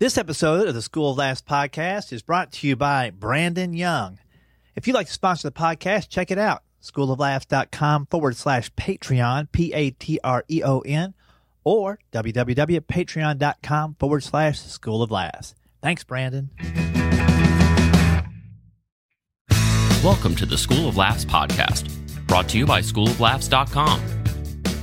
This 0.00 0.16
episode 0.16 0.68
of 0.68 0.76
the 0.76 0.82
School 0.82 1.10
of 1.10 1.16
Laughs 1.16 1.42
podcast 1.42 2.12
is 2.12 2.22
brought 2.22 2.52
to 2.52 2.68
you 2.68 2.76
by 2.76 3.10
Brandon 3.10 3.74
Young. 3.74 4.20
If 4.76 4.86
you'd 4.86 4.94
like 4.94 5.08
to 5.08 5.12
sponsor 5.12 5.48
the 5.48 5.52
podcast, 5.52 6.08
check 6.08 6.30
it 6.30 6.38
out. 6.38 6.62
Schooloflaughs.com 6.80 8.06
forward 8.06 8.36
slash 8.36 8.72
Patreon, 8.74 9.50
P 9.50 9.72
A 9.72 9.90
T 9.90 10.20
R 10.22 10.44
E 10.48 10.62
O 10.62 10.78
N, 10.82 11.14
or 11.64 11.98
www.patreon.com 12.12 13.96
forward 13.98 14.22
slash 14.22 14.60
School 14.60 15.02
of 15.02 15.10
Laughs. 15.10 15.56
Thanks, 15.82 16.04
Brandon. 16.04 16.50
Welcome 20.04 20.36
to 20.36 20.46
the 20.46 20.56
School 20.56 20.88
of 20.88 20.96
Laughs 20.96 21.24
podcast, 21.24 21.90
brought 22.28 22.48
to 22.50 22.58
you 22.58 22.66
by 22.66 22.82
schooloflaughs.com. 22.82 24.00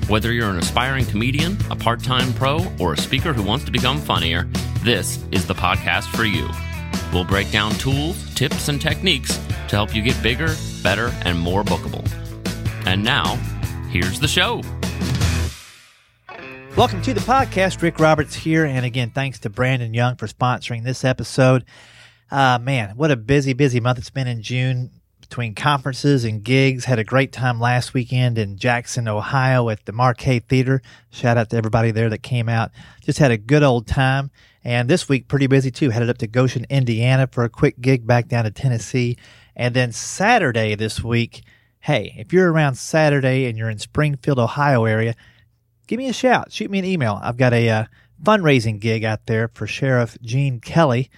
Whether 0.09 0.33
you're 0.33 0.49
an 0.49 0.57
aspiring 0.57 1.05
comedian, 1.05 1.57
a 1.71 1.75
part 1.75 2.03
time 2.03 2.33
pro, 2.33 2.59
or 2.79 2.91
a 2.93 2.97
speaker 2.97 3.31
who 3.31 3.43
wants 3.43 3.63
to 3.63 3.71
become 3.71 3.97
funnier, 3.97 4.47
this 4.85 5.17
is 5.31 5.47
the 5.47 5.55
podcast 5.55 6.15
for 6.15 6.25
you. 6.25 6.47
We'll 7.11 7.25
break 7.25 7.49
down 7.49 7.71
tools, 7.71 8.31
tips, 8.35 8.67
and 8.67 8.79
techniques 8.79 9.35
to 9.67 9.75
help 9.75 9.95
you 9.95 10.03
get 10.03 10.21
bigger, 10.21 10.55
better, 10.83 11.11
and 11.23 11.39
more 11.39 11.63
bookable. 11.63 12.07
And 12.85 13.03
now, 13.03 13.35
here's 13.89 14.19
the 14.19 14.27
show. 14.27 14.61
Welcome 16.77 17.01
to 17.01 17.15
the 17.15 17.21
podcast. 17.21 17.81
Rick 17.81 17.99
Roberts 17.99 18.35
here. 18.35 18.63
And 18.63 18.85
again, 18.85 19.09
thanks 19.09 19.39
to 19.39 19.49
Brandon 19.49 19.95
Young 19.95 20.17
for 20.17 20.27
sponsoring 20.27 20.83
this 20.83 21.03
episode. 21.03 21.65
Uh, 22.29 22.59
man, 22.61 22.95
what 22.95 23.09
a 23.09 23.15
busy, 23.15 23.53
busy 23.53 23.79
month 23.79 23.97
it's 23.97 24.11
been 24.11 24.27
in 24.27 24.43
June 24.43 24.91
between 25.35 25.53
conferences 25.53 26.23
and 26.23 26.45
gigs. 26.45 26.85
Had 26.85 26.97
a 26.97 27.03
great 27.03 27.33
time 27.33 27.59
last 27.59 27.93
weekend 27.93 28.37
in 28.37 28.55
Jackson, 28.55 29.05
Ohio 29.09 29.67
at 29.67 29.85
the 29.85 29.91
Marquee 29.91 30.39
Theater. 30.39 30.81
Shout 31.09 31.35
out 31.35 31.49
to 31.49 31.57
everybody 31.57 31.91
there 31.91 32.09
that 32.09 32.23
came 32.23 32.47
out. 32.47 32.71
Just 33.03 33.19
had 33.19 33.31
a 33.31 33.37
good 33.37 33.61
old 33.61 33.85
time. 33.85 34.31
And 34.63 34.89
this 34.89 35.09
week, 35.09 35.27
pretty 35.27 35.47
busy 35.47 35.71
too. 35.71 35.89
Headed 35.89 36.09
up 36.09 36.19
to 36.19 36.27
Goshen, 36.27 36.65
Indiana 36.69 37.27
for 37.27 37.43
a 37.43 37.49
quick 37.49 37.81
gig 37.81 38.07
back 38.07 38.29
down 38.29 38.45
to 38.45 38.49
Tennessee. 38.49 39.17
And 39.57 39.75
then 39.75 39.91
Saturday 39.91 40.73
this 40.75 41.03
week, 41.03 41.43
hey, 41.81 42.15
if 42.17 42.31
you're 42.31 42.49
around 42.49 42.75
Saturday 42.75 43.43
and 43.47 43.57
you're 43.57 43.69
in 43.69 43.79
Springfield, 43.79 44.39
Ohio 44.39 44.85
area, 44.85 45.15
give 45.87 45.97
me 45.97 46.07
a 46.07 46.13
shout. 46.13 46.53
Shoot 46.53 46.71
me 46.71 46.79
an 46.79 46.85
email. 46.85 47.19
I've 47.21 47.35
got 47.35 47.51
a 47.51 47.69
uh, 47.69 47.85
fundraising 48.23 48.79
gig 48.79 49.03
out 49.03 49.25
there 49.25 49.49
for 49.49 49.67
Sheriff 49.67 50.17
Gene 50.21 50.61
Kelly 50.61 51.09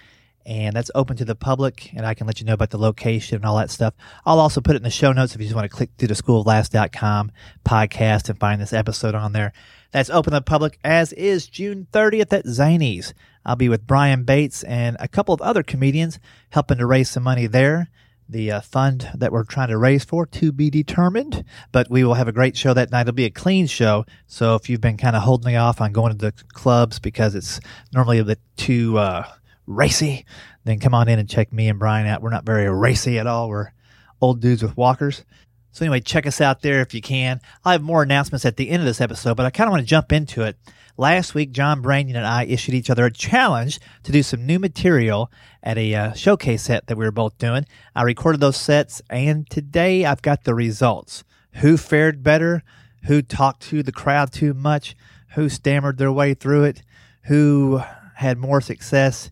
and 0.48 0.74
that's 0.74 0.90
open 0.94 1.14
to 1.14 1.26
the 1.26 1.34
public 1.34 1.92
and 1.94 2.06
I 2.06 2.14
can 2.14 2.26
let 2.26 2.40
you 2.40 2.46
know 2.46 2.54
about 2.54 2.70
the 2.70 2.78
location 2.78 3.36
and 3.36 3.44
all 3.44 3.58
that 3.58 3.70
stuff. 3.70 3.92
I'll 4.24 4.40
also 4.40 4.62
put 4.62 4.74
it 4.74 4.78
in 4.78 4.82
the 4.82 4.90
show 4.90 5.12
notes 5.12 5.34
if 5.34 5.40
you 5.42 5.46
just 5.46 5.54
want 5.54 5.70
to 5.70 5.76
click 5.76 5.90
through 5.98 6.08
the 6.08 6.14
schooloflaughs.com 6.14 7.32
podcast 7.66 8.30
and 8.30 8.40
find 8.40 8.58
this 8.58 8.72
episode 8.72 9.14
on 9.14 9.32
there. 9.32 9.52
That's 9.90 10.08
open 10.08 10.32
to 10.32 10.38
the 10.38 10.42
public 10.42 10.78
as 10.82 11.12
is 11.12 11.46
June 11.48 11.86
30th 11.92 12.32
at 12.32 12.46
Zanies. 12.46 13.12
I'll 13.44 13.56
be 13.56 13.68
with 13.68 13.86
Brian 13.86 14.24
Bates 14.24 14.62
and 14.64 14.96
a 14.98 15.06
couple 15.06 15.34
of 15.34 15.42
other 15.42 15.62
comedians 15.62 16.18
helping 16.48 16.78
to 16.78 16.86
raise 16.86 17.10
some 17.10 17.24
money 17.24 17.46
there. 17.46 17.90
The 18.26 18.50
uh, 18.50 18.60
fund 18.62 19.10
that 19.14 19.32
we're 19.32 19.44
trying 19.44 19.68
to 19.68 19.78
raise 19.78 20.04
for 20.04 20.26
to 20.26 20.52
be 20.52 20.68
determined, 20.68 21.44
but 21.72 21.90
we 21.90 22.04
will 22.04 22.14
have 22.14 22.28
a 22.28 22.32
great 22.32 22.58
show 22.58 22.74
that 22.74 22.90
night. 22.90 23.02
It'll 23.02 23.12
be 23.12 23.24
a 23.24 23.30
clean 23.30 23.66
show. 23.66 24.04
So 24.26 24.54
if 24.54 24.68
you've 24.68 24.82
been 24.82 24.98
kind 24.98 25.16
of 25.16 25.22
holding 25.22 25.56
off 25.56 25.80
on 25.80 25.92
going 25.92 26.12
to 26.12 26.18
the 26.18 26.32
clubs 26.52 26.98
because 26.98 27.34
it's 27.34 27.58
normally 27.92 28.18
a 28.18 28.24
bit 28.24 28.40
too, 28.58 28.98
uh, 28.98 29.24
racy, 29.68 30.24
then 30.64 30.80
come 30.80 30.94
on 30.94 31.08
in 31.08 31.18
and 31.18 31.28
check 31.28 31.52
me 31.52 31.68
and 31.68 31.78
Brian 31.78 32.06
out. 32.06 32.22
We're 32.22 32.30
not 32.30 32.46
very 32.46 32.68
racy 32.68 33.18
at 33.18 33.26
all. 33.26 33.48
We're 33.48 33.72
old 34.20 34.40
dudes 34.40 34.62
with 34.62 34.76
walkers. 34.76 35.24
So 35.70 35.84
anyway, 35.84 36.00
check 36.00 36.26
us 36.26 36.40
out 36.40 36.62
there 36.62 36.80
if 36.80 36.94
you 36.94 37.00
can. 37.00 37.40
I'll 37.64 37.72
have 37.72 37.82
more 37.82 38.02
announcements 38.02 38.44
at 38.44 38.56
the 38.56 38.70
end 38.70 38.80
of 38.80 38.86
this 38.86 39.00
episode, 39.00 39.36
but 39.36 39.46
I 39.46 39.50
kind 39.50 39.68
of 39.68 39.72
want 39.72 39.82
to 39.82 39.86
jump 39.86 40.12
into 40.12 40.42
it. 40.42 40.56
Last 40.96 41.34
week, 41.34 41.52
John 41.52 41.80
Branyan 41.80 42.16
and 42.16 42.26
I 42.26 42.44
issued 42.44 42.74
each 42.74 42.90
other 42.90 43.06
a 43.06 43.12
challenge 43.12 43.78
to 44.02 44.10
do 44.10 44.24
some 44.24 44.44
new 44.44 44.58
material 44.58 45.30
at 45.62 45.78
a 45.78 45.94
uh, 45.94 46.12
showcase 46.14 46.62
set 46.62 46.88
that 46.88 46.96
we 46.96 47.04
were 47.04 47.12
both 47.12 47.38
doing. 47.38 47.66
I 47.94 48.02
recorded 48.02 48.40
those 48.40 48.56
sets, 48.56 49.00
and 49.08 49.48
today 49.48 50.04
I've 50.04 50.22
got 50.22 50.42
the 50.42 50.56
results. 50.56 51.22
Who 51.60 51.76
fared 51.76 52.24
better? 52.24 52.64
Who 53.04 53.22
talked 53.22 53.62
to 53.68 53.84
the 53.84 53.92
crowd 53.92 54.32
too 54.32 54.54
much? 54.54 54.96
Who 55.34 55.48
stammered 55.48 55.98
their 55.98 56.10
way 56.10 56.34
through 56.34 56.64
it? 56.64 56.82
Who 57.24 57.80
had 58.16 58.38
more 58.38 58.60
success? 58.60 59.30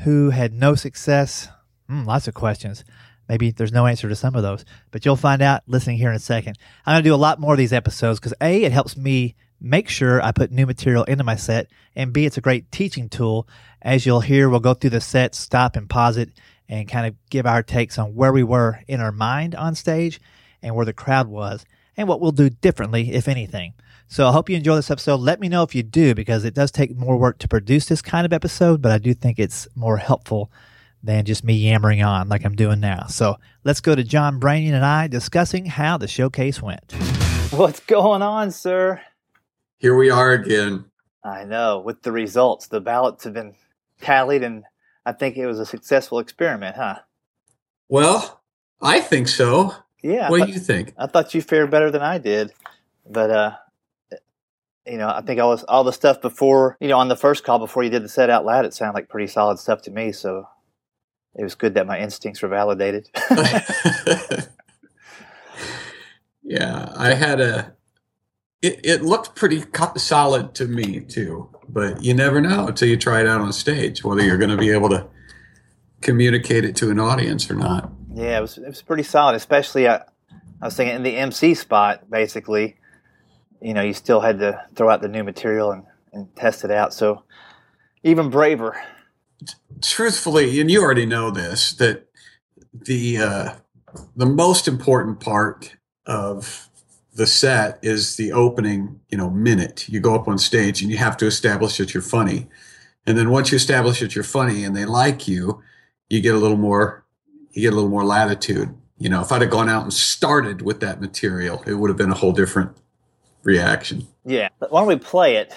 Who 0.00 0.30
had 0.30 0.52
no 0.52 0.74
success? 0.74 1.48
Mm, 1.90 2.06
lots 2.06 2.28
of 2.28 2.34
questions. 2.34 2.84
Maybe 3.28 3.50
there's 3.50 3.72
no 3.72 3.86
answer 3.86 4.08
to 4.08 4.16
some 4.16 4.34
of 4.34 4.42
those, 4.42 4.64
but 4.90 5.04
you'll 5.04 5.16
find 5.16 5.42
out 5.42 5.62
listening 5.66 5.98
here 5.98 6.10
in 6.10 6.16
a 6.16 6.20
second. 6.20 6.56
I'm 6.86 6.94
going 6.94 7.04
to 7.04 7.10
do 7.10 7.14
a 7.14 7.16
lot 7.16 7.40
more 7.40 7.52
of 7.52 7.58
these 7.58 7.72
episodes 7.74 8.18
because 8.18 8.34
A, 8.40 8.64
it 8.64 8.72
helps 8.72 8.96
me 8.96 9.36
make 9.60 9.88
sure 9.88 10.22
I 10.22 10.32
put 10.32 10.50
new 10.50 10.66
material 10.66 11.04
into 11.04 11.24
my 11.24 11.36
set, 11.36 11.68
and 11.94 12.12
B, 12.12 12.24
it's 12.24 12.38
a 12.38 12.42
great 12.42 12.70
teaching 12.72 13.08
tool. 13.08 13.46
As 13.82 14.06
you'll 14.06 14.20
hear, 14.20 14.48
we'll 14.48 14.60
go 14.60 14.74
through 14.74 14.90
the 14.90 15.00
set, 15.00 15.34
stop 15.34 15.76
and 15.76 15.90
pause 15.90 16.16
it, 16.16 16.30
and 16.68 16.88
kind 16.88 17.06
of 17.06 17.14
give 17.28 17.44
our 17.44 17.62
takes 17.62 17.98
on 17.98 18.14
where 18.14 18.32
we 18.32 18.42
were 18.42 18.80
in 18.88 19.00
our 19.00 19.12
mind 19.12 19.54
on 19.54 19.74
stage 19.74 20.20
and 20.62 20.74
where 20.74 20.86
the 20.86 20.92
crowd 20.92 21.28
was, 21.28 21.64
and 21.96 22.08
what 22.08 22.20
we'll 22.20 22.32
do 22.32 22.48
differently, 22.48 23.12
if 23.12 23.28
anything. 23.28 23.74
So 24.10 24.26
I 24.26 24.32
hope 24.32 24.48
you 24.48 24.56
enjoy 24.56 24.74
this 24.74 24.90
episode. 24.90 25.20
Let 25.20 25.38
me 25.38 25.50
know 25.50 25.62
if 25.62 25.74
you 25.74 25.82
do, 25.82 26.14
because 26.14 26.46
it 26.46 26.54
does 26.54 26.70
take 26.70 26.96
more 26.96 27.18
work 27.18 27.36
to 27.40 27.48
produce 27.48 27.86
this 27.86 28.00
kind 28.00 28.24
of 28.24 28.32
episode, 28.32 28.80
but 28.80 28.90
I 28.90 28.96
do 28.96 29.12
think 29.12 29.38
it's 29.38 29.68
more 29.74 29.98
helpful 29.98 30.50
than 31.02 31.26
just 31.26 31.44
me 31.44 31.52
yammering 31.52 32.02
on 32.02 32.28
like 32.30 32.42
I'm 32.42 32.56
doing 32.56 32.80
now. 32.80 33.04
So 33.08 33.36
let's 33.64 33.82
go 33.82 33.94
to 33.94 34.02
John 34.02 34.40
Branyan 34.40 34.72
and 34.72 34.84
I 34.84 35.08
discussing 35.08 35.66
how 35.66 35.98
the 35.98 36.08
showcase 36.08 36.62
went. 36.62 36.92
What's 37.50 37.80
going 37.80 38.22
on, 38.22 38.50
sir? 38.50 39.02
Here 39.76 39.94
we 39.94 40.08
are 40.08 40.32
again. 40.32 40.86
I 41.22 41.44
know, 41.44 41.78
with 41.78 42.00
the 42.00 42.10
results. 42.10 42.68
The 42.68 42.80
ballots 42.80 43.24
have 43.24 43.34
been 43.34 43.56
tallied, 44.00 44.42
and 44.42 44.64
I 45.04 45.12
think 45.12 45.36
it 45.36 45.46
was 45.46 45.60
a 45.60 45.66
successful 45.66 46.18
experiment, 46.18 46.76
huh? 46.76 47.00
Well, 47.90 48.40
I 48.80 49.00
think 49.00 49.28
so. 49.28 49.74
Yeah. 50.02 50.30
What 50.30 50.46
do 50.46 50.52
you 50.52 50.58
think? 50.58 50.94
I 50.96 51.06
thought 51.06 51.34
you 51.34 51.42
fared 51.42 51.70
better 51.70 51.90
than 51.90 52.02
I 52.02 52.16
did, 52.16 52.54
but 53.06 53.30
uh, 53.30 53.56
you 54.88 54.98
know, 54.98 55.08
I 55.08 55.20
think 55.22 55.40
all 55.40 55.52
this, 55.52 55.64
all 55.64 55.84
the 55.84 55.92
stuff 55.92 56.20
before, 56.20 56.76
you 56.80 56.88
know, 56.88 56.98
on 56.98 57.08
the 57.08 57.16
first 57.16 57.44
call 57.44 57.58
before 57.58 57.82
you 57.82 57.90
did 57.90 58.02
the 58.02 58.08
set 58.08 58.30
out 58.30 58.44
loud, 58.44 58.64
it 58.64 58.74
sounded 58.74 58.94
like 58.94 59.08
pretty 59.08 59.26
solid 59.26 59.58
stuff 59.58 59.82
to 59.82 59.90
me. 59.90 60.12
So 60.12 60.48
it 61.34 61.42
was 61.42 61.54
good 61.54 61.74
that 61.74 61.86
my 61.86 61.98
instincts 61.98 62.42
were 62.42 62.48
validated. 62.48 63.08
yeah, 66.42 66.92
I 66.96 67.14
had 67.14 67.40
a. 67.40 67.74
It, 68.60 68.80
it 68.84 69.02
looked 69.02 69.36
pretty 69.36 69.62
solid 69.96 70.54
to 70.56 70.66
me 70.66 71.00
too, 71.00 71.48
but 71.68 72.02
you 72.02 72.12
never 72.12 72.40
know 72.40 72.66
until 72.66 72.88
you 72.88 72.96
try 72.96 73.20
it 73.20 73.28
out 73.28 73.40
on 73.40 73.52
stage 73.52 74.02
whether 74.02 74.22
you're 74.22 74.38
going 74.38 74.50
to 74.50 74.56
be 74.56 74.70
able 74.70 74.88
to 74.88 75.06
communicate 76.00 76.64
it 76.64 76.74
to 76.76 76.90
an 76.90 76.98
audience 76.98 77.48
or 77.48 77.54
not. 77.54 77.92
Yeah, 78.12 78.38
it 78.38 78.40
was 78.40 78.58
it 78.58 78.66
was 78.66 78.82
pretty 78.82 79.04
solid, 79.04 79.36
especially 79.36 79.86
I, 79.86 79.94
uh, 79.94 80.04
I 80.60 80.64
was 80.64 80.74
thinking 80.74 80.96
in 80.96 81.04
the 81.04 81.16
MC 81.16 81.54
spot, 81.54 82.10
basically 82.10 82.78
you 83.60 83.74
know, 83.74 83.82
you 83.82 83.92
still 83.92 84.20
had 84.20 84.38
to 84.40 84.64
throw 84.74 84.90
out 84.90 85.02
the 85.02 85.08
new 85.08 85.24
material 85.24 85.72
and, 85.72 85.84
and 86.12 86.34
test 86.36 86.64
it 86.64 86.70
out. 86.70 86.92
So 86.92 87.24
even 88.02 88.30
braver. 88.30 88.80
Truthfully, 89.80 90.60
and 90.60 90.70
you 90.70 90.82
already 90.82 91.06
know 91.06 91.30
this, 91.30 91.72
that 91.74 92.08
the 92.72 93.18
uh, 93.18 93.50
the 94.16 94.26
most 94.26 94.66
important 94.66 95.20
part 95.20 95.76
of 96.06 96.68
the 97.14 97.26
set 97.26 97.78
is 97.82 98.16
the 98.16 98.32
opening, 98.32 99.00
you 99.08 99.18
know, 99.18 99.30
minute. 99.30 99.88
You 99.88 100.00
go 100.00 100.14
up 100.14 100.28
on 100.28 100.38
stage 100.38 100.82
and 100.82 100.90
you 100.90 100.96
have 100.98 101.16
to 101.18 101.26
establish 101.26 101.76
that 101.78 101.94
you're 101.94 102.02
funny. 102.02 102.48
And 103.06 103.16
then 103.16 103.30
once 103.30 103.50
you 103.50 103.56
establish 103.56 104.00
that 104.00 104.14
you're 104.14 104.24
funny 104.24 104.64
and 104.64 104.76
they 104.76 104.84
like 104.84 105.26
you, 105.26 105.62
you 106.08 106.20
get 106.20 106.34
a 106.34 106.38
little 106.38 106.56
more 106.56 107.04
you 107.52 107.62
get 107.62 107.72
a 107.72 107.76
little 107.76 107.90
more 107.90 108.04
latitude. 108.04 108.76
You 108.98 109.08
know, 109.08 109.20
if 109.20 109.32
I'd 109.32 109.42
have 109.42 109.50
gone 109.50 109.68
out 109.68 109.82
and 109.82 109.92
started 109.92 110.62
with 110.62 110.80
that 110.80 111.00
material, 111.00 111.62
it 111.66 111.74
would 111.74 111.90
have 111.90 111.96
been 111.96 112.10
a 112.10 112.14
whole 112.14 112.32
different 112.32 112.76
reaction. 113.48 114.06
Yeah. 114.24 114.50
Why 114.58 114.80
don't 114.80 114.86
we 114.86 114.96
play 114.96 115.36
it? 115.36 115.52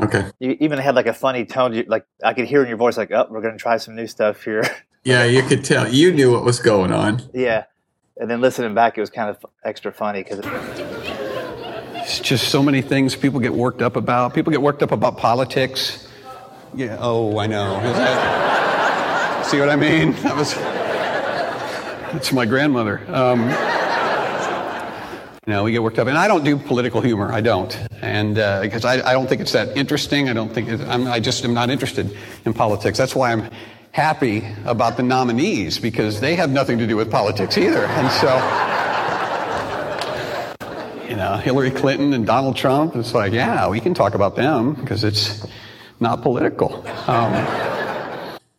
Okay. 0.00 0.30
You 0.38 0.56
even 0.60 0.78
had 0.78 0.94
like 0.94 1.06
a 1.06 1.14
funny 1.14 1.44
tone. 1.44 1.72
You, 1.72 1.84
like 1.88 2.06
I 2.22 2.34
could 2.34 2.46
hear 2.46 2.62
in 2.62 2.68
your 2.68 2.76
voice, 2.76 2.96
like, 2.96 3.10
"Oh, 3.10 3.26
we're 3.30 3.40
going 3.40 3.54
to 3.54 3.58
try 3.58 3.78
some 3.78 3.96
new 3.96 4.06
stuff 4.06 4.44
here." 4.44 4.62
Yeah, 5.04 5.24
you 5.24 5.42
could 5.42 5.64
tell. 5.64 5.88
You 5.88 6.12
knew 6.12 6.32
what 6.32 6.44
was 6.44 6.58
going 6.58 6.92
on. 6.92 7.22
Yeah, 7.32 7.64
and 8.18 8.28
then 8.28 8.42
listening 8.42 8.74
back, 8.74 8.98
it 8.98 9.00
was 9.00 9.08
kind 9.08 9.30
of 9.30 9.46
extra 9.64 9.90
funny 9.90 10.22
because. 10.22 10.40
It... 10.40 10.46
It's 11.94 12.20
just 12.20 12.48
so 12.48 12.62
many 12.62 12.82
things 12.82 13.16
people 13.16 13.40
get 13.40 13.54
worked 13.54 13.80
up 13.80 13.96
about. 13.96 14.34
People 14.34 14.50
get 14.50 14.60
worked 14.60 14.82
up 14.82 14.92
about 14.92 15.16
politics. 15.16 16.08
Yeah. 16.74 16.98
Oh, 17.00 17.38
I 17.38 17.46
know. 17.46 17.80
That... 17.80 19.46
See 19.46 19.60
what 19.60 19.70
I 19.70 19.76
mean? 19.76 20.12
That 20.24 20.36
was. 20.36 20.52
That's 22.12 22.32
my 22.32 22.44
grandmother. 22.44 23.00
Um, 23.08 23.48
you 25.48 25.54
know, 25.54 25.64
we 25.64 25.72
get 25.72 25.82
worked 25.82 25.98
up, 25.98 26.06
and 26.08 26.18
I 26.18 26.28
don't 26.28 26.44
do 26.44 26.58
political 26.58 27.00
humor. 27.00 27.32
I 27.32 27.40
don't, 27.40 27.74
and 28.02 28.38
uh, 28.38 28.60
because 28.60 28.84
I, 28.84 29.00
I, 29.00 29.14
don't 29.14 29.26
think 29.26 29.40
it's 29.40 29.52
that 29.52 29.78
interesting. 29.78 30.28
I 30.28 30.34
don't 30.34 30.52
think 30.52 30.68
it, 30.68 30.78
i 30.82 31.20
just 31.20 31.42
am 31.42 31.54
not 31.54 31.70
interested 31.70 32.14
in 32.44 32.52
politics. 32.52 32.98
That's 32.98 33.14
why 33.14 33.32
I'm 33.32 33.50
happy 33.90 34.46
about 34.66 34.98
the 34.98 35.02
nominees 35.02 35.78
because 35.78 36.20
they 36.20 36.34
have 36.34 36.50
nothing 36.50 36.76
to 36.80 36.86
do 36.86 36.98
with 36.98 37.10
politics 37.10 37.56
either. 37.56 37.86
And 37.86 38.12
so, 38.12 38.28
you 41.08 41.16
know, 41.16 41.38
Hillary 41.38 41.70
Clinton 41.70 42.12
and 42.12 42.26
Donald 42.26 42.54
Trump. 42.54 42.94
It's 42.94 43.14
like, 43.14 43.32
yeah, 43.32 43.70
we 43.70 43.80
can 43.80 43.94
talk 43.94 44.14
about 44.14 44.36
them 44.36 44.74
because 44.74 45.02
it's 45.02 45.46
not 45.98 46.20
political. 46.20 46.86
Um, 47.06 47.32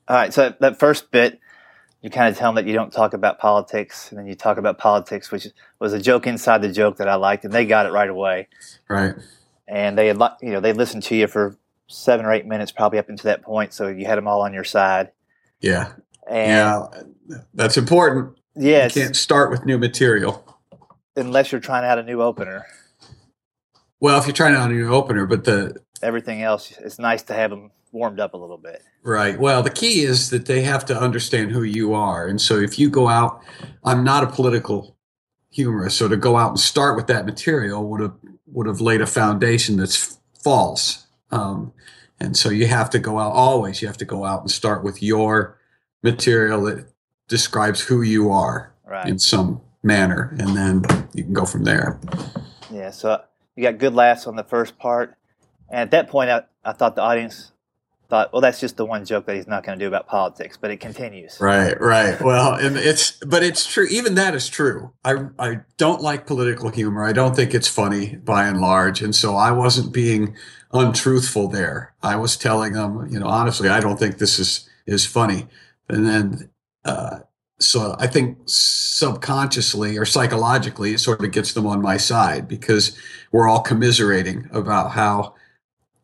All 0.08 0.16
right, 0.16 0.34
so 0.34 0.56
that 0.60 0.80
first 0.80 1.12
bit, 1.12 1.40
you 2.02 2.10
kind 2.10 2.30
of 2.30 2.38
tell 2.38 2.50
them 2.54 2.56
that 2.64 2.68
you 2.70 2.74
don't 2.74 2.92
talk 2.94 3.14
about 3.14 3.40
politics, 3.40 4.10
and 4.10 4.20
then 4.20 4.26
you 4.28 4.36
talk 4.36 4.58
about 4.58 4.78
politics, 4.78 5.32
which 5.32 5.48
was 5.80 5.94
a 5.94 6.00
joke 6.02 6.28
inside 6.28 6.62
the 6.62 6.72
joke 6.72 6.98
that 6.98 7.08
I 7.10 7.16
liked, 7.16 7.44
and 7.44 7.54
they 7.54 7.66
got 7.66 7.86
it 7.86 7.92
right 7.92 8.10
away. 8.10 8.48
Right. 8.88 9.16
And 9.68 9.98
they 9.98 10.08
had, 10.08 10.18
you 10.42 10.52
know, 10.52 10.60
they 10.62 10.74
listened 10.74 11.04
to 11.04 11.16
you 11.16 11.28
for 11.28 11.58
seven 11.88 12.26
or 12.26 12.32
eight 12.34 12.46
minutes, 12.46 12.72
probably 12.72 13.00
up 13.00 13.10
until 13.10 13.30
that 13.30 13.42
point, 13.42 13.74
so 13.74 13.88
you 13.88 14.06
had 14.06 14.18
them 14.18 14.28
all 14.28 14.42
on 14.42 14.54
your 14.54 14.64
side. 14.64 15.12
Yeah. 15.60 15.94
And 16.30 16.88
yeah. 17.28 17.38
That's 17.54 17.78
important. 17.78 18.38
yes, 18.56 18.96
You 18.96 19.04
can't 19.04 19.16
start 19.16 19.52
with 19.52 19.66
new 19.66 19.78
material. 19.78 20.58
unless 21.16 21.52
you're 21.52 21.60
trying 21.62 21.84
out 21.86 22.00
a 22.00 22.04
new 22.04 22.22
opener. 22.22 22.66
Well, 24.00 24.18
if 24.20 24.26
you're 24.26 24.34
trying 24.34 24.56
out 24.56 24.72
a 24.72 24.74
new 24.74 24.94
opener, 24.94 25.26
but 25.26 25.44
the 25.44 25.76
Everything 26.02 26.42
else, 26.42 26.72
it's 26.80 26.98
nice 26.98 27.24
to 27.24 27.34
have 27.34 27.50
them 27.50 27.72
warmed 27.92 28.20
up 28.20 28.34
a 28.34 28.38
little 28.38 28.58
bit. 28.58 28.84
Right. 29.04 29.40
Well, 29.40 29.64
the 29.64 29.70
key 29.70 30.02
is 30.02 30.30
that 30.30 30.46
they 30.46 30.62
have 30.62 30.86
to 30.86 30.98
understand 31.00 31.52
who 31.52 31.64
you 31.64 31.94
are. 31.94 32.28
And 32.28 32.40
so 32.40 32.58
if 32.58 32.78
you 32.78 32.90
go 32.90 33.08
out, 33.08 33.42
I'm 33.84 34.04
not 34.04 34.24
a 34.24 34.28
political 34.28 34.96
humorist, 35.50 35.98
so 35.98 36.08
to 36.08 36.18
go 36.18 36.38
out 36.38 36.50
and 36.50 36.60
start 36.60 36.96
with 36.96 37.08
that 37.08 37.26
material 37.26 37.88
would 37.90 38.02
have 38.02 38.14
would 38.52 38.68
have 38.68 38.82
laid 38.82 39.02
a 39.02 39.06
foundation 39.08 39.78
that's 39.78 40.20
false. 40.44 41.06
Um, 41.32 41.72
and 42.20 42.36
so 42.36 42.50
you 42.50 42.68
have 42.68 42.90
to 42.92 43.00
go 43.00 43.20
out 43.20 43.32
always. 43.32 43.82
You 43.82 43.88
have 43.88 43.98
to 43.98 44.06
go 44.06 44.26
out 44.26 44.42
and 44.42 44.52
start 44.52 44.84
with 44.84 45.02
your 45.04 45.58
material 46.04 46.64
that 46.66 46.92
describes 47.28 47.82
who 47.82 48.02
you 48.02 48.32
are 48.32 48.74
Right. 48.86 49.08
in 49.08 49.20
some 49.20 49.62
manner, 49.84 50.36
and 50.40 50.58
then 50.58 50.82
you 51.14 51.24
can 51.24 51.34
go 51.34 51.46
from 51.46 51.64
there. 51.64 52.00
Yeah, 52.72 52.90
so 52.90 53.22
you 53.56 53.64
got 53.64 53.78
good 53.78 53.94
laughs 53.94 54.26
on 54.26 54.36
the 54.36 54.44
first 54.44 54.80
part. 54.80 55.16
And 55.70 55.80
at 55.82 55.92
that 55.92 56.10
point, 56.10 56.32
I, 56.32 56.44
I 56.66 56.74
thought 56.74 56.96
the 56.96 57.04
audience 57.04 57.52
thought, 58.10 58.34
well, 58.34 58.42
that's 58.42 58.60
just 58.60 58.76
the 58.76 58.86
one 58.86 59.06
joke 59.06 59.28
that 59.28 59.36
he's 59.36 59.48
not 59.48 59.64
going 59.64 59.78
to 59.78 59.84
do 59.84 59.88
about 59.88 60.08
politics, 60.08 60.58
but 60.60 60.72
it 60.72 60.78
continues. 60.78 61.38
Right, 61.40 61.80
right. 61.80 62.20
Well, 62.20 62.56
and 62.56 62.76
it's 62.76 63.12
but 63.26 63.44
it's 63.44 63.66
true. 63.66 63.88
Even 63.90 64.16
that 64.16 64.34
is 64.34 64.50
true. 64.50 64.92
I 65.06 65.28
I 65.38 65.60
don't 65.78 66.02
like 66.02 66.26
political 66.26 66.70
humor. 66.70 67.06
I 67.06 67.14
don't 67.14 67.36
think 67.36 67.54
it's 67.54 67.68
funny 67.68 68.16
by 68.16 68.48
and 68.48 68.60
large, 68.60 69.02
and 69.02 69.16
so 69.16 69.36
I 69.36 69.52
wasn't 69.52 69.94
being 69.94 70.36
untruthful 70.74 71.48
there. 71.48 71.94
I 72.02 72.16
was 72.16 72.36
telling 72.36 72.74
them, 72.74 73.08
you 73.10 73.20
know, 73.20 73.28
honestly, 73.28 73.70
I 73.70 73.80
don't 73.80 73.98
think 73.98 74.18
this 74.18 74.40
is 74.40 74.68
is 74.88 75.06
funny. 75.06 75.48
And 75.88 76.06
then, 76.06 76.50
uh, 76.86 77.20
so 77.60 77.96
I 78.00 78.08
think 78.08 78.38
subconsciously 78.46 79.98
or 79.98 80.06
psychologically, 80.06 80.94
it 80.94 81.00
sort 81.00 81.24
of 81.24 81.32
gets 81.32 81.54
them 81.54 81.68
on 81.68 81.82
my 81.82 81.98
side 81.98 82.48
because 82.48 82.98
we're 83.32 83.48
all 83.48 83.62
commiserating 83.62 84.50
about 84.52 84.92
how 84.92 85.36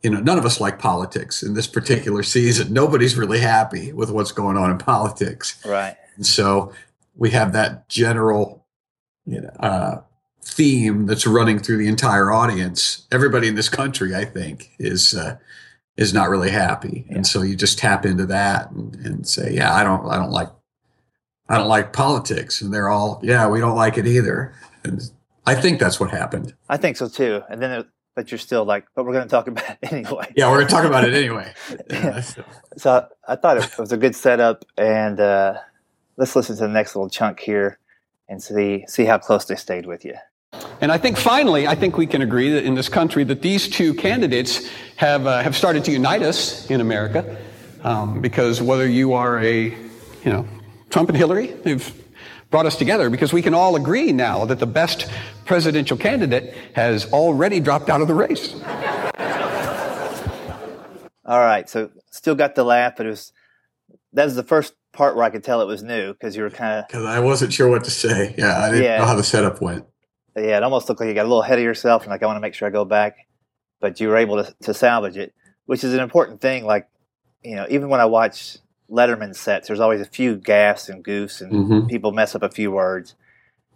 you 0.04 0.10
know, 0.10 0.20
none 0.20 0.38
of 0.38 0.46
us 0.46 0.60
like 0.62 0.78
politics 0.80 1.42
in 1.44 1.54
this 1.56 1.68
particular 1.68 2.24
season. 2.36 2.74
Nobody's 2.74 3.16
really 3.18 3.40
happy 3.40 3.92
with 3.94 4.12
what's 4.12 4.32
going 4.32 4.58
on 4.58 4.70
in 4.72 4.78
politics. 4.78 5.60
Right. 5.66 5.96
And 6.16 6.26
so 6.26 6.72
we 7.16 7.32
have 7.32 7.54
that 7.54 7.90
general 7.90 8.66
you 9.26 9.42
know, 9.42 9.50
uh, 9.60 10.02
theme 10.44 11.08
that's 11.08 11.26
running 11.26 11.58
through 11.60 11.78
the 11.78 11.88
entire 11.88 12.32
audience. 12.32 13.08
Everybody 13.12 13.48
in 13.48 13.56
this 13.56 13.70
country, 13.70 14.14
I 14.16 14.26
think, 14.26 14.72
is 14.78 15.16
uh, 15.16 15.38
is 15.98 16.14
not 16.14 16.30
really 16.30 16.52
happy, 16.52 17.06
Yeah. 17.10 17.16
and 17.16 17.26
so 17.28 17.42
you 17.42 17.56
just 17.56 17.80
tap 17.80 18.06
into 18.06 18.26
that 18.28 18.70
and, 18.70 18.94
and 18.98 19.28
say, 19.28 19.54
"Yeah, 19.54 19.74
I 19.74 19.82
don't, 19.84 20.06
I 20.08 20.18
don't 20.18 20.30
like, 20.30 20.50
I 21.50 21.58
don't 21.58 21.70
like 21.70 21.94
politics," 21.94 22.62
and 22.62 22.72
they're 22.74 22.90
all, 22.90 23.20
"Yeah, 23.24 23.48
we 23.48 23.60
don't 23.62 23.76
like 23.78 23.98
it 23.98 24.06
either." 24.06 24.54
And 24.84 25.02
I 25.48 25.56
think 25.56 25.80
that's 25.80 26.00
what 26.00 26.12
happened. 26.12 26.54
I 26.70 26.78
think 26.78 26.98
so 26.98 27.08
too. 27.08 27.42
And 27.50 27.62
then, 27.62 27.72
it, 27.72 27.88
but 28.16 28.32
you're 28.32 28.40
still 28.40 28.66
like, 28.66 28.86
but 28.96 29.06
we're 29.06 29.14
going 29.14 29.26
to 29.26 29.30
talk 29.30 29.48
about 29.48 29.70
it 29.70 29.78
anyway. 29.92 30.32
Yeah, 30.36 30.50
we're 30.50 30.60
gonna 30.60 30.70
talk 30.70 30.86
about 30.86 31.04
it 31.04 31.14
anyway. 31.14 31.54
Yeah. 31.90 32.22
So 32.78 33.08
I, 33.28 33.34
I 33.34 33.36
thought 33.36 33.58
it 33.58 33.78
was 33.78 33.92
a 33.92 33.98
good 33.98 34.16
setup. 34.16 34.66
And 34.78 35.20
uh, 35.20 35.60
let's 36.18 36.36
listen 36.36 36.56
to 36.58 36.64
the 36.64 36.68
next 36.70 36.96
little 36.96 37.10
chunk 37.10 37.40
here 37.40 37.80
and 38.28 38.42
see 38.42 38.86
see 38.88 39.06
how 39.06 39.18
close 39.18 39.46
they 39.46 39.56
stayed 39.56 39.86
with 39.86 40.04
you. 40.04 40.16
And 40.82 40.92
I 40.92 40.98
think 40.98 41.18
finally, 41.18 41.68
I 41.68 41.76
think 41.76 41.98
we 41.98 42.08
can 42.08 42.22
agree 42.22 42.50
that 42.52 42.64
in 42.64 42.76
this 42.76 42.90
country 42.90 43.24
that 43.26 43.42
these 43.42 43.68
two 43.68 43.94
candidates 43.94 44.70
have, 44.96 45.28
uh, 45.28 45.42
have 45.42 45.56
started 45.56 45.84
to 45.86 45.92
unite 45.92 46.22
us 46.22 46.70
in 46.70 46.82
America. 46.82 47.38
Um, 47.84 48.20
because 48.20 48.62
whether 48.62 48.88
you 48.88 49.14
are 49.14 49.40
a, 49.40 49.66
you 49.66 50.32
know, 50.32 50.48
Trump 50.90 51.10
and 51.10 51.18
Hillary, 51.18 51.48
they've 51.48 52.05
brought 52.56 52.66
us 52.66 52.78
together 52.78 53.10
because 53.10 53.34
we 53.34 53.42
can 53.42 53.54
all 53.54 53.75
agree 53.75 54.13
now 54.13 54.46
that 54.46 54.60
the 54.60 54.66
best 54.66 55.12
presidential 55.44 55.98
candidate 55.98 56.56
has 56.74 57.12
already 57.12 57.60
dropped 57.60 57.90
out 57.90 58.00
of 58.00 58.07
the 58.07 58.13
race. 58.13 58.54
All 61.25 61.40
right. 61.40 61.69
So 61.69 61.90
still 62.12 62.34
got 62.34 62.56
the 62.56 62.63
laugh, 62.63 62.94
but 62.96 63.07
it 63.07 63.10
was 63.10 63.34
that 64.13 64.24
was 64.24 64.36
the 64.36 64.44
first 64.44 64.74
part 64.94 65.18
where 65.18 65.25
I 65.25 65.31
could 65.31 65.44
tell 65.44 65.60
it 65.62 65.66
was 65.66 65.84
new 65.84 66.13
because 66.13 66.38
you 66.38 66.44
were 66.44 66.50
kind 66.50 66.80
of 66.80 66.88
Because 66.88 67.04
I 67.04 67.19
wasn't 67.19 67.52
sure 67.52 67.68
what 67.69 67.84
to 67.84 67.92
say. 67.92 68.34
Yeah, 68.38 68.58
I 68.58 68.69
didn't 68.69 68.86
Yeah. 68.86 69.00
know 69.00 69.06
how 69.06 69.16
the 69.16 69.24
setup 69.25 69.62
went. 69.62 69.84
yeah. 70.38 70.56
It 70.56 70.63
almost 70.63 70.88
looked 70.88 71.01
like 71.01 71.10
you 71.10 71.13
got 71.13 71.24
a 71.24 71.28
little 71.28 71.44
ahead 71.44 71.58
of 71.60 71.63
yourself, 71.66 72.04
and 72.04 72.12
like 72.12 72.24
I 72.24 72.25
want 72.25 72.38
to 72.38 72.42
make 72.42 72.54
sure 72.54 72.69
I 72.69 72.72
go 72.72 72.86
back, 72.86 73.18
but 73.81 74.00
you 74.00 74.08
were 74.08 74.16
able 74.16 74.42
to 74.42 74.56
to 74.63 74.74
salvage 74.74 75.18
it, 75.18 75.34
which 75.66 75.84
is 75.84 75.94
an 75.94 76.00
important 76.00 76.40
thing. 76.40 76.63
Like 76.63 76.88
you 77.44 77.56
know, 77.58 77.66
even 77.69 77.90
when 77.90 78.00
I 78.00 78.06
watch 78.06 78.60
Letterman 78.90 79.36
sets, 79.36 79.68
there's 79.68 79.80
always 79.80 80.02
a 80.02 80.06
few 80.06 80.38
gaffes 80.38 80.90
and 80.90 81.04
goofs, 81.04 81.42
and 81.42 81.52
Mhm. 81.52 81.90
people 81.90 82.12
mess 82.12 82.36
up 82.36 82.44
a 82.44 82.50
few 82.50 82.72
words, 82.72 83.16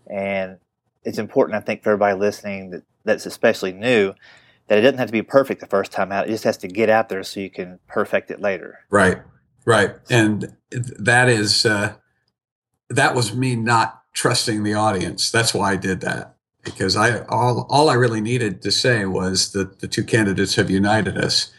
and 0.08 0.58
it's 1.04 1.18
important, 1.18 1.56
I 1.56 1.62
think, 1.62 1.84
for 1.84 1.92
everybody 1.92 2.18
listening 2.18 2.72
that 2.72 2.84
that's 3.06 3.26
especially 3.26 3.72
new. 3.72 4.14
That 4.68 4.78
it 4.78 4.82
doesn't 4.82 5.00
have 5.00 5.08
to 5.08 5.12
be 5.14 5.24
perfect 5.24 5.62
the 5.62 5.68
first 5.68 5.92
time 5.92 6.12
out. 6.12 6.28
It 6.28 6.32
just 6.32 6.44
has 6.44 6.58
to 6.58 6.68
get 6.68 6.90
out 6.90 7.10
there 7.10 7.24
so 7.24 7.40
you 7.40 7.50
can 7.50 7.80
perfect 7.88 8.30
it 8.30 8.40
later. 8.40 8.80
Right, 8.92 9.20
right, 9.66 9.96
and 10.12 10.56
that 10.72 11.28
is 11.28 11.66
uh, 11.66 11.94
that 12.90 13.16
was 13.16 13.34
me 13.36 13.56
not 13.56 14.04
trusting 14.14 14.64
the 14.64 14.74
audience. 14.74 15.32
That's 15.32 15.54
why 15.54 15.72
I 15.72 15.76
did 15.76 16.02
that 16.02 16.36
because 16.64 16.96
I 16.96 17.22
all 17.26 17.66
all 17.70 17.90
I 17.90 17.94
really 17.96 18.22
needed 18.22 18.62
to 18.62 18.72
say 18.72 19.06
was 19.06 19.52
that 19.54 19.80
the 19.80 19.88
two 19.88 20.04
candidates 20.04 20.56
have 20.56 20.70
united 20.70 21.18
us, 21.18 21.52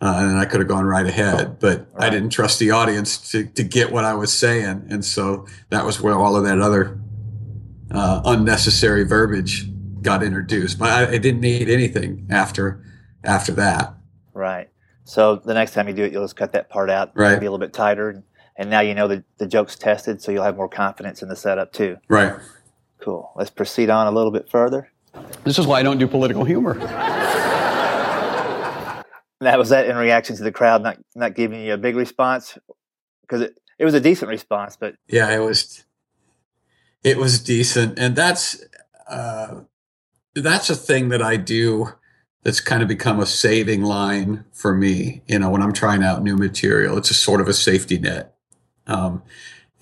uh, 0.00 0.14
and 0.28 0.38
I 0.38 0.44
could 0.44 0.60
have 0.60 0.68
gone 0.68 0.84
right 0.84 1.06
ahead, 1.06 1.58
but 1.58 1.86
I 1.96 2.10
didn't 2.10 2.30
trust 2.30 2.58
the 2.58 2.70
audience 2.70 3.30
to 3.30 3.46
to 3.46 3.62
get 3.62 3.90
what 3.92 4.04
I 4.04 4.14
was 4.14 4.32
saying, 4.32 4.86
and 4.90 5.04
so 5.04 5.46
that 5.70 5.84
was 5.84 6.00
where 6.00 6.14
all 6.14 6.36
of 6.36 6.44
that 6.44 6.60
other 6.60 6.98
uh, 7.90 8.20
unnecessary 8.24 9.04
verbiage 9.04 9.66
got 10.02 10.22
introduced. 10.22 10.78
But 10.78 10.90
I, 10.90 11.12
I 11.14 11.18
didn't 11.18 11.40
need 11.40 11.68
anything 11.70 12.26
after 12.30 12.84
after 13.24 13.52
that. 13.52 13.94
Right. 14.34 14.68
So 15.04 15.36
the 15.36 15.54
next 15.54 15.72
time 15.72 15.88
you 15.88 15.94
do 15.94 16.02
it, 16.04 16.12
you'll 16.12 16.24
just 16.24 16.36
cut 16.36 16.52
that 16.52 16.68
part 16.68 16.90
out, 16.90 17.12
Right. 17.14 17.38
be 17.40 17.46
a 17.46 17.50
little 17.50 17.64
bit 17.64 17.72
tighter, 17.72 18.10
and, 18.10 18.22
and 18.56 18.68
now 18.68 18.80
you 18.80 18.92
know 18.94 19.06
that 19.08 19.24
the 19.38 19.46
joke's 19.46 19.76
tested, 19.76 20.20
so 20.20 20.32
you'll 20.32 20.42
have 20.44 20.56
more 20.56 20.68
confidence 20.68 21.22
in 21.22 21.28
the 21.28 21.36
setup 21.36 21.72
too. 21.72 21.96
Right. 22.08 22.34
Cool. 23.00 23.30
Let's 23.36 23.50
proceed 23.50 23.88
on 23.88 24.08
a 24.08 24.10
little 24.10 24.32
bit 24.32 24.50
further. 24.50 24.90
This 25.44 25.58
is 25.58 25.66
why 25.66 25.78
I 25.78 25.82
don't 25.84 25.98
do 25.98 26.06
political 26.08 26.44
humor. 26.44 26.74
Now, 29.40 29.58
was 29.58 29.68
that 29.68 29.86
in 29.86 29.96
reaction 29.96 30.36
to 30.36 30.42
the 30.42 30.52
crowd 30.52 30.82
not 30.82 30.98
not 31.14 31.34
giving 31.34 31.62
you 31.62 31.74
a 31.74 31.78
big 31.78 31.96
response? 31.96 32.58
Because 33.22 33.42
it, 33.42 33.56
it 33.78 33.84
was 33.84 33.94
a 33.94 34.00
decent 34.00 34.30
response, 34.30 34.76
but 34.76 34.94
yeah 35.08 35.30
it 35.34 35.40
was 35.40 35.84
it 37.04 37.18
was 37.18 37.40
decent 37.40 37.98
and 37.98 38.16
that's 38.16 38.64
uh 39.08 39.60
that's 40.34 40.68
a 40.70 40.74
thing 40.74 41.08
that 41.10 41.22
i 41.22 41.36
do 41.36 41.88
that's 42.42 42.60
kind 42.60 42.82
of 42.82 42.88
become 42.88 43.20
a 43.20 43.26
saving 43.26 43.82
line 43.82 44.44
for 44.52 44.74
me 44.74 45.22
you 45.26 45.38
know 45.38 45.50
when 45.50 45.62
i'm 45.62 45.72
trying 45.72 46.02
out 46.02 46.22
new 46.22 46.36
material 46.36 46.98
it's 46.98 47.10
a 47.10 47.14
sort 47.14 47.40
of 47.40 47.48
a 47.48 47.54
safety 47.54 47.98
net 47.98 48.34
um 48.88 49.22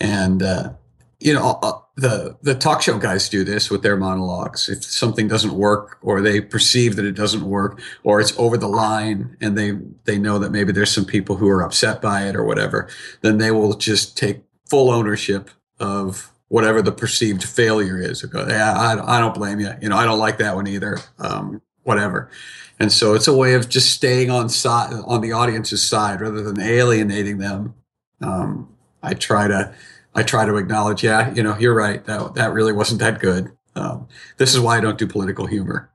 and 0.00 0.42
uh 0.42 0.70
you 1.18 1.32
know 1.32 1.58
uh, 1.62 1.80
the 1.96 2.36
the 2.42 2.54
talk 2.54 2.82
show 2.82 2.98
guys 2.98 3.28
do 3.28 3.44
this 3.44 3.70
with 3.70 3.82
their 3.82 3.96
monologues 3.96 4.68
if 4.68 4.82
something 4.82 5.28
doesn't 5.28 5.54
work 5.54 5.98
or 6.02 6.20
they 6.20 6.40
perceive 6.40 6.96
that 6.96 7.04
it 7.04 7.14
doesn't 7.14 7.44
work 7.44 7.80
or 8.02 8.20
it's 8.20 8.36
over 8.36 8.56
the 8.56 8.68
line 8.68 9.36
and 9.40 9.56
they 9.56 9.78
they 10.04 10.18
know 10.18 10.38
that 10.38 10.50
maybe 10.50 10.72
there's 10.72 10.90
some 10.90 11.04
people 11.04 11.36
who 11.36 11.48
are 11.48 11.62
upset 11.62 12.02
by 12.02 12.26
it 12.26 12.34
or 12.34 12.42
whatever 12.42 12.88
then 13.20 13.38
they 13.38 13.52
will 13.52 13.74
just 13.74 14.18
take 14.18 14.42
full 14.68 14.90
ownership 14.90 15.50
of 15.78 16.32
whatever 16.48 16.82
the 16.82 16.92
perceived 16.92 17.42
failure 17.42 18.00
is. 18.00 18.22
Go, 18.22 18.46
yeah, 18.46 18.74
I, 18.78 19.16
I 19.16 19.20
don't 19.20 19.34
blame 19.34 19.60
you. 19.60 19.70
You 19.80 19.88
know, 19.88 19.96
I 19.96 20.04
don't 20.04 20.18
like 20.18 20.38
that 20.38 20.54
one 20.54 20.66
either. 20.66 20.98
Um, 21.18 21.60
whatever. 21.82 22.30
And 22.78 22.92
so 22.92 23.14
it's 23.14 23.28
a 23.28 23.36
way 23.36 23.54
of 23.54 23.68
just 23.68 23.92
staying 23.92 24.30
on 24.30 24.48
side 24.48 24.92
on 25.06 25.20
the 25.20 25.32
audience's 25.32 25.82
side 25.82 26.20
rather 26.20 26.42
than 26.42 26.60
alienating 26.60 27.38
them. 27.38 27.74
Um, 28.20 28.68
I 29.02 29.14
try 29.14 29.48
to 29.48 29.74
I 30.14 30.22
try 30.22 30.44
to 30.46 30.56
acknowledge, 30.56 31.02
yeah, 31.02 31.32
you 31.34 31.42
know, 31.42 31.56
you're 31.58 31.74
right. 31.74 32.04
That 32.04 32.34
that 32.34 32.52
really 32.52 32.72
wasn't 32.72 33.00
that 33.00 33.20
good. 33.20 33.50
Um, 33.76 34.06
this 34.36 34.54
is 34.54 34.60
why 34.60 34.76
I 34.78 34.80
don't 34.80 34.98
do 34.98 35.06
political 35.06 35.46
humor. 35.46 35.90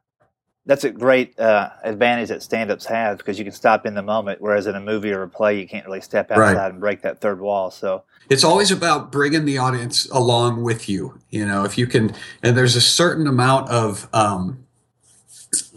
that's 0.65 0.83
a 0.83 0.91
great 0.91 1.39
uh, 1.39 1.69
advantage 1.83 2.27
that 2.29 2.43
stand-ups 2.43 2.85
have 2.85 3.17
because 3.17 3.39
you 3.39 3.45
can 3.45 3.53
stop 3.53 3.85
in 3.85 3.93
the 3.95 4.01
moment, 4.03 4.39
whereas 4.41 4.67
in 4.67 4.75
a 4.75 4.79
movie 4.81 5.11
or 5.11 5.23
a 5.23 5.29
play, 5.29 5.59
you 5.59 5.67
can't 5.67 5.85
really 5.85 6.01
step 6.01 6.29
outside 6.29 6.55
Right. 6.55 6.71
and 6.71 6.79
break 6.79 7.01
that 7.03 7.21
third 7.21 7.39
wall. 7.39 7.71
So 7.71 8.03
it's 8.29 8.43
always 8.43 8.69
about 8.69 9.11
bringing 9.11 9.45
the 9.45 9.57
audience 9.57 10.07
along 10.11 10.61
with 10.63 10.87
you 10.89 11.19
you 11.31 11.45
know 11.45 11.63
if 11.63 11.77
you 11.79 11.87
can 11.87 12.13
and 12.43 12.55
there's 12.55 12.75
a 12.75 12.81
certain 12.81 13.25
amount 13.25 13.67
of 13.69 14.07
um 14.13 14.63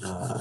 uh, 0.05 0.39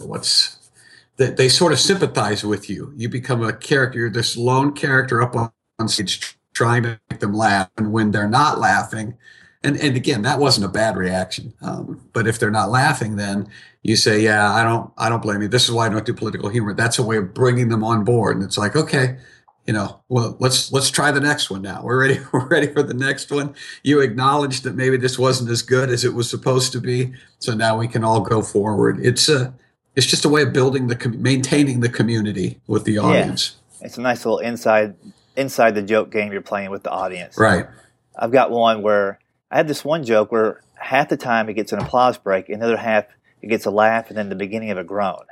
what's 0.00 0.70
that 1.16 1.36
they 1.36 1.48
sort 1.48 1.72
of 1.72 1.78
sympathize 1.78 2.42
with 2.44 2.70
you. 2.70 2.92
You 2.96 3.08
become 3.08 3.42
a 3.42 3.52
character. 3.52 3.98
You're 3.98 4.10
this 4.10 4.36
lone 4.36 4.72
character 4.72 5.20
up 5.22 5.36
on, 5.36 5.50
on 5.78 5.88
stage 5.88 6.36
trying 6.54 6.82
to 6.84 6.98
make 7.10 7.20
them 7.20 7.34
laugh, 7.34 7.70
and 7.76 7.92
when 7.92 8.10
they're 8.10 8.28
not 8.28 8.58
laughing, 8.58 9.16
and 9.62 9.76
and 9.76 9.96
again, 9.96 10.22
that 10.22 10.38
wasn't 10.38 10.66
a 10.66 10.68
bad 10.68 10.96
reaction. 10.96 11.52
Um, 11.60 12.00
but 12.12 12.26
if 12.26 12.38
they're 12.38 12.50
not 12.50 12.70
laughing, 12.70 13.16
then 13.16 13.48
you 13.82 13.96
say, 13.96 14.20
"Yeah, 14.20 14.52
I 14.52 14.62
don't, 14.62 14.92
I 14.96 15.08
don't 15.08 15.22
blame 15.22 15.42
you. 15.42 15.48
This 15.48 15.64
is 15.64 15.72
why 15.72 15.86
I 15.86 15.88
don't 15.88 16.06
do 16.06 16.14
political 16.14 16.48
humor." 16.48 16.74
That's 16.74 16.98
a 16.98 17.02
way 17.02 17.16
of 17.16 17.34
bringing 17.34 17.68
them 17.68 17.84
on 17.84 18.04
board, 18.04 18.36
and 18.36 18.44
it's 18.44 18.58
like, 18.58 18.76
okay, 18.76 19.16
you 19.66 19.72
know, 19.72 20.00
well, 20.08 20.36
let's 20.40 20.70
let's 20.72 20.90
try 20.90 21.10
the 21.10 21.20
next 21.20 21.50
one 21.50 21.62
now. 21.62 21.82
We're 21.82 22.00
ready. 22.00 22.20
We're 22.32 22.46
ready 22.46 22.66
for 22.66 22.82
the 22.82 22.94
next 22.94 23.30
one. 23.30 23.54
You 23.82 24.00
acknowledge 24.00 24.60
that 24.62 24.74
maybe 24.74 24.96
this 24.96 25.18
wasn't 25.18 25.50
as 25.50 25.62
good 25.62 25.88
as 25.88 26.04
it 26.04 26.14
was 26.14 26.28
supposed 26.28 26.72
to 26.72 26.80
be, 26.80 27.14
so 27.38 27.54
now 27.54 27.78
we 27.78 27.88
can 27.88 28.04
all 28.04 28.20
go 28.20 28.42
forward. 28.42 29.00
It's 29.02 29.28
a, 29.28 29.54
it's 29.96 30.06
just 30.06 30.24
a 30.24 30.28
way 30.28 30.42
of 30.42 30.52
building 30.52 30.88
the, 30.88 31.08
maintaining 31.18 31.80
the 31.80 31.88
community 31.88 32.60
with 32.66 32.84
the 32.84 32.98
audience. 32.98 33.56
Yeah. 33.80 33.86
It's 33.86 33.98
a 33.98 34.02
nice 34.02 34.24
little 34.24 34.38
inside 34.38 34.94
inside 35.36 35.74
the 35.74 35.82
joke 35.82 36.10
game 36.10 36.32
you're 36.32 36.40
playing 36.40 36.70
with 36.70 36.82
the 36.82 36.90
audience. 36.90 37.38
Right. 37.38 37.66
I've 38.16 38.32
got 38.32 38.50
one 38.50 38.82
where 38.82 39.18
I 39.50 39.56
had 39.56 39.68
this 39.68 39.84
one 39.84 40.04
joke 40.04 40.30
where 40.32 40.60
half 40.74 41.08
the 41.08 41.16
time 41.16 41.48
it 41.48 41.54
gets 41.54 41.72
an 41.72 41.80
applause 41.80 42.18
break, 42.18 42.48
another 42.48 42.76
half 42.76 43.06
it 43.42 43.48
gets 43.48 43.66
a 43.66 43.70
laugh, 43.70 44.08
and 44.08 44.16
then 44.16 44.28
the 44.28 44.36
beginning 44.36 44.70
of 44.70 44.78
a 44.78 44.84
groan 44.84 45.24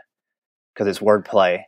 because 0.72 0.86
it's 0.86 0.98
wordplay. 0.98 1.64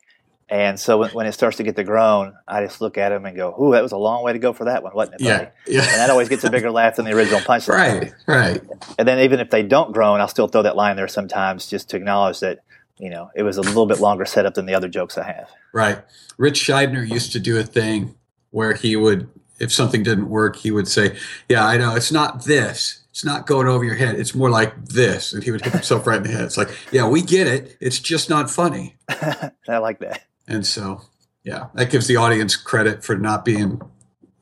And 0.48 0.78
so 0.78 0.98
when, 0.98 1.10
when, 1.10 1.26
it 1.26 1.32
starts 1.32 1.56
to 1.56 1.62
get 1.62 1.74
the 1.74 1.84
groan, 1.84 2.34
I 2.46 2.62
just 2.62 2.82
look 2.82 2.98
at 2.98 3.12
him 3.12 3.24
and 3.24 3.34
go, 3.34 3.54
"Ooh, 3.58 3.72
that 3.72 3.82
was 3.82 3.92
a 3.92 3.96
long 3.96 4.22
way 4.22 4.34
to 4.34 4.38
go 4.38 4.52
for 4.52 4.66
that 4.66 4.82
one, 4.82 4.92
wasn't 4.94 5.22
it?" 5.22 5.24
Yeah, 5.24 5.48
yeah. 5.66 5.80
And 5.80 6.00
that 6.00 6.10
always 6.10 6.28
gets 6.28 6.44
a 6.44 6.50
bigger 6.50 6.70
laugh 6.70 6.96
than 6.96 7.06
the 7.06 7.12
original 7.12 7.40
punchline. 7.40 7.74
Right, 7.74 8.12
right. 8.26 8.60
And 8.98 9.08
then 9.08 9.20
even 9.20 9.40
if 9.40 9.48
they 9.48 9.62
don't 9.62 9.92
groan, 9.92 10.20
I'll 10.20 10.28
still 10.28 10.46
throw 10.46 10.62
that 10.62 10.76
line 10.76 10.96
there 10.96 11.08
sometimes 11.08 11.66
just 11.66 11.88
to 11.90 11.96
acknowledge 11.96 12.40
that 12.40 12.58
you 12.98 13.08
know 13.08 13.30
it 13.34 13.42
was 13.42 13.56
a 13.56 13.62
little 13.62 13.86
bit 13.86 14.00
longer 14.00 14.26
setup 14.26 14.54
than 14.54 14.66
the 14.66 14.74
other 14.74 14.88
jokes 14.88 15.16
I 15.16 15.24
have. 15.24 15.48
Right. 15.72 16.02
Rich 16.36 16.60
Scheidner 16.60 17.08
used 17.08 17.32
to 17.32 17.40
do 17.40 17.58
a 17.58 17.62
thing 17.62 18.14
where 18.54 18.72
he 18.72 18.94
would, 18.94 19.28
if 19.58 19.72
something 19.72 20.02
didn't 20.04 20.28
work, 20.28 20.56
he 20.56 20.70
would 20.70 20.86
say, 20.86 21.16
"Yeah, 21.48 21.66
I 21.66 21.76
know 21.76 21.96
it's 21.96 22.12
not 22.12 22.44
this." 22.44 23.00
It's 23.10 23.24
not 23.24 23.46
going 23.46 23.68
over 23.68 23.84
your 23.84 23.94
head. 23.94 24.16
It's 24.16 24.34
more 24.34 24.50
like 24.50 24.86
this. 24.86 25.32
And 25.32 25.44
he 25.44 25.52
would 25.52 25.62
hit 25.62 25.72
himself 25.72 26.04
right 26.04 26.16
in 26.16 26.24
the 26.24 26.30
head. 26.30 26.42
It's 26.46 26.56
like, 26.56 26.76
yeah, 26.90 27.06
we 27.06 27.22
get 27.22 27.46
it. 27.46 27.76
It's 27.80 28.00
just 28.00 28.28
not 28.28 28.50
funny. 28.50 28.96
I 29.08 29.78
like 29.78 30.00
that. 30.00 30.22
And 30.48 30.66
so 30.66 31.00
yeah, 31.44 31.66
that 31.74 31.90
gives 31.90 32.06
the 32.06 32.16
audience 32.16 32.56
credit 32.56 33.04
for 33.04 33.16
not 33.16 33.44
being, 33.44 33.80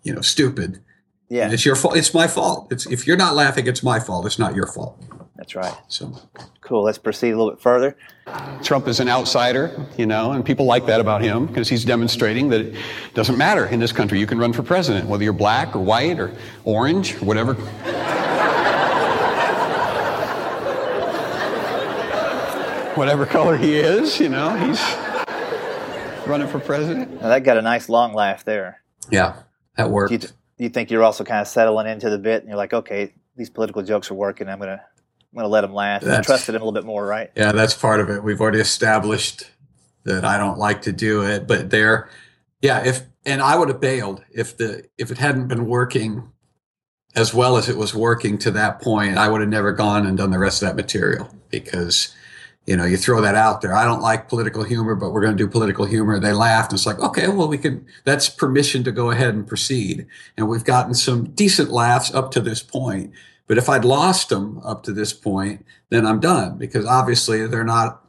you 0.04 0.14
know, 0.14 0.20
stupid. 0.20 0.80
Yeah, 1.28 1.44
and 1.44 1.52
it's 1.52 1.66
your 1.66 1.76
fault. 1.76 1.96
It's 1.96 2.14
my 2.14 2.28
fault. 2.28 2.72
It's 2.72 2.86
if 2.86 3.06
you're 3.06 3.16
not 3.16 3.34
laughing, 3.34 3.66
it's 3.66 3.82
my 3.82 3.98
fault. 3.98 4.24
It's 4.24 4.38
not 4.38 4.54
your 4.54 4.66
fault. 4.66 5.02
That's 5.36 5.54
right. 5.54 5.74
So 5.88 6.12
cool. 6.60 6.84
Let's 6.84 6.98
proceed 6.98 7.30
a 7.30 7.36
little 7.36 7.52
bit 7.52 7.60
further. 7.60 7.96
Trump 8.62 8.86
is 8.86 9.00
an 9.00 9.08
outsider, 9.08 9.86
you 9.96 10.06
know, 10.06 10.32
and 10.32 10.44
people 10.44 10.66
like 10.66 10.86
that 10.86 11.00
about 11.00 11.22
him 11.22 11.46
because 11.46 11.68
he's 11.68 11.84
demonstrating 11.84 12.48
that 12.50 12.60
it 12.60 12.76
doesn't 13.14 13.38
matter 13.38 13.66
in 13.66 13.80
this 13.80 13.92
country. 13.92 14.20
You 14.20 14.26
can 14.26 14.38
run 14.38 14.52
for 14.52 14.62
president, 14.62 15.08
whether 15.08 15.24
you're 15.24 15.32
black 15.32 15.74
or 15.74 15.80
white 15.80 16.20
or 16.20 16.32
orange 16.64 17.16
or 17.16 17.24
whatever. 17.24 17.54
whatever 22.96 23.24
color 23.26 23.56
he 23.56 23.76
is, 23.76 24.20
you 24.20 24.28
know, 24.28 24.54
he's 24.56 24.80
running 26.26 26.46
for 26.48 26.60
president. 26.60 27.20
Now 27.20 27.28
that 27.28 27.42
got 27.44 27.56
a 27.56 27.62
nice 27.62 27.88
long 27.88 28.12
laugh 28.12 28.44
there. 28.44 28.82
Yeah, 29.10 29.36
that 29.76 29.90
worked. 29.90 30.10
Do 30.10 30.14
you, 30.14 30.18
th- 30.18 30.32
you 30.58 30.68
think 30.68 30.90
you're 30.90 31.02
also 31.02 31.24
kind 31.24 31.40
of 31.40 31.48
settling 31.48 31.86
into 31.86 32.10
the 32.10 32.18
bit, 32.18 32.42
and 32.42 32.48
you're 32.48 32.56
like, 32.56 32.72
okay, 32.72 33.14
these 33.36 33.50
political 33.50 33.82
jokes 33.82 34.10
are 34.10 34.14
working. 34.14 34.48
I'm 34.48 34.58
gonna 34.58 34.82
I'm 35.32 35.36
gonna 35.36 35.48
let 35.48 35.62
them 35.62 35.72
laugh. 35.72 36.02
That's, 36.02 36.26
trusted 36.26 36.54
him 36.54 36.62
a 36.62 36.64
little 36.64 36.78
bit 36.78 36.84
more, 36.84 37.06
right? 37.06 37.30
Yeah, 37.34 37.52
that's 37.52 37.74
part 37.74 38.00
of 38.00 38.10
it. 38.10 38.22
We've 38.22 38.40
already 38.40 38.60
established 38.60 39.50
that 40.04 40.24
I 40.24 40.36
don't 40.36 40.58
like 40.58 40.82
to 40.82 40.92
do 40.92 41.22
it, 41.22 41.46
but 41.46 41.70
there, 41.70 42.10
yeah. 42.60 42.84
If 42.84 43.02
and 43.24 43.40
I 43.40 43.56
would 43.56 43.68
have 43.68 43.80
bailed 43.80 44.22
if 44.30 44.56
the 44.56 44.84
if 44.98 45.10
it 45.10 45.18
hadn't 45.18 45.48
been 45.48 45.66
working 45.66 46.30
as 47.14 47.34
well 47.34 47.56
as 47.56 47.68
it 47.68 47.76
was 47.76 47.94
working 47.94 48.38
to 48.38 48.50
that 48.52 48.80
point. 48.80 49.18
I 49.18 49.28
would 49.28 49.40
have 49.40 49.50
never 49.50 49.72
gone 49.72 50.06
and 50.06 50.16
done 50.16 50.30
the 50.30 50.38
rest 50.38 50.62
of 50.62 50.68
that 50.68 50.76
material 50.76 51.28
because 51.50 52.14
you 52.66 52.76
know, 52.76 52.84
you 52.84 52.96
throw 52.96 53.20
that 53.20 53.34
out 53.34 53.60
there. 53.60 53.74
I 53.74 53.84
don't 53.84 54.02
like 54.02 54.28
political 54.28 54.62
humor, 54.62 54.94
but 54.94 55.10
we're 55.10 55.20
going 55.20 55.36
to 55.36 55.44
do 55.44 55.50
political 55.50 55.84
humor. 55.84 56.20
They 56.20 56.32
laughed. 56.32 56.72
It's 56.72 56.86
like, 56.86 57.00
okay, 57.00 57.26
well, 57.26 57.48
we 57.48 57.58
can, 57.58 57.84
that's 58.04 58.28
permission 58.28 58.84
to 58.84 58.92
go 58.92 59.10
ahead 59.10 59.34
and 59.34 59.46
proceed. 59.46 60.06
And 60.36 60.48
we've 60.48 60.64
gotten 60.64 60.94
some 60.94 61.24
decent 61.30 61.70
laughs 61.70 62.14
up 62.14 62.30
to 62.32 62.40
this 62.40 62.62
point. 62.62 63.12
But 63.52 63.58
if 63.58 63.68
I'd 63.68 63.84
lost 63.84 64.30
them 64.30 64.62
up 64.64 64.82
to 64.84 64.94
this 64.94 65.12
point, 65.12 65.66
then 65.90 66.06
I'm 66.06 66.20
done 66.20 66.56
because 66.56 66.86
obviously 66.86 67.46
they're 67.46 67.64
not, 67.64 68.02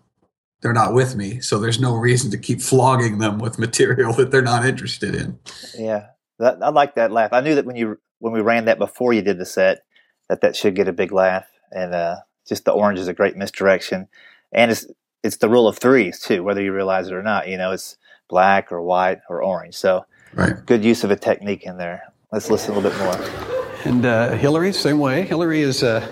they're 0.62 0.72
not 0.72 0.94
with 0.94 1.18
me. 1.18 1.42
So 1.42 1.60
there's 1.60 1.82
no 1.82 1.96
reason 1.96 2.32
to 2.32 2.38
keep 2.38 2.62
flogging 2.62 3.18
them 3.18 3.40
with 3.40 3.60
material 3.60 4.14
that 4.14 4.32
they're 4.32 4.42
not 4.42 4.66
interested 4.66 5.14
in. 5.14 5.38
Yeah. 5.78 6.06
That, 6.40 6.60
I 6.62 6.70
like 6.70 6.96
that 6.96 7.12
laugh. 7.12 7.34
I 7.34 7.42
knew 7.42 7.56
that 7.56 7.66
when 7.66 7.76
you, 7.76 8.00
when 8.20 8.32
we 8.32 8.40
ran 8.40 8.64
that 8.64 8.80
before 8.80 9.12
you 9.12 9.22
did 9.22 9.38
the 9.38 9.46
set, 9.46 9.84
that 10.30 10.40
that 10.40 10.56
should 10.56 10.76
get 10.76 10.88
a 10.88 10.94
big 10.94 11.12
laugh. 11.12 11.46
And, 11.74 11.94
uh, 11.94 12.16
just 12.48 12.64
the 12.64 12.72
orange 12.72 13.00
is 13.00 13.10
a 13.10 13.14
great 13.14 13.36
misdirection 13.36 14.08
and 14.54 14.72
it's 14.72 14.88
it's 15.24 15.36
the 15.36 15.50
rule 15.50 15.68
of 15.68 15.78
threes 15.78 16.22
too, 16.22 16.42
whether 16.42 16.62
you 16.62 16.72
realize 16.72 17.10
it 17.10 17.14
or 17.14 17.22
not. 17.22 17.50
You 17.50 17.58
know, 17.58 17.74
it's 17.74 17.98
black 18.30 18.72
or 18.72 18.82
white 18.82 19.20
or 19.28 19.44
orange. 19.44 19.76
So, 19.76 20.06
right. 20.36 20.66
good 20.66 20.86
use 20.86 21.04
of 21.04 21.12
a 21.12 21.18
technique 21.18 21.64
in 21.64 21.76
there. 21.76 22.14
Let's 22.32 22.50
listen 22.50 22.72
a 22.72 22.80
little 22.80 22.90
bit 22.90 23.00
more. 23.00 23.43
And 23.86 24.06
uh, 24.06 24.32
Hillary, 24.32 24.74
same 24.74 25.00
way. 25.00 25.24
Hillary 25.24 25.62
is. 25.62 25.84
Uh, 25.84 26.08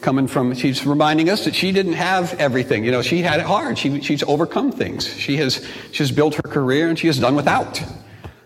coming 0.00 0.26
from 0.26 0.54
she's 0.54 0.86
reminding 0.86 1.28
us 1.28 1.44
that 1.44 1.54
she 1.54 1.72
didn't 1.72 1.92
have 1.92 2.34
everything. 2.40 2.84
You 2.84 2.90
know 2.90 3.02
she 3.02 3.22
had 3.22 3.40
it 3.40 3.46
hard. 3.46 3.78
She, 3.78 4.00
she's 4.00 4.22
overcome 4.22 4.72
things. 4.72 5.06
She 5.06 5.36
has 5.36 5.66
she's 5.92 6.10
built 6.10 6.34
her 6.36 6.42
career 6.42 6.88
and 6.88 6.98
she 6.98 7.06
has 7.06 7.18
done 7.18 7.36
without. 7.36 7.82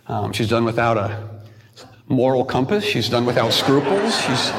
Um, 0.07 0.33
she's 0.33 0.49
done 0.49 0.65
without 0.65 0.99
a 0.99 1.29
moral 2.09 2.45
compass. 2.45 2.85
She's 2.85 3.09
done 3.09 3.25
without 3.25 3.53
scruples. 3.53 4.21
She's 4.21 4.51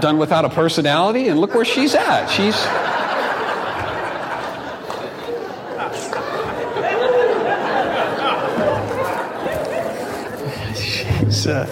done 0.00 0.18
without 0.18 0.44
a 0.44 0.48
personality. 0.48 1.28
And 1.28 1.40
look 1.40 1.54
where 1.54 1.64
she's 1.64 1.94
at. 1.94 2.28
She's 2.28 2.54
uh, 11.46 11.66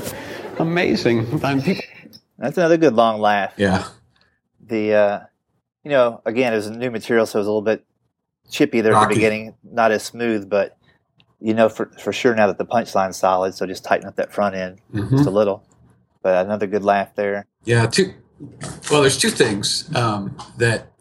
amazing. 0.61 1.39
That's 2.39 2.57
another 2.57 2.77
good 2.77 2.95
long 2.95 3.21
laugh. 3.21 3.55
Yeah. 3.57 3.89
The 4.67 4.95
uh, 4.95 5.21
you 5.85 5.91
know, 5.91 6.23
again, 6.25 6.53
it 6.53 6.57
was 6.57 6.71
new 6.71 6.91
material, 6.91 7.27
so 7.27 7.39
it 7.39 7.41
was 7.41 7.47
a 7.47 7.51
little 7.51 7.63
bit 7.63 7.85
chippy 8.51 8.81
there 8.81 8.95
at 8.95 9.09
the 9.09 9.15
beginning, 9.15 9.55
not 9.63 9.93
as 9.93 10.03
smooth, 10.03 10.49
but 10.49 10.77
you 11.41 11.55
know 11.55 11.69
for 11.69 11.87
for 11.99 12.13
sure 12.13 12.35
now 12.35 12.47
that 12.47 12.59
the 12.59 12.65
punchline's 12.65 13.17
solid, 13.17 13.55
so 13.55 13.67
just 13.67 13.85
tighten 13.85 14.07
up 14.07 14.17
that 14.17 14.33
front 14.33 14.55
end 14.55 14.81
mm-hmm. 14.93 15.17
just 15.17 15.29
a 15.29 15.31
little. 15.31 15.65
But 16.23 16.45
another 16.45 16.67
good 16.67 16.85
laugh 16.85 17.15
there. 17.15 17.47
Yeah, 17.65 17.87
two. 17.87 18.13
Well, 18.91 19.03
there's 19.03 19.19
two 19.19 19.31
things 19.31 19.95
um, 19.95 20.37
that 20.59 20.93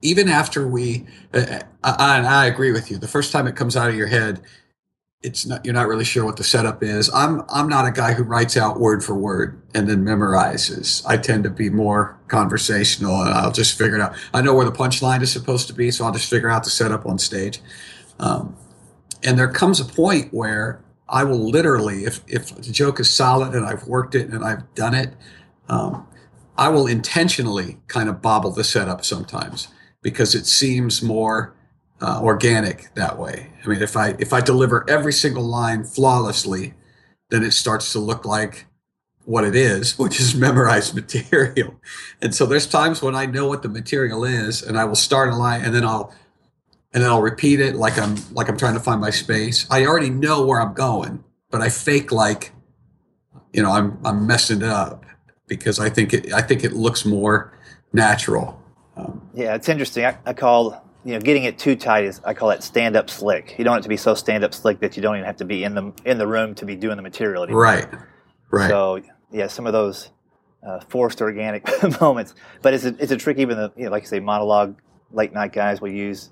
even 0.00 0.28
after 0.28 0.66
we, 0.66 1.06
uh, 1.34 1.60
I, 1.82 2.20
I 2.20 2.46
agree 2.46 2.72
with 2.72 2.90
you. 2.90 2.98
The 2.98 3.08
first 3.08 3.32
time 3.32 3.46
it 3.46 3.56
comes 3.56 3.76
out 3.76 3.88
of 3.88 3.94
your 3.94 4.06
head, 4.06 4.40
it's 5.22 5.46
not 5.46 5.64
you're 5.64 5.74
not 5.74 5.88
really 5.88 6.04
sure 6.04 6.24
what 6.24 6.36
the 6.36 6.44
setup 6.44 6.82
is. 6.82 7.10
I'm 7.12 7.42
I'm 7.48 7.68
not 7.68 7.86
a 7.86 7.90
guy 7.90 8.14
who 8.14 8.22
writes 8.22 8.56
out 8.56 8.78
word 8.78 9.02
for 9.02 9.14
word 9.14 9.60
and 9.74 9.88
then 9.88 10.04
memorizes. 10.04 11.04
I 11.06 11.16
tend 11.16 11.44
to 11.44 11.50
be 11.50 11.70
more 11.70 12.18
conversational 12.28 13.22
and 13.22 13.30
I'll 13.30 13.52
just 13.52 13.76
figure 13.76 13.96
it 13.96 14.00
out. 14.00 14.14
I 14.32 14.42
know 14.42 14.54
where 14.54 14.64
the 14.64 14.72
punchline 14.72 15.22
is 15.22 15.32
supposed 15.32 15.66
to 15.68 15.72
be, 15.72 15.90
so 15.90 16.04
I'll 16.04 16.12
just 16.12 16.30
figure 16.30 16.50
out 16.50 16.64
the 16.64 16.70
setup 16.70 17.04
on 17.04 17.18
stage. 17.18 17.60
Um, 18.20 18.56
and 19.24 19.36
there 19.38 19.50
comes 19.50 19.80
a 19.80 19.84
point 19.84 20.32
where 20.32 20.80
I 21.08 21.24
will 21.24 21.50
literally, 21.50 22.04
if 22.04 22.20
if 22.28 22.54
the 22.54 22.70
joke 22.70 23.00
is 23.00 23.12
solid 23.12 23.54
and 23.54 23.66
I've 23.66 23.88
worked 23.88 24.14
it 24.14 24.28
and 24.28 24.44
I've 24.44 24.72
done 24.74 24.94
it, 24.94 25.14
um, 25.68 26.06
I 26.56 26.68
will 26.68 26.86
intentionally 26.86 27.78
kind 27.88 28.08
of 28.08 28.22
bobble 28.22 28.52
the 28.52 28.64
setup 28.64 29.04
sometimes 29.04 29.68
because 30.00 30.36
it 30.36 30.46
seems 30.46 31.02
more 31.02 31.54
uh, 32.00 32.20
organic 32.22 32.94
that 32.94 33.18
way. 33.18 33.50
I 33.64 33.68
mean, 33.68 33.82
if 33.82 33.96
I 33.96 34.14
if 34.18 34.32
I 34.32 34.40
deliver 34.40 34.88
every 34.88 35.12
single 35.12 35.44
line 35.44 35.84
flawlessly, 35.84 36.74
then 37.30 37.42
it 37.42 37.52
starts 37.52 37.92
to 37.92 37.98
look 37.98 38.24
like 38.24 38.66
what 39.24 39.44
it 39.44 39.54
is, 39.54 39.98
which 39.98 40.20
is 40.20 40.34
memorized 40.34 40.94
material. 41.02 41.80
And 42.20 42.34
so 42.34 42.46
there's 42.46 42.66
times 42.66 43.02
when 43.02 43.14
I 43.14 43.26
know 43.26 43.46
what 43.46 43.62
the 43.62 43.68
material 43.68 44.24
is, 44.24 44.62
and 44.62 44.78
I 44.78 44.84
will 44.84 44.96
start 44.96 45.30
a 45.30 45.36
line, 45.36 45.62
and 45.62 45.74
then 45.74 45.84
I'll 45.84 46.14
and 46.92 47.02
then 47.02 47.10
I'll 47.10 47.22
repeat 47.22 47.60
it 47.60 47.76
like 47.76 47.98
I'm 47.98 48.16
like 48.32 48.48
I'm 48.48 48.56
trying 48.56 48.74
to 48.74 48.80
find 48.80 49.00
my 49.00 49.10
space. 49.10 49.66
I 49.70 49.86
already 49.86 50.10
know 50.10 50.44
where 50.46 50.60
I'm 50.60 50.74
going, 50.74 51.24
but 51.50 51.60
I 51.60 51.68
fake 51.68 52.12
like 52.12 52.52
you 53.52 53.62
know 53.62 53.70
I'm 53.70 53.98
I'm 54.04 54.26
messing 54.26 54.58
it 54.58 54.68
up 54.68 55.04
because 55.46 55.78
I 55.78 55.90
think 55.90 56.14
it 56.14 56.32
I 56.32 56.42
think 56.42 56.64
it 56.64 56.72
looks 56.72 57.04
more 57.04 57.52
natural. 57.92 58.62
Um, 58.96 59.28
yeah, 59.34 59.54
it's 59.54 59.68
interesting. 59.68 60.04
I, 60.04 60.18
I 60.26 60.32
call 60.32 60.82
you 61.08 61.14
know, 61.14 61.20
getting 61.20 61.44
it 61.44 61.58
too 61.58 61.74
tight 61.74 62.04
is 62.04 62.20
I 62.22 62.34
call 62.34 62.50
it 62.50 62.62
stand 62.62 62.94
up 62.94 63.08
slick. 63.08 63.54
You 63.56 63.64
don't 63.64 63.72
want 63.72 63.80
it 63.80 63.82
to 63.84 63.88
be 63.88 63.96
so 63.96 64.12
stand 64.14 64.44
up 64.44 64.52
slick 64.52 64.80
that 64.80 64.94
you 64.94 65.02
don't 65.02 65.14
even 65.16 65.24
have 65.24 65.38
to 65.38 65.46
be 65.46 65.64
in 65.64 65.74
the 65.74 65.90
in 66.04 66.18
the 66.18 66.26
room 66.26 66.54
to 66.56 66.66
be 66.66 66.76
doing 66.76 66.96
the 66.96 67.02
material 67.02 67.44
anymore. 67.44 67.62
Right. 67.62 67.88
Right. 68.50 68.68
So 68.68 69.00
yeah, 69.32 69.46
some 69.46 69.66
of 69.66 69.72
those 69.72 70.10
uh, 70.62 70.80
forced 70.90 71.22
organic 71.22 71.66
moments, 72.02 72.34
but 72.60 72.74
it's 72.74 72.84
a, 72.84 72.94
it's 72.98 73.10
a 73.10 73.16
trick. 73.16 73.38
Even 73.38 73.56
the 73.56 73.72
you 73.74 73.86
know, 73.86 73.90
like 73.90 74.02
you 74.02 74.08
say, 74.08 74.20
monologue 74.20 74.78
late 75.10 75.32
night 75.32 75.54
guys 75.54 75.80
will 75.80 75.90
use 75.92 76.28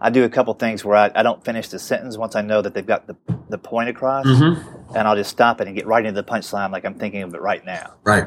I 0.00 0.10
do 0.10 0.24
a 0.24 0.28
couple 0.28 0.52
things 0.54 0.84
where 0.84 0.96
I, 0.96 1.12
I 1.14 1.22
don't 1.22 1.44
finish 1.44 1.68
the 1.68 1.78
sentence 1.78 2.16
once 2.16 2.34
I 2.34 2.42
know 2.42 2.60
that 2.60 2.74
they've 2.74 2.84
got 2.86 3.06
the, 3.06 3.16
the 3.48 3.58
point 3.58 3.88
across, 3.88 4.26
Mm-hmm. 4.26 4.96
and 4.96 5.06
I'll 5.06 5.16
just 5.16 5.30
stop 5.30 5.60
it 5.60 5.68
and 5.68 5.76
get 5.76 5.86
right 5.86 6.04
into 6.04 6.20
the 6.20 6.28
punchline 6.28 6.72
like 6.72 6.84
I'm 6.84 6.94
thinking 6.94 7.22
of 7.22 7.32
it 7.34 7.40
right 7.40 7.64
now. 7.64 7.94
Right. 8.02 8.26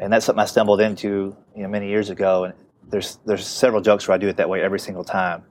And 0.00 0.12
that's 0.12 0.26
something 0.26 0.42
I 0.42 0.46
stumbled 0.46 0.80
into 0.80 1.36
you 1.56 1.62
know 1.62 1.68
many 1.68 1.88
years 1.88 2.10
ago. 2.10 2.44
And 2.44 2.54
there's 2.90 3.18
there's 3.26 3.46
several 3.46 3.80
jokes 3.82 4.08
where 4.08 4.14
I 4.14 4.18
do 4.18 4.28
it 4.28 4.36
that 4.36 4.48
way 4.48 4.62
every 4.62 4.80
single 4.80 5.04
time. 5.04 5.44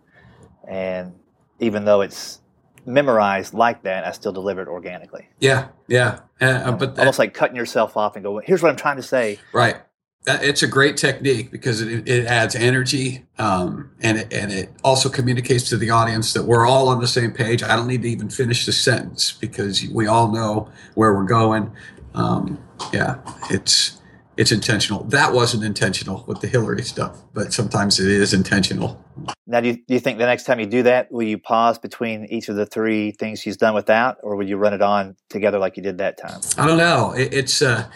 And 0.68 1.14
even 1.60 1.86
though 1.86 2.02
it's 2.02 2.42
memorized 2.86 3.54
like 3.54 3.84
that, 3.84 4.06
I 4.06 4.12
still 4.12 4.32
deliver 4.32 4.62
it 4.62 4.68
organically. 4.68 5.28
Yeah. 5.40 5.70
Yeah. 5.88 6.20
Uh, 6.40 6.72
but 6.72 6.96
that- 6.96 7.02
Almost 7.02 7.20
like 7.20 7.34
cutting 7.34 7.56
yourself 7.56 7.98
off 7.98 8.16
and 8.16 8.24
go, 8.24 8.40
here's 8.40 8.62
what 8.62 8.70
I'm 8.70 8.76
trying 8.78 8.98
to 8.98 9.04
say. 9.04 9.40
Right. 9.54 9.78
That- 10.24 10.44
It's 10.44 10.64
a 10.64 10.68
great 10.68 10.98
technique 10.98 11.52
because 11.52 11.82
it, 11.82 12.08
it 12.08 12.26
adds 12.28 12.56
energy 12.56 13.26
um, 13.38 13.92
and, 14.02 14.18
it, 14.20 14.34
and 14.34 14.52
it 14.52 14.72
also 14.84 15.10
communicates 15.10 15.70
to 15.70 15.78
the 15.78 15.90
audience 15.90 16.34
that 16.34 16.44
we're 16.44 16.66
all 16.66 16.90
on 16.90 17.00
the 17.00 17.08
same 17.08 17.32
page. 17.32 17.62
I 17.64 17.76
don't 17.76 17.88
need 17.88 18.02
to 18.04 18.10
even 18.10 18.30
finish 18.30 18.66
the 18.66 18.72
sentence 18.74 19.32
because 19.34 19.86
we 19.92 20.08
all 20.08 20.32
know 20.32 20.70
where 20.96 21.14
we're 21.14 21.24
going. 21.26 21.72
Um, 22.14 22.58
yeah, 22.94 23.18
it's 23.50 24.02
it's 24.38 24.52
intentional. 24.52 25.04
That 25.06 25.34
wasn't 25.34 25.64
intentional 25.64 26.24
with 26.28 26.42
the 26.42 26.48
Hillary 26.48 26.84
stuff, 26.84 27.24
but 27.34 27.52
sometimes 27.54 28.00
it 28.00 28.08
is 28.08 28.34
intentional. 28.34 29.04
Now, 29.48 29.62
do 29.62 29.70
you, 29.70 29.74
do 29.76 29.94
you 29.96 30.00
think 30.00 30.20
the 30.20 30.26
next 30.26 30.44
time 30.44 30.60
you 30.60 30.68
do 30.68 30.84
that, 30.84 31.12
will 31.12 31.24
you 31.24 31.40
pause 31.40 31.80
between 31.80 32.26
each 32.26 32.48
of 32.48 32.56
the 32.56 32.66
three 32.66 33.12
things 33.12 33.40
she's 33.40 33.58
done 33.58 33.74
without, 33.74 34.18
or 34.22 34.36
will 34.36 34.48
you 34.48 34.58
run 34.58 34.74
it 34.74 34.82
on 34.82 35.16
together 35.30 35.58
like 35.58 35.76
you 35.76 35.84
did 35.84 35.98
that 35.98 36.18
time? 36.20 36.40
I 36.58 36.68
don't 36.68 36.78
know. 36.78 37.14
It, 37.14 37.34
it's 37.34 37.62
uh, 37.64 37.90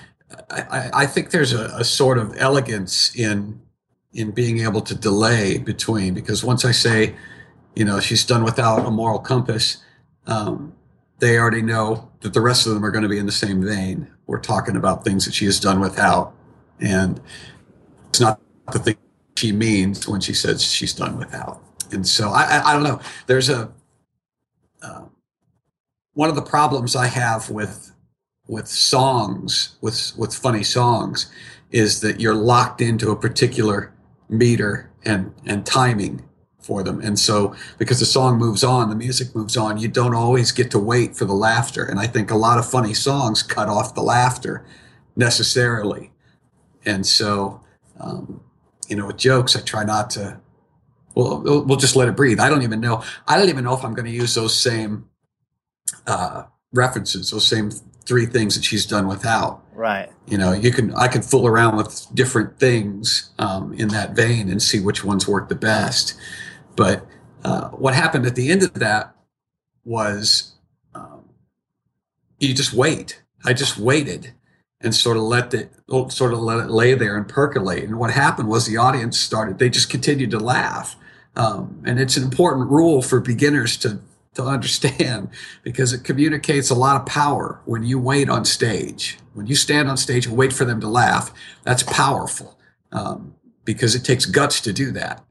I, 0.49 0.89
I- 0.93 1.05
think 1.05 1.29
there's 1.29 1.53
a, 1.53 1.65
a 1.77 1.83
sort 1.83 2.17
of 2.17 2.35
elegance 2.37 3.15
in 3.15 3.61
in 4.13 4.31
being 4.31 4.59
able 4.59 4.81
to 4.81 4.93
delay 4.93 5.57
between 5.57 6.13
because 6.13 6.43
once 6.43 6.65
I 6.65 6.71
say, 6.71 7.15
you 7.75 7.85
know, 7.85 8.01
she's 8.01 8.25
done 8.25 8.43
without 8.43 8.85
a 8.85 8.91
moral 8.91 9.19
compass, 9.19 9.77
um, 10.27 10.73
they 11.19 11.37
already 11.37 11.61
know 11.61 12.11
that 12.19 12.33
the 12.33 12.41
rest 12.41 12.67
of 12.67 12.73
them 12.73 12.83
are 12.83 12.91
going 12.91 13.03
to 13.03 13.09
be 13.09 13.17
in 13.17 13.25
the 13.25 13.31
same 13.31 13.63
vein. 13.63 14.11
We're 14.31 14.39
talking 14.39 14.77
about 14.77 15.03
things 15.03 15.25
that 15.25 15.33
she 15.33 15.43
has 15.43 15.59
done 15.59 15.81
without, 15.81 16.33
and 16.79 17.19
it's 18.07 18.21
not 18.21 18.39
the 18.71 18.79
thing 18.79 18.95
she 19.35 19.51
means 19.51 20.07
when 20.07 20.21
she 20.21 20.33
says 20.33 20.63
she's 20.63 20.93
done 20.93 21.17
without. 21.17 21.61
And 21.91 22.07
so 22.07 22.29
I, 22.29 22.43
I, 22.43 22.69
I 22.69 22.73
don't 22.73 22.83
know. 22.83 23.01
There's 23.27 23.49
a 23.49 23.73
um, 24.81 25.09
one 26.13 26.29
of 26.29 26.37
the 26.37 26.41
problems 26.41 26.95
I 26.95 27.07
have 27.07 27.49
with 27.49 27.91
with 28.47 28.69
songs 28.69 29.75
with 29.81 30.13
with 30.17 30.33
funny 30.33 30.63
songs 30.63 31.29
is 31.71 31.99
that 31.99 32.21
you're 32.21 32.33
locked 32.33 32.79
into 32.79 33.11
a 33.11 33.17
particular 33.17 33.93
meter 34.29 34.89
and 35.03 35.33
and 35.45 35.65
timing 35.65 36.23
for 36.71 36.83
them. 36.83 37.01
And 37.01 37.19
so 37.19 37.53
because 37.77 37.99
the 37.99 38.05
song 38.05 38.37
moves 38.37 38.63
on 38.63 38.89
the 38.89 38.95
music 38.95 39.35
moves 39.35 39.57
on 39.57 39.77
you 39.77 39.89
don't 39.89 40.15
always 40.15 40.53
get 40.53 40.71
to 40.71 40.79
wait 40.79 41.17
for 41.17 41.25
the 41.25 41.33
laughter. 41.33 41.83
And 41.83 41.99
i 41.99 42.07
think 42.07 42.31
a 42.31 42.37
lot 42.47 42.57
of 42.57 42.65
funny 42.75 42.93
songs 42.93 43.43
cut 43.43 43.67
off 43.67 43.93
the 43.93 44.01
laughter 44.01 44.65
necessarily. 45.17 46.11
And 46.85 47.05
so 47.05 47.59
um, 47.99 48.39
you 48.87 48.95
know 48.95 49.07
with 49.07 49.17
jokes 49.17 49.55
i 49.57 49.59
try 49.61 49.83
not 49.83 50.09
to 50.11 50.39
well 51.15 51.41
we'll 51.67 51.75
just 51.85 51.95
let 51.97 52.07
it 52.07 52.15
breathe. 52.15 52.39
I 52.39 52.49
don't 52.49 52.63
even 52.63 52.79
know 52.79 53.03
i 53.27 53.37
don't 53.37 53.49
even 53.49 53.63
know 53.65 53.75
if 53.79 53.83
i'm 53.85 53.93
going 53.93 54.09
to 54.13 54.17
use 54.23 54.33
those 54.33 54.55
same 54.57 54.91
uh, 56.07 56.43
references 56.73 57.31
those 57.31 57.45
same 57.47 57.69
three 58.05 58.25
things 58.25 58.55
that 58.55 58.63
she's 58.63 58.85
done 58.85 59.07
without 59.07 59.55
Right. 59.73 60.09
you 60.27 60.37
know 60.37 60.51
you 60.65 60.71
can 60.71 60.93
i 60.95 61.07
can 61.07 61.21
fool 61.21 61.45
around 61.47 61.75
with 61.77 62.07
different 62.13 62.59
things 62.59 63.31
um, 63.39 63.73
in 63.81 63.87
that 63.89 64.15
vein 64.15 64.49
and 64.49 64.61
see 64.61 64.79
which 64.79 65.03
ones 65.03 65.27
work 65.27 65.45
the 65.49 65.55
best 65.55 66.15
but 66.75 67.05
uh, 67.43 67.69
what 67.69 67.93
happened 67.93 68.25
at 68.25 68.35
the 68.35 68.51
end 68.51 68.63
of 68.63 68.73
that 68.75 69.15
was 69.83 70.53
um, 70.93 71.23
you 72.39 72.53
just 72.53 72.73
wait 72.73 73.21
i 73.45 73.53
just 73.53 73.77
waited 73.77 74.33
and 74.79 74.95
sort 74.95 75.17
of 75.17 75.23
let 75.23 75.53
it 75.53 75.71
sort 76.09 76.33
of 76.33 76.39
let 76.39 76.59
it 76.59 76.69
lay 76.69 76.93
there 76.93 77.17
and 77.17 77.27
percolate 77.27 77.83
and 77.83 77.97
what 77.97 78.11
happened 78.11 78.47
was 78.47 78.65
the 78.65 78.77
audience 78.77 79.19
started 79.19 79.57
they 79.57 79.69
just 79.69 79.89
continued 79.89 80.31
to 80.31 80.39
laugh 80.39 80.95
um, 81.35 81.81
and 81.85 81.99
it's 81.99 82.17
an 82.17 82.23
important 82.23 82.69
rule 82.69 83.01
for 83.01 83.19
beginners 83.19 83.77
to 83.77 83.99
to 84.33 84.43
understand 84.43 85.29
because 85.63 85.93
it 85.93 86.03
communicates 86.03 86.69
a 86.69 86.75
lot 86.75 86.99
of 86.99 87.05
power 87.05 87.61
when 87.65 87.83
you 87.83 87.99
wait 87.99 88.29
on 88.29 88.45
stage. 88.45 89.17
When 89.33 89.47
you 89.47 89.55
stand 89.55 89.89
on 89.89 89.97
stage 89.97 90.25
and 90.25 90.35
wait 90.35 90.51
for 90.51 90.65
them 90.65 90.81
to 90.81 90.87
laugh, 90.87 91.33
that's 91.63 91.83
powerful 91.83 92.57
um, 92.91 93.35
because 93.63 93.95
it 93.95 94.03
takes 94.03 94.25
guts 94.25 94.59
to 94.61 94.73
do 94.73 94.91
that. 94.91 95.23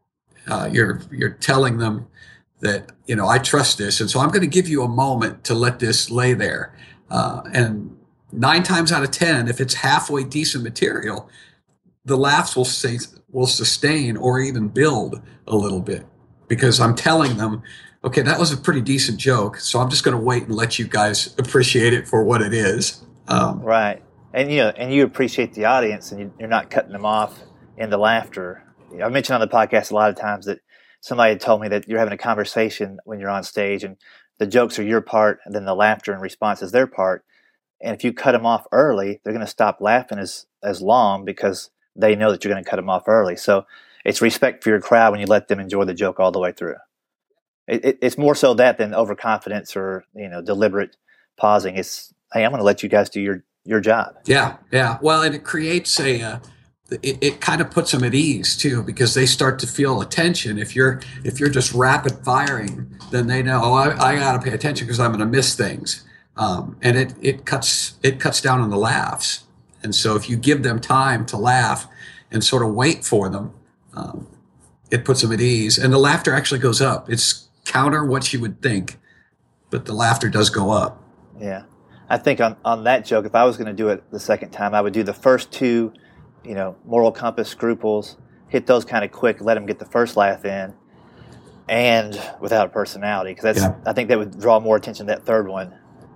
Uh, 0.51 0.69
you're 0.71 1.01
you're 1.11 1.31
telling 1.31 1.79
them 1.79 2.07
that 2.61 2.93
you 3.07 3.17
know 3.17 3.29
I 3.29 3.39
trust 3.39 3.79
this, 3.79 4.01
and 4.01 4.11
so 4.11 4.21
I'm 4.21 4.29
going 4.29 4.43
to 4.43 4.47
give 4.47 4.69
you 4.69 4.83
a 4.83 4.89
moment 4.89 5.45
to 5.45 5.55
let 5.55 5.79
this 5.79 6.11
lay 6.11 6.35
there. 6.35 6.75
Uh, 7.11 7.43
and 7.53 7.97
nine 8.33 8.63
times 8.63 8.93
out 8.93 9.03
of 9.03 9.11
ten, 9.11 9.49
if 9.49 9.61
it's 9.61 9.75
halfway 9.75 10.25
decent 10.25 10.65
material, 10.65 11.29
the 12.05 12.17
laughs 12.17 12.57
will 12.57 12.65
say 12.65 12.99
will 13.31 13.47
sustain 13.47 14.17
or 14.17 14.41
even 14.41 14.69
build 14.69 15.23
a 15.47 15.57
little 15.57 15.81
bit 15.81 16.05
because 16.49 16.81
I'm 16.81 16.95
telling 16.95 17.37
them 17.37 17.63
okay, 18.05 18.23
that 18.23 18.39
was 18.39 18.53
a 18.53 18.57
pretty 18.57 18.81
decent 18.81 19.19
joke. 19.19 19.59
So 19.59 19.79
I'm 19.79 19.91
just 19.91 20.05
going 20.05 20.17
to 20.17 20.23
wait 20.23 20.45
and 20.45 20.55
let 20.55 20.79
you 20.79 20.87
guys 20.87 21.35
appreciate 21.39 21.93
it 21.93 22.09
for 22.09 22.25
what 22.25 22.43
it 22.43 22.55
is. 22.55 23.05
Um, 23.29 23.61
Right. 23.61 24.03
And 24.33 24.51
you 24.51 24.59
know, 24.59 24.69
and 24.71 24.93
you 24.93 25.05
appreciate 25.05 25.55
the 25.55 25.65
audience, 25.65 26.13
and 26.13 26.21
you, 26.21 26.33
you're 26.39 26.49
not 26.49 26.71
cutting 26.71 26.93
them 26.93 27.05
off 27.05 27.41
in 27.77 27.91
the 27.91 27.99
laughter. 27.99 28.63
You 28.91 28.99
know, 28.99 29.07
I 29.07 29.09
mentioned 29.09 29.35
on 29.35 29.41
the 29.41 29.55
podcast 29.55 29.91
a 29.91 29.95
lot 29.95 30.11
of 30.11 30.17
times 30.17 30.47
that 30.47 30.61
somebody 31.01 31.33
had 31.33 31.41
told 31.41 31.61
me 31.61 31.69
that 31.69 31.89
you're 31.89 31.99
having 31.99 32.15
a 32.15 32.19
conversation 32.19 32.99
when 33.05 33.21
you're 33.21 33.31
on 33.31 33.43
stage, 33.43 33.85
and 33.85 33.97
the 34.39 34.47
jokes 34.47 34.79
are 34.79 34.85
your 34.85 35.01
part, 35.01 35.41
and 35.45 35.55
then 35.55 35.65
the 35.65 35.75
laughter 35.75 36.13
and 36.13 36.23
response 36.23 36.63
is 36.63 36.73
their 36.73 36.87
part. 36.87 37.25
And 37.83 37.95
if 37.95 38.05
you 38.05 38.13
cut 38.13 38.33
them 38.33 38.47
off 38.47 38.67
early, 38.73 39.21
they're 39.23 39.33
going 39.33 39.45
to 39.45 39.51
stop 39.51 39.79
laughing 39.81 40.19
as 40.19 40.47
as 40.63 40.83
long 40.83 41.25
because 41.25 41.71
they 41.97 42.15
know 42.15 42.31
that 42.31 42.45
you're 42.45 42.53
going 42.53 42.63
to 42.63 42.69
cut 42.69 42.77
them 42.77 42.91
off 42.91 43.09
early. 43.09 43.37
So 43.37 43.67
it's 44.05 44.21
respect 44.21 44.63
for 44.63 44.71
your 44.71 44.81
crowd 44.81 45.13
when 45.13 45.21
you 45.21 45.27
let 45.27 45.49
them 45.49 45.61
enjoy 45.61 45.85
the 45.85 45.95
joke 45.95 46.21
all 46.21 46.33
the 46.33 46.39
way 46.39 46.53
through. 46.53 46.77
It, 47.67 47.85
it, 47.85 47.99
it's 48.03 48.19
more 48.19 48.35
so 48.35 48.55
that 48.55 48.79
than 48.79 48.95
overconfidence 48.95 49.77
or 49.77 50.05
you 50.15 50.29
know 50.29 50.43
deliberate 50.43 50.97
pausing. 51.37 51.77
It's 51.77 52.13
hey, 52.33 52.45
I'm 52.45 52.51
going 52.51 52.61
to 52.61 52.65
let 52.65 52.83
you 52.83 52.89
guys 52.89 53.09
do 53.09 53.21
your 53.21 53.45
your 53.65 53.81
job. 53.81 54.17
yeah, 54.25 54.57
yeah. 54.73 54.99
Well, 55.01 55.23
and 55.23 55.35
it 55.35 55.45
creates 55.45 55.99
a. 56.01 56.23
Uh, 56.23 56.39
it, 56.91 57.19
it 57.21 57.41
kind 57.41 57.61
of 57.61 57.71
puts 57.71 57.93
them 57.93 58.05
at 58.05 58.15
ease 58.15 58.57
too 58.57 58.83
because 58.83 59.15
they 59.15 59.27
start 59.27 59.59
to 59.61 59.67
feel 59.67 60.01
attention. 60.01 60.59
If 60.59 60.75
you're 60.75 61.01
if 61.25 61.41
you're 61.41 61.51
just 61.51 61.73
rapid 61.73 62.25
firing, 62.25 62.99
then 63.11 63.27
they 63.27 63.43
know 63.43 63.61
oh, 63.63 63.75
I, 63.75 64.13
I 64.13 64.17
got 64.17 64.33
to 64.33 64.39
pay 64.39 64.55
attention 64.55 64.87
because 64.87 65.01
I'm 65.01 65.11
going 65.11 65.21
to 65.21 65.27
miss 65.27 65.55
things, 65.55 66.05
um, 66.37 66.77
and 66.83 66.97
it 66.97 67.15
it 67.21 67.45
cuts 67.45 67.99
it 68.03 68.21
cuts 68.21 68.41
down 68.41 68.61
on 68.61 68.71
the 68.71 68.79
laughs. 68.79 69.45
And 69.83 69.95
so 69.95 70.15
if 70.15 70.29
you 70.29 70.37
give 70.37 70.63
them 70.63 70.79
time 70.79 71.25
to 71.27 71.37
laugh 71.37 71.87
and 72.31 72.45
sort 72.45 72.63
of 72.63 72.75
wait 72.75 73.05
for 73.05 73.31
them, 73.31 73.55
um, 73.95 74.27
it 74.91 75.05
puts 75.05 75.23
them 75.23 75.33
at 75.33 75.41
ease, 75.41 75.79
and 75.79 75.93
the 75.93 75.99
laughter 75.99 76.35
actually 76.35 76.61
goes 76.61 76.81
up. 76.81 77.11
It's 77.11 77.49
counter 77.65 78.05
what 78.05 78.33
you 78.33 78.41
would 78.41 78.61
think, 78.61 78.99
but 79.71 79.85
the 79.85 79.95
laughter 79.95 80.29
does 80.29 80.51
go 80.51 80.71
up. 80.71 81.03
Yeah. 81.41 81.63
I 82.09 82.19
think 82.19 82.41
on, 82.41 82.57
on 82.65 82.85
that 82.85 83.05
joke, 83.05 83.25
if 83.25 83.37
I 83.37 83.45
was 83.45 83.57
going 83.57 83.69
to 83.69 83.73
do 83.73 83.89
it 83.89 84.03
the 84.11 84.19
second 84.19 84.51
time, 84.51 84.75
I 84.75 84.81
would 84.81 84.93
do 84.93 85.05
the 85.05 85.15
first 85.15 85.53
two, 85.53 85.93
you 86.45 86.55
know, 86.55 86.77
moral 86.85 87.13
compass, 87.13 87.49
scruples, 87.49 88.17
hit 88.49 88.67
those 88.67 88.85
kind 88.85 89.05
of 89.05 89.13
quick, 89.13 89.41
let 89.41 89.55
them 89.55 89.67
get 89.67 89.79
the 89.79 89.85
first 89.85 90.17
laugh 90.17 90.45
in, 90.45 90.75
and 91.69 92.21
without 92.41 92.67
a 92.67 92.71
personality, 92.71 93.31
because 93.31 93.45
that's 93.45 93.61
Yeah. 93.61 93.75
I 93.87 93.93
think 93.93 94.09
that 94.09 94.19
would 94.19 94.39
draw 94.41 94.59
more 94.61 94.77
attention 94.77 95.07
to 95.07 95.13
that 95.13 95.25
third 95.25 95.49
one. 95.49 95.75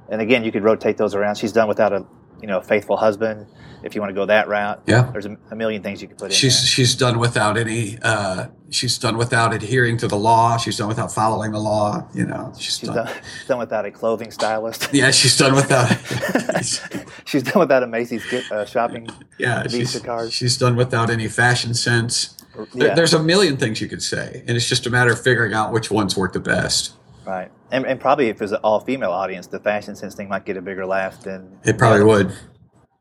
And 0.09 0.21
again, 0.21 0.45
you 0.45 0.53
could 0.53 0.65
rotate 0.65 0.97
those 0.97 1.15
around. 1.15 1.37
She's 1.37 1.53
done 1.53 1.69
without 1.69 1.93
a, 1.93 2.05
you 2.45 2.49
know, 2.49 2.61
faithful 2.61 2.99
husband. 2.99 3.47
If 3.83 3.95
you 3.95 4.03
want 4.03 4.11
to 4.11 4.15
go 4.15 4.27
that 4.27 4.49
route, 4.49 4.83
Yeah. 4.87 5.09
there's 5.13 5.25
a, 5.25 5.37
a 5.51 5.57
million 5.57 5.83
things 5.83 6.03
you 6.03 6.09
could 6.09 6.19
put 6.19 6.27
in. 6.27 6.31
She's 6.33 6.59
there. 6.61 6.67
she's 6.67 6.95
done 6.95 7.19
without 7.19 7.57
any. 7.57 7.99
Uh, 8.03 8.49
she's 8.69 8.99
done 8.99 9.17
without 9.17 9.55
adhering 9.55 9.97
to 9.99 10.09
the 10.09 10.17
law. 10.17 10.59
She's 10.59 10.77
done 10.77 10.89
without 10.89 11.11
following 11.11 11.53
the 11.53 11.59
law. 11.59 12.07
You 12.15 12.27
know, 12.27 12.53
she's, 12.59 12.79
She's 12.79 12.89
done. 12.91 13.07
done, 13.07 13.15
done 13.49 13.59
without 13.61 13.87
a 13.87 13.91
clothing 13.91 14.31
stylist. 14.31 14.89
Yeah, 14.93 15.11
she's 15.11 15.37
done 15.39 15.55
without. 15.55 15.89
she's 17.25 17.43
done 17.43 17.61
without 17.61 17.83
a 17.83 17.87
Macy's 17.87 18.25
gift, 18.31 18.53
uh, 18.53 18.67
shopping. 18.67 19.09
yeah, 19.39 19.63
Visa 19.63 19.77
she's, 19.93 20.01
card. 20.03 20.33
she's 20.33 20.59
done 20.59 20.77
without 20.77 21.09
any 21.09 21.29
fashion 21.29 21.73
sense. 21.73 22.37
There- 22.75 22.95
There's 22.95 23.15
a 23.15 23.23
million 23.23 23.57
things 23.57 23.81
you 23.81 23.89
could 23.89 24.03
say, 24.03 24.45
and 24.47 24.55
it's 24.57 24.69
just 24.69 24.87
a 24.87 24.91
matter 24.91 25.13
of 25.13 25.21
figuring 25.23 25.55
out 25.55 25.73
which 25.73 25.91
ones 25.91 26.15
work 26.15 26.35
the 26.35 26.41
best. 26.41 26.93
Right. 27.27 27.51
And, 27.71 27.87
and 27.87 28.01
probably 28.01 28.29
if 28.29 28.41
it's 28.43 28.53
an 28.53 28.59
all 28.63 28.81
female 28.81 29.11
audience, 29.11 29.47
the 29.49 29.59
fashion 29.59 29.97
sense 29.97 30.15
thing 30.15 30.29
might 30.29 30.45
get 30.45 30.57
a 30.57 30.63
bigger 30.63 30.87
laugh 30.87 31.23
than. 31.23 31.59
It 31.65 31.79
probably 31.79 32.05
would. 32.05 32.33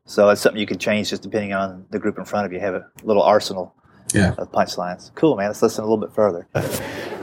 So 0.06 0.28
it's 0.30 0.40
something 0.40 0.60
you 0.60 0.66
could 0.66 0.80
change 0.80 1.10
just 1.10 1.22
depending 1.22 1.52
on 1.52 1.86
the 1.90 1.98
group 1.98 2.18
in 2.18 2.24
front 2.24 2.46
of 2.46 2.52
you. 2.52 2.60
Have 2.60 2.74
a 2.74 2.86
little 3.02 3.22
arsenal 3.22 3.74
Yeah. 4.12 4.34
of 4.38 4.50
punchlines. 4.52 5.10
Cool, 5.14 5.36
man. 5.36 5.48
Let's 5.48 5.62
listen 5.62 5.82
a 5.82 5.86
little 5.86 6.04
bit 6.04 6.14
further. 6.14 6.46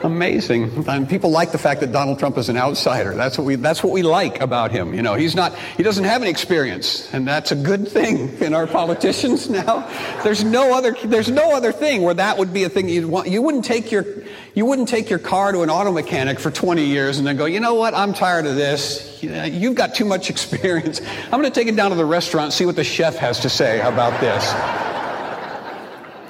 Amazing. 0.04 0.86
And 0.88 1.08
people 1.08 1.30
like 1.30 1.52
the 1.52 1.60
fact 1.60 1.80
that 1.82 1.92
Donald 1.92 2.18
Trump 2.18 2.38
is 2.40 2.50
an 2.50 2.58
outsider. 2.58 3.14
That's 3.14 3.38
what 3.38 3.46
we 3.46 3.56
that's 3.56 3.84
what 3.84 3.94
we 3.94 4.02
like 4.02 4.42
about 4.42 4.72
him. 4.72 4.96
You 4.96 5.04
know, 5.04 5.14
he's 5.14 5.36
not 5.36 5.54
he 5.78 5.84
doesn't 5.84 6.04
have 6.06 6.24
any 6.24 6.32
experience, 6.32 7.14
and 7.14 7.28
that's 7.28 7.52
a 7.52 7.56
good 7.56 7.88
thing 7.88 8.36
in 8.42 8.56
our 8.56 8.66
politicians 8.66 9.48
now. 9.62 9.88
There's 10.24 10.44
no 10.44 10.74
other 10.74 10.96
there's 11.04 11.30
no 11.30 11.56
other 11.56 11.72
thing 11.72 12.02
where 12.02 12.16
that 12.16 12.38
would 12.40 12.52
be 12.52 12.64
a 12.64 12.70
thing 12.70 12.90
you'd 12.90 13.06
want. 13.06 13.28
You 13.30 13.44
wouldn't 13.44 13.64
take 13.66 13.92
your 13.92 14.06
You 14.54 14.66
wouldn't 14.66 14.90
take 14.90 15.10
your 15.10 15.20
car 15.20 15.54
to 15.54 15.62
an 15.62 15.70
auto 15.70 15.92
mechanic 15.94 16.40
for 16.40 16.52
20 16.52 16.84
years 16.84 17.18
and 17.18 17.26
then 17.26 17.38
go, 17.38 17.46
you 17.46 17.62
know 17.62 17.76
what, 17.76 17.94
I'm 17.94 18.14
tired 18.14 18.46
of 18.46 18.56
this. 18.56 19.22
You've 19.24 19.76
got 19.76 19.96
too 19.96 20.04
much 20.04 20.30
experience. 20.30 21.00
I'm 21.26 21.40
going 21.40 21.44
to 21.44 21.52
take 21.52 21.68
it 21.68 21.76
down 21.76 21.92
to 21.92 21.96
the 21.96 22.06
restaurant 22.06 22.46
and 22.46 22.54
see 22.54 22.66
what 22.66 22.76
the 22.76 22.84
chef 22.84 23.16
has 23.16 23.40
to 23.42 23.50
say 23.50 23.80
about 23.80 24.20
this. 24.20 24.44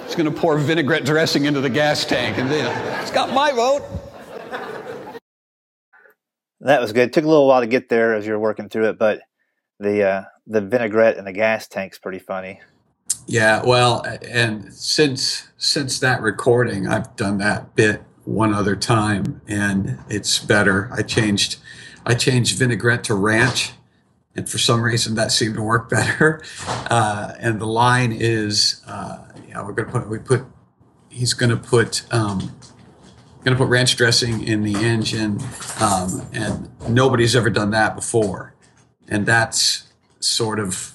He's 0.06 0.14
going 0.14 0.32
to 0.32 0.40
pour 0.40 0.56
vinaigrette 0.56 1.04
dressing 1.04 1.46
into 1.46 1.60
the 1.60 1.70
gas 1.70 2.04
tank 2.04 2.38
and 2.38 2.50
then, 2.50 3.00
it's 3.02 3.10
got 3.10 3.32
my 3.32 3.50
vote. 3.50 3.82
That 6.60 6.80
was 6.80 6.92
good. 6.92 7.08
It 7.08 7.12
took 7.12 7.24
a 7.24 7.28
little 7.28 7.48
while 7.48 7.60
to 7.60 7.66
get 7.66 7.88
there 7.88 8.14
as 8.14 8.24
you're 8.24 8.38
working 8.38 8.68
through 8.68 8.90
it, 8.90 8.98
but 8.98 9.20
the 9.80 10.04
uh, 10.04 10.24
the 10.46 10.60
vinaigrette 10.60 11.16
in 11.16 11.24
the 11.24 11.32
gas 11.32 11.66
tank's 11.66 11.98
pretty 11.98 12.20
funny. 12.20 12.60
Yeah, 13.26 13.62
well, 13.64 14.06
and 14.22 14.72
since 14.72 15.48
since 15.56 15.98
that 15.98 16.22
recording, 16.22 16.86
I've 16.86 17.16
done 17.16 17.38
that 17.38 17.74
bit 17.74 18.02
one 18.24 18.54
other 18.54 18.76
time, 18.76 19.40
and 19.48 19.98
it's 20.08 20.38
better. 20.38 20.88
I 20.92 21.02
changed 21.02 21.58
I 22.04 22.14
changed 22.14 22.58
vinaigrette 22.58 23.04
to 23.04 23.14
ranch, 23.14 23.72
and 24.34 24.48
for 24.48 24.58
some 24.58 24.82
reason 24.82 25.14
that 25.14 25.32
seemed 25.32 25.54
to 25.54 25.62
work 25.62 25.88
better. 25.90 26.42
Uh, 26.68 27.34
and 27.38 27.60
the 27.60 27.66
line 27.66 28.12
is, 28.12 28.82
uh, 28.86 29.24
yeah, 29.48 29.64
we're 29.64 29.72
gonna 29.72 29.90
put 29.90 30.08
we 30.08 30.18
put 30.18 30.44
he's 31.08 31.34
gonna 31.34 31.56
put 31.56 32.04
um, 32.12 32.54
gonna 33.44 33.56
put 33.56 33.68
ranch 33.68 33.96
dressing 33.96 34.46
in 34.46 34.62
the 34.62 34.74
engine, 34.74 35.40
um, 35.80 36.26
and 36.32 36.68
nobody's 36.88 37.34
ever 37.34 37.50
done 37.50 37.70
that 37.70 37.94
before, 37.94 38.54
and 39.08 39.26
that's 39.26 39.92
sort 40.20 40.60
of 40.60 40.92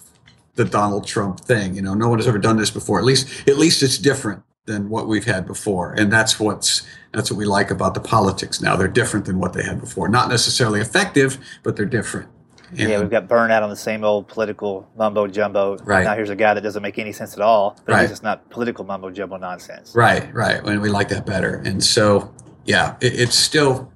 the 0.55 0.65
Donald 0.65 1.05
Trump 1.05 1.41
thing. 1.41 1.75
You 1.75 1.81
know, 1.81 1.93
no 1.93 2.09
one 2.09 2.19
has 2.19 2.27
ever 2.27 2.39
done 2.39 2.57
this 2.57 2.71
before. 2.71 2.97
At 2.99 3.05
least, 3.05 3.47
at 3.47 3.57
least 3.57 3.83
it's 3.83 3.97
different 3.97 4.43
than 4.67 4.89
what 4.89 5.07
we've 5.07 5.25
had 5.25 5.47
before, 5.47 5.93
and 5.93 6.13
that's 6.13 6.39
what's 6.39 6.87
that's 7.13 7.31
what 7.31 7.37
we 7.37 7.45
like 7.45 7.71
about 7.71 7.95
the 7.95 7.99
politics 7.99 8.61
now. 8.61 8.75
They're 8.75 8.87
different 8.87 9.25
than 9.25 9.39
what 9.39 9.53
they 9.53 9.63
had 9.63 9.79
before. 9.79 10.07
Not 10.07 10.29
necessarily 10.29 10.79
effective, 10.79 11.39
but 11.63 11.75
they're 11.75 11.85
different. 11.85 12.29
And 12.71 12.89
yeah, 12.89 12.99
we've 12.99 13.09
got 13.09 13.27
burnout 13.29 13.61
on 13.61 13.69
the 13.69 13.77
same 13.77 14.03
old 14.03 14.27
political 14.27 14.89
mumbo 14.97 15.27
jumbo. 15.27 15.77
Right. 15.77 16.03
Now 16.03 16.15
here's 16.15 16.29
a 16.29 16.35
guy 16.35 16.53
that 16.53 16.61
doesn't 16.61 16.83
make 16.83 16.99
any 16.99 17.13
sense 17.13 17.33
at 17.33 17.39
all, 17.39 17.79
but 17.85 17.93
right. 17.93 18.11
it's 18.11 18.21
not 18.21 18.49
political 18.49 18.83
mumbo 18.83 19.09
jumbo 19.09 19.37
nonsense. 19.37 19.95
Right, 19.95 20.31
right. 20.33 20.61
And 20.65 20.81
we 20.81 20.89
like 20.89 21.07
that 21.09 21.25
better. 21.25 21.61
And 21.65 21.81
so, 21.81 22.33
yeah, 22.65 22.97
it, 22.99 23.17
it's 23.17 23.37
still, 23.37 23.91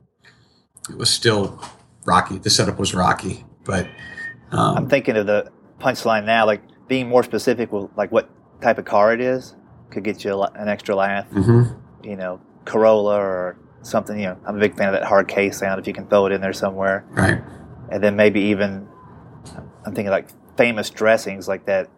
it 0.89 0.97
was 0.97 1.09
still 1.09 1.61
rocky. 2.05 2.37
The 2.37 2.49
setup 2.49 2.79
was 2.79 2.95
rocky, 2.95 3.43
but 3.65 3.87
um, 4.51 4.77
I'm 4.77 4.89
thinking 4.89 5.17
of 5.17 5.27
the 5.27 5.51
punchline 5.81 6.25
now, 6.25 6.45
like 6.45 6.61
being 6.87 7.09
more 7.09 7.23
specific 7.23 7.73
with 7.73 7.89
like 7.97 8.11
what 8.13 8.29
type 8.61 8.77
of 8.77 8.85
car 8.85 9.13
it 9.13 9.19
is 9.19 9.53
could 9.91 10.03
get 10.03 10.23
you 10.23 10.41
an 10.41 10.67
extra 10.67 10.95
laugh. 10.95 11.29
Mm-hmm. 11.29 12.07
You 12.07 12.15
know, 12.15 12.41
Corolla 12.65 13.17
or 13.17 13.57
something. 13.81 14.17
You 14.19 14.27
know, 14.27 14.37
I'm 14.45 14.57
a 14.57 14.59
big 14.59 14.75
fan 14.75 14.87
of 14.87 14.93
that 14.93 15.03
hard 15.03 15.27
K 15.27 15.51
sound. 15.51 15.79
If 15.79 15.87
you 15.87 15.93
can 15.93 16.07
throw 16.07 16.25
it 16.25 16.31
in 16.31 16.41
there 16.41 16.53
somewhere, 16.53 17.05
right? 17.11 17.41
And 17.91 18.03
then 18.03 18.15
maybe 18.15 18.41
even 18.41 18.87
I'm 19.85 19.93
thinking 19.93 20.11
like 20.11 20.29
famous 20.57 20.89
dressings, 20.89 21.47
like 21.47 21.65
that 21.65 21.89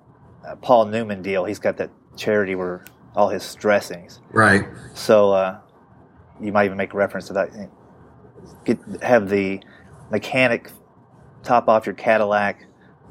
uh, 0.45 0.55
Paul 0.55 0.85
Newman 0.85 1.21
deal. 1.21 1.45
He's 1.45 1.59
got 1.59 1.77
that 1.77 1.91
charity 2.15 2.55
where 2.55 2.85
all 3.15 3.29
his 3.29 3.55
dressings, 3.55 4.19
right? 4.31 4.65
So 4.93 5.31
uh, 5.31 5.59
you 6.41 6.51
might 6.51 6.65
even 6.65 6.77
make 6.77 6.93
a 6.93 6.97
reference 6.97 7.27
to 7.27 7.33
that. 7.33 7.69
Get 8.65 8.79
have 9.01 9.29
the 9.29 9.61
mechanic 10.11 10.71
top 11.43 11.67
off 11.67 11.85
your 11.85 11.95
Cadillac 11.95 12.65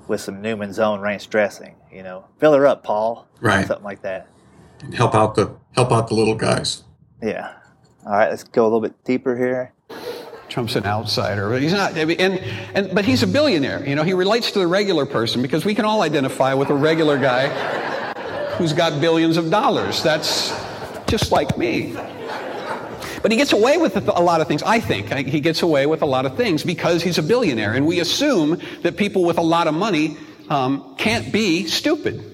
with 0.09 0.21
some 0.21 0.41
Newman's 0.41 0.79
own 0.79 1.01
ranch 1.01 1.29
dressing. 1.29 1.77
You 1.93 2.03
know, 2.03 2.25
fill 2.39 2.55
her 2.55 2.67
up, 2.67 2.83
Paul. 2.83 3.29
Right. 3.41 3.67
Something 3.67 3.85
like 3.85 4.03
that. 4.03 4.29
And 4.83 4.95
help 4.95 5.15
out 5.15 5.35
the 5.35 5.55
help 5.73 5.93
out 5.93 6.09
the 6.09 6.15
little 6.15 6.35
guys. 6.35 6.83
Yeah. 7.23 7.53
All 8.05 8.13
right, 8.13 8.31
let's 8.31 8.45
go 8.45 8.63
a 8.63 8.65
little 8.65 8.81
bit 8.81 9.05
deeper 9.05 9.37
here. 9.37 9.73
Trump's 10.49 10.77
an 10.77 10.85
outsider, 10.85 11.49
but 11.49 11.63
he's 11.63 11.73
not. 11.73 11.97
I 11.97 12.05
mean, 12.05 12.21
and 12.21 12.39
and 12.75 12.95
but 12.95 13.05
he's 13.05 13.23
a 13.23 13.27
billionaire. 13.27 13.87
You 13.87 13.95
know, 13.95 14.03
he 14.03 14.13
relates 14.13 14.51
to 14.53 14.59
the 14.59 14.67
regular 14.67 15.07
person 15.07 15.41
because 15.41 15.65
we 15.65 15.75
can 15.75 15.85
all 15.85 16.03
identify 16.03 16.53
with 16.55 16.69
a 16.71 16.75
regular 16.75 17.17
guy 17.17 17.49
who's 18.57 18.73
got 18.73 19.01
billions 19.01 19.37
of 19.37 19.51
dollars. 19.51 20.03
That's 20.03 20.51
just 21.07 21.33
like 21.33 21.57
me. 21.57 21.97
But 23.23 23.31
he 23.31 23.37
gets 23.37 23.53
away 23.53 23.79
with 23.79 23.97
a 23.97 24.21
lot 24.21 24.41
of 24.41 24.49
things, 24.49 24.63
I 24.65 24.81
think. 24.81 25.13
He 25.29 25.41
gets 25.41 25.63
away 25.63 25.87
with 25.87 26.03
a 26.03 26.07
lot 26.07 26.27
of 26.27 26.37
things 26.37 26.65
because 26.65 27.03
he's 27.03 27.19
a 27.19 27.23
billionaire. 27.23 27.73
And 27.73 27.87
we 27.87 28.01
assume 28.01 28.61
that 28.83 28.97
people 28.97 29.25
with 29.25 29.39
a 29.39 29.43
lot 29.43 29.69
of 29.69 29.75
money 29.75 30.17
um, 30.49 30.97
can't 30.97 31.33
be 31.33 31.67
stupid. 31.67 32.32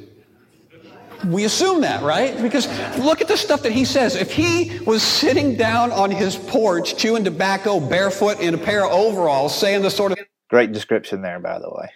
We 1.26 1.44
assume 1.44 1.81
that, 1.83 2.02
right? 2.02 2.40
Because 2.40 2.66
look 2.98 3.20
at 3.20 3.28
the 3.28 3.37
stuff 3.37 3.62
that 3.62 3.72
he 3.72 3.85
says. 3.85 4.14
If 4.14 4.33
he 4.33 4.78
was 4.81 5.02
sitting 5.02 5.57
down 5.57 5.90
on 5.92 6.11
his 6.11 6.37
porch 6.37 6.96
chewing 6.96 7.24
tobacco 7.24 7.81
barefoot 7.81 8.40
in 8.40 8.54
a 8.54 8.59
pair 8.59 8.85
of 8.85 8.92
overalls 8.92 9.59
saying 9.59 9.83
the 9.83 9.90
sort 9.90 10.12
of. 10.12 10.18
Great 10.48 10.72
description 10.72 11.22
there, 11.22 11.40
by 11.40 11.59
the 11.59 11.68
way. 11.68 11.90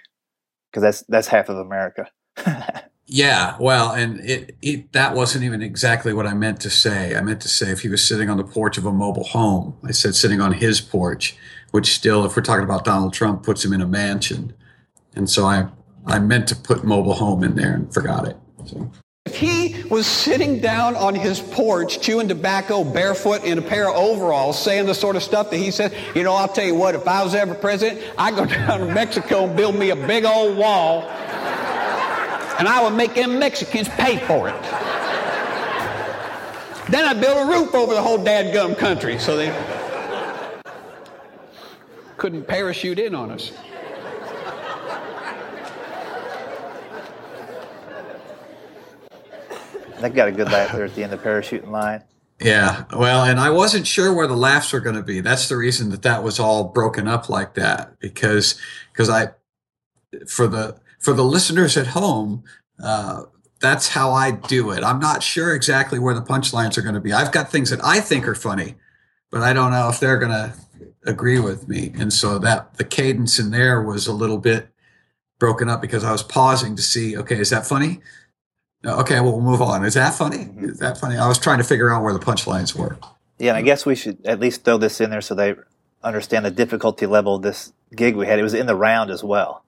Because 0.71 0.83
that's, 0.83 1.05
that's 1.09 1.29
half 1.29 1.49
of 1.49 1.57
America. 1.59 2.09
Yeah, 3.07 3.57
well, 3.61 3.91
and 3.91 4.21
it, 4.21 4.57
it 4.63 4.93
that 4.93 5.15
wasn't 5.15 5.45
even 5.45 5.61
exactly 5.61 6.15
what 6.15 6.27
I 6.27 6.33
meant 6.33 6.61
to 6.61 6.71
say. 6.71 7.15
I 7.15 7.21
meant 7.21 7.43
to 7.43 7.49
say 7.49 7.71
if 7.71 7.81
he 7.81 7.91
was 7.91 8.03
sitting 8.03 8.31
on 8.31 8.39
the 8.39 8.45
porch 8.45 8.79
of 8.79 8.87
a 8.87 8.93
mobile 8.93 9.25
home. 9.25 9.77
I 9.85 9.91
said 9.91 10.15
sitting 10.15 10.41
on 10.41 10.55
his 10.55 10.81
porch, 10.81 11.37
which 11.73 11.93
still, 11.93 12.25
if 12.25 12.35
we're 12.35 12.43
talking 12.43 12.65
about 12.65 12.87
Donald 12.87 13.13
Trump, 13.13 13.43
puts 13.43 13.65
him 13.65 13.75
in 13.75 13.83
a 13.83 13.87
mansion. 13.87 14.55
And 15.15 15.29
so 15.29 15.45
I 15.45 15.69
I 16.07 16.21
meant 16.21 16.49
to 16.49 16.57
put 16.57 16.85
mobile 16.85 17.13
home 17.13 17.45
in 17.45 17.55
there 17.55 17.75
and 17.75 17.93
forgot 17.93 18.27
it. 18.27 18.37
So. 18.65 18.91
He 19.35 19.83
was 19.85 20.07
sitting 20.07 20.61
down 20.61 20.97
on 20.97 21.15
his 21.15 21.41
porch 21.41 22.01
chewing 22.01 22.29
tobacco 22.29 22.85
barefoot 22.85 23.45
in 23.45 23.59
a 23.59 23.63
pair 23.63 23.89
of 23.89 23.97
overalls 23.97 24.63
saying 24.63 24.87
the 24.87 24.95
sort 24.95 25.17
of 25.17 25.23
stuff 25.23 25.51
that 25.51 25.59
he 25.59 25.71
said, 25.71 25.95
you 26.15 26.23
know, 26.23 26.35
I'll 26.35 26.49
tell 26.49 26.67
you 26.67 26.75
what, 26.75 26.95
if 26.95 27.07
I 27.09 27.23
was 27.23 27.35
ever 27.35 27.55
president, 27.55 28.01
I'd 28.19 28.37
go 28.37 28.47
down 28.67 28.81
to 28.81 28.95
Mexico 28.95 29.47
and 29.47 29.57
build 29.57 29.75
me 29.75 29.91
a 29.91 29.97
big 29.97 30.25
old 30.25 30.57
wall 30.57 31.03
and 32.59 32.69
I 32.69 32.81
would 32.83 32.97
make 32.97 33.15
them 33.15 33.39
Mexicans 33.39 33.89
pay 33.89 34.19
for 34.19 34.49
it. 34.49 34.63
then 36.91 37.05
I'd 37.05 37.21
build 37.21 37.49
a 37.49 37.51
roof 37.51 37.75
over 37.75 37.93
the 37.93 38.03
whole 38.03 38.19
dadgum 38.19 38.79
country 38.79 39.19
so 39.19 39.37
they 39.37 39.53
couldn't 42.19 42.47
parachute 42.47 43.01
in 43.01 43.17
on 43.17 43.33
us. 43.33 43.51
That 50.03 50.15
got 50.15 50.29
a 50.29 50.33
good 50.33 50.51
laugh 50.51 50.73
there 50.73 50.85
at 50.85 50.95
the 50.95 51.05
end 51.05 51.13
of 51.13 51.23
the 51.23 51.29
parachuting 51.29 51.71
line. 51.71 52.03
Yeah, 52.41 52.85
well, 52.93 53.25
and 53.25 53.39
I 53.39 53.51
wasn't 53.51 53.87
sure 53.87 54.13
where 54.13 54.27
the 54.27 54.37
laughs 54.37 54.73
were 54.73 54.81
going 54.81 54.97
to 54.97 55.03
be. 55.03 55.21
That's 55.21 55.49
the 55.49 55.57
reason 55.57 55.91
that 55.91 56.03
that 56.03 56.25
was 56.25 56.41
all 56.41 56.65
broken 56.65 57.07
up 57.07 57.29
like 57.29 57.55
that 57.55 57.99
because 58.01 58.61
because 58.93 59.09
I 59.09 59.29
for 60.27 60.49
the 60.49 60.77
for 60.99 61.13
the 61.13 61.25
listeners 61.25 61.77
at 61.77 61.89
home, 61.89 62.43
uh, 62.83 63.23
that's 63.61 63.89
how 63.89 64.11
I 64.11 64.33
do 64.33 64.73
it. 64.73 64.83
I'm 64.83 64.99
not 64.99 65.23
sure 65.23 65.55
exactly 65.55 66.01
where 66.01 66.15
the 66.15 66.21
punchlines 66.21 66.77
are 66.77 66.83
going 66.83 66.97
to 66.97 67.01
be. 67.01 67.13
I've 67.13 67.33
got 67.33 67.51
things 67.51 67.71
that 67.71 67.83
I 67.85 68.01
think 68.01 68.27
are 68.27 68.35
funny, 68.35 68.75
but 69.31 69.43
I 69.43 69.53
don't 69.53 69.71
know 69.71 69.89
if 69.89 70.01
they're 70.01 70.19
going 70.19 70.33
to 70.33 70.53
agree 71.07 71.39
with 71.39 71.69
me. 71.69 71.93
And 71.97 72.13
so 72.13 72.39
that 72.41 72.75
the 72.75 72.85
cadence 72.85 73.39
in 73.39 73.53
there 73.53 73.81
was 73.81 74.09
a 74.09 74.13
little 74.13 74.39
bit 74.39 74.69
broken 75.39 75.69
up 75.69 75.81
because 75.81 76.05
I 76.05 76.13
was 76.13 76.23
pausing 76.23 76.77
to 76.77 76.83
see, 76.83 77.17
okay, 77.17 77.39
is 77.39 77.51
that 77.51 77.67
funny? 77.67 78.01
Okay, 78.85 79.21
well, 79.21 79.33
we'll 79.33 79.41
move 79.41 79.63
on. 79.63 79.85
Is 79.85 79.95
that 79.95 80.15
funny? 80.15 80.39
Mm-hmm. 80.39 80.71
Is 80.71 80.79
that 80.79 80.99
funny? 80.99 81.17
I 81.17 81.29
was 81.29 81.39
trying 81.39 81.59
to 81.59 81.65
figure 81.65 81.91
out 81.91 82.03
where 82.03 82.13
the 82.13 82.19
punchlines 82.19 82.75
were. 82.75 82.99
Yeah, 83.39 83.51
and 83.51 83.57
I 83.57 83.63
guess 83.63 83.87
we 83.87 83.95
should 83.95 84.25
at 84.25 84.41
least 84.41 84.65
throw 84.65 84.79
this 84.79 85.01
in 85.01 85.11
there 85.11 85.21
so 85.21 85.35
they 85.35 85.55
understand 86.03 86.45
the 86.45 86.51
difficulty 86.51 87.07
level 87.07 87.37
of 87.37 87.43
this 87.43 87.73
gig 87.95 88.17
we 88.17 88.27
had. 88.27 88.39
It 88.39 88.43
was 88.43 88.55
in 88.55 88.67
the 88.67 88.75
round 88.75 89.11
as 89.11 89.23
well. 89.23 89.65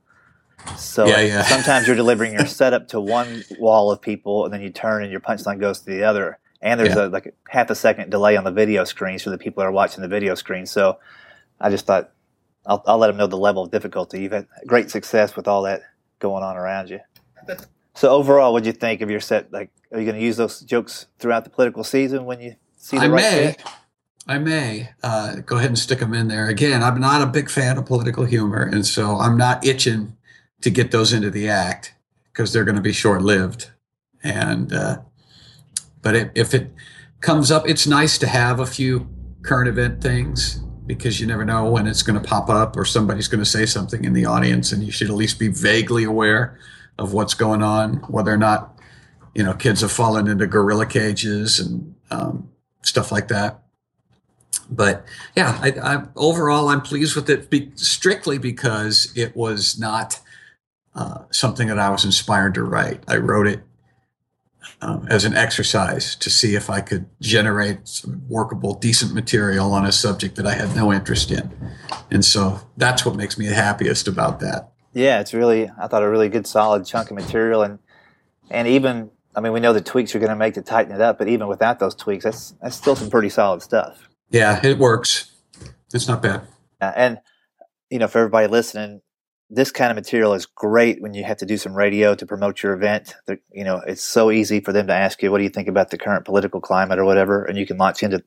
So 0.76 1.06
yeah, 1.06 1.20
yeah. 1.20 1.42
sometimes 1.44 1.86
you're 1.86 1.96
delivering 1.96 2.32
your 2.32 2.46
setup 2.46 2.88
to 2.88 3.00
one 3.00 3.44
wall 3.58 3.90
of 3.90 4.00
people, 4.00 4.44
and 4.44 4.52
then 4.52 4.62
you 4.62 4.70
turn 4.70 5.02
and 5.02 5.12
your 5.12 5.20
punchline 5.20 5.60
goes 5.60 5.80
to 5.80 5.86
the 5.86 6.04
other. 6.04 6.38
And 6.60 6.80
there's 6.80 6.96
yeah. 6.96 7.06
a 7.06 7.08
like 7.08 7.34
half 7.48 7.70
a 7.70 7.74
second 7.74 8.10
delay 8.10 8.36
on 8.36 8.44
the 8.44 8.50
video 8.50 8.84
screens 8.84 9.22
for 9.22 9.30
the 9.30 9.38
people 9.38 9.60
that 9.60 9.66
are 9.66 9.72
watching 9.72 10.00
the 10.02 10.08
video 10.08 10.34
screen. 10.34 10.66
So 10.66 10.98
I 11.60 11.70
just 11.70 11.86
thought 11.86 12.10
I'll, 12.66 12.82
I'll 12.86 12.98
let 12.98 13.08
them 13.08 13.16
know 13.16 13.26
the 13.26 13.36
level 13.36 13.64
of 13.64 13.70
difficulty. 13.70 14.22
You've 14.22 14.32
had 14.32 14.46
great 14.66 14.90
success 14.90 15.36
with 15.36 15.46
all 15.46 15.62
that 15.62 15.82
going 16.18 16.42
on 16.42 16.56
around 16.56 16.88
you. 16.90 17.00
So 17.94 18.10
overall, 18.10 18.52
what 18.52 18.64
do 18.64 18.68
you 18.68 18.72
think 18.72 19.00
of 19.00 19.10
your 19.10 19.20
set? 19.20 19.52
Like, 19.52 19.70
are 19.92 19.98
you 19.98 20.04
going 20.04 20.18
to 20.18 20.24
use 20.24 20.36
those 20.36 20.60
jokes 20.60 21.06
throughout 21.18 21.44
the 21.44 21.50
political 21.50 21.84
season 21.84 22.24
when 22.24 22.40
you 22.40 22.56
see 22.76 22.96
the 22.96 23.04
I 23.04 23.08
right 23.08 23.22
may. 23.22 23.46
fit? 23.52 23.62
I 24.26 24.38
may 24.38 24.88
uh, 25.02 25.36
go 25.36 25.58
ahead 25.58 25.68
and 25.68 25.78
stick 25.78 26.00
them 26.00 26.14
in 26.14 26.28
there. 26.28 26.48
Again, 26.48 26.82
I'm 26.82 26.98
not 26.98 27.22
a 27.22 27.26
big 27.26 27.50
fan 27.50 27.76
of 27.76 27.86
political 27.86 28.24
humor, 28.24 28.62
and 28.62 28.84
so 28.86 29.18
I'm 29.18 29.36
not 29.36 29.64
itching 29.64 30.16
to 30.62 30.70
get 30.70 30.90
those 30.90 31.12
into 31.12 31.30
the 31.30 31.48
act 31.48 31.94
because 32.32 32.52
they're 32.52 32.64
going 32.64 32.76
to 32.76 32.82
be 32.82 32.92
short 32.92 33.22
lived. 33.22 33.70
And 34.22 34.72
uh, 34.72 35.02
but 36.00 36.16
it, 36.16 36.32
if 36.34 36.54
it 36.54 36.72
comes 37.20 37.50
up, 37.50 37.68
it's 37.68 37.86
nice 37.86 38.16
to 38.18 38.26
have 38.26 38.60
a 38.60 38.66
few 38.66 39.06
current 39.42 39.68
event 39.68 40.02
things 40.02 40.60
because 40.86 41.20
you 41.20 41.26
never 41.26 41.44
know 41.44 41.70
when 41.70 41.86
it's 41.86 42.02
going 42.02 42.20
to 42.20 42.26
pop 42.26 42.48
up 42.48 42.76
or 42.76 42.84
somebody's 42.86 43.28
going 43.28 43.44
to 43.44 43.50
say 43.50 43.66
something 43.66 44.04
in 44.04 44.14
the 44.14 44.24
audience, 44.24 44.72
and 44.72 44.82
you 44.82 44.90
should 44.90 45.10
at 45.10 45.16
least 45.16 45.38
be 45.38 45.48
vaguely 45.48 46.04
aware 46.04 46.58
of 46.98 47.12
what's 47.12 47.34
going 47.34 47.62
on, 47.62 47.96
whether 48.08 48.32
or 48.32 48.36
not 48.36 48.78
you 49.34 49.42
know 49.42 49.52
kids 49.54 49.80
have 49.80 49.92
fallen 49.92 50.28
into 50.28 50.46
gorilla 50.46 50.86
cages 50.86 51.58
and 51.58 51.94
um, 52.10 52.50
stuff 52.82 53.10
like 53.10 53.28
that. 53.28 53.62
but 54.70 55.04
yeah, 55.36 55.58
I, 55.60 55.70
I, 55.82 56.04
overall 56.16 56.68
I'm 56.68 56.80
pleased 56.80 57.16
with 57.16 57.28
it 57.28 57.50
be, 57.50 57.70
strictly 57.74 58.38
because 58.38 59.12
it 59.16 59.36
was 59.36 59.78
not 59.78 60.20
uh, 60.94 61.24
something 61.30 61.68
that 61.68 61.78
I 61.78 61.90
was 61.90 62.04
inspired 62.04 62.54
to 62.54 62.62
write. 62.62 63.02
I 63.08 63.16
wrote 63.16 63.48
it 63.48 63.62
um, 64.80 65.06
as 65.10 65.24
an 65.24 65.34
exercise 65.34 66.14
to 66.16 66.30
see 66.30 66.54
if 66.54 66.70
I 66.70 66.80
could 66.80 67.06
generate 67.20 67.88
some 67.88 68.22
workable, 68.28 68.74
decent 68.74 69.12
material 69.12 69.72
on 69.72 69.84
a 69.84 69.92
subject 69.92 70.36
that 70.36 70.46
I 70.46 70.54
had 70.54 70.76
no 70.76 70.92
interest 70.92 71.30
in, 71.30 71.50
and 72.10 72.24
so 72.24 72.60
that's 72.76 73.04
what 73.04 73.16
makes 73.16 73.36
me 73.36 73.48
the 73.48 73.54
happiest 73.54 74.06
about 74.06 74.40
that. 74.40 74.73
Yeah, 74.94 75.20
it's 75.20 75.34
really 75.34 75.68
I 75.78 75.88
thought 75.88 76.02
a 76.02 76.08
really 76.08 76.28
good, 76.28 76.46
solid 76.46 76.86
chunk 76.86 77.10
of 77.10 77.16
material, 77.16 77.62
and 77.62 77.80
and 78.50 78.68
even 78.68 79.10
I 79.34 79.40
mean 79.40 79.52
we 79.52 79.60
know 79.60 79.72
the 79.72 79.80
tweaks 79.80 80.14
you're 80.14 80.20
going 80.20 80.30
to 80.30 80.36
make 80.36 80.54
to 80.54 80.62
tighten 80.62 80.94
it 80.94 81.00
up, 81.00 81.18
but 81.18 81.28
even 81.28 81.48
without 81.48 81.80
those 81.80 81.94
tweaks, 81.94 82.24
that's 82.24 82.54
that's 82.62 82.76
still 82.76 82.96
some 82.96 83.10
pretty 83.10 83.28
solid 83.28 83.60
stuff. 83.60 84.08
Yeah, 84.30 84.64
it 84.64 84.78
works. 84.78 85.32
It's 85.92 86.08
not 86.08 86.22
bad. 86.22 86.42
Uh, 86.80 86.92
and 86.94 87.18
you 87.90 87.98
know, 87.98 88.08
for 88.08 88.18
everybody 88.18 88.46
listening, 88.46 89.00
this 89.50 89.70
kind 89.70 89.90
of 89.90 89.96
material 89.96 90.34
is 90.34 90.46
great 90.46 91.02
when 91.02 91.14
you 91.14 91.24
have 91.24 91.36
to 91.38 91.46
do 91.46 91.56
some 91.56 91.74
radio 91.74 92.14
to 92.14 92.26
promote 92.26 92.62
your 92.62 92.72
event. 92.72 93.14
The, 93.26 93.38
you 93.52 93.64
know, 93.64 93.80
it's 93.86 94.02
so 94.02 94.30
easy 94.30 94.60
for 94.60 94.72
them 94.72 94.86
to 94.86 94.94
ask 94.94 95.22
you, 95.22 95.30
"What 95.30 95.38
do 95.38 95.44
you 95.44 95.50
think 95.50 95.68
about 95.68 95.90
the 95.90 95.98
current 95.98 96.24
political 96.24 96.60
climate?" 96.60 96.98
or 96.98 97.04
whatever, 97.04 97.44
and 97.44 97.58
you 97.58 97.66
can 97.66 97.78
launch 97.78 98.02
into. 98.02 98.22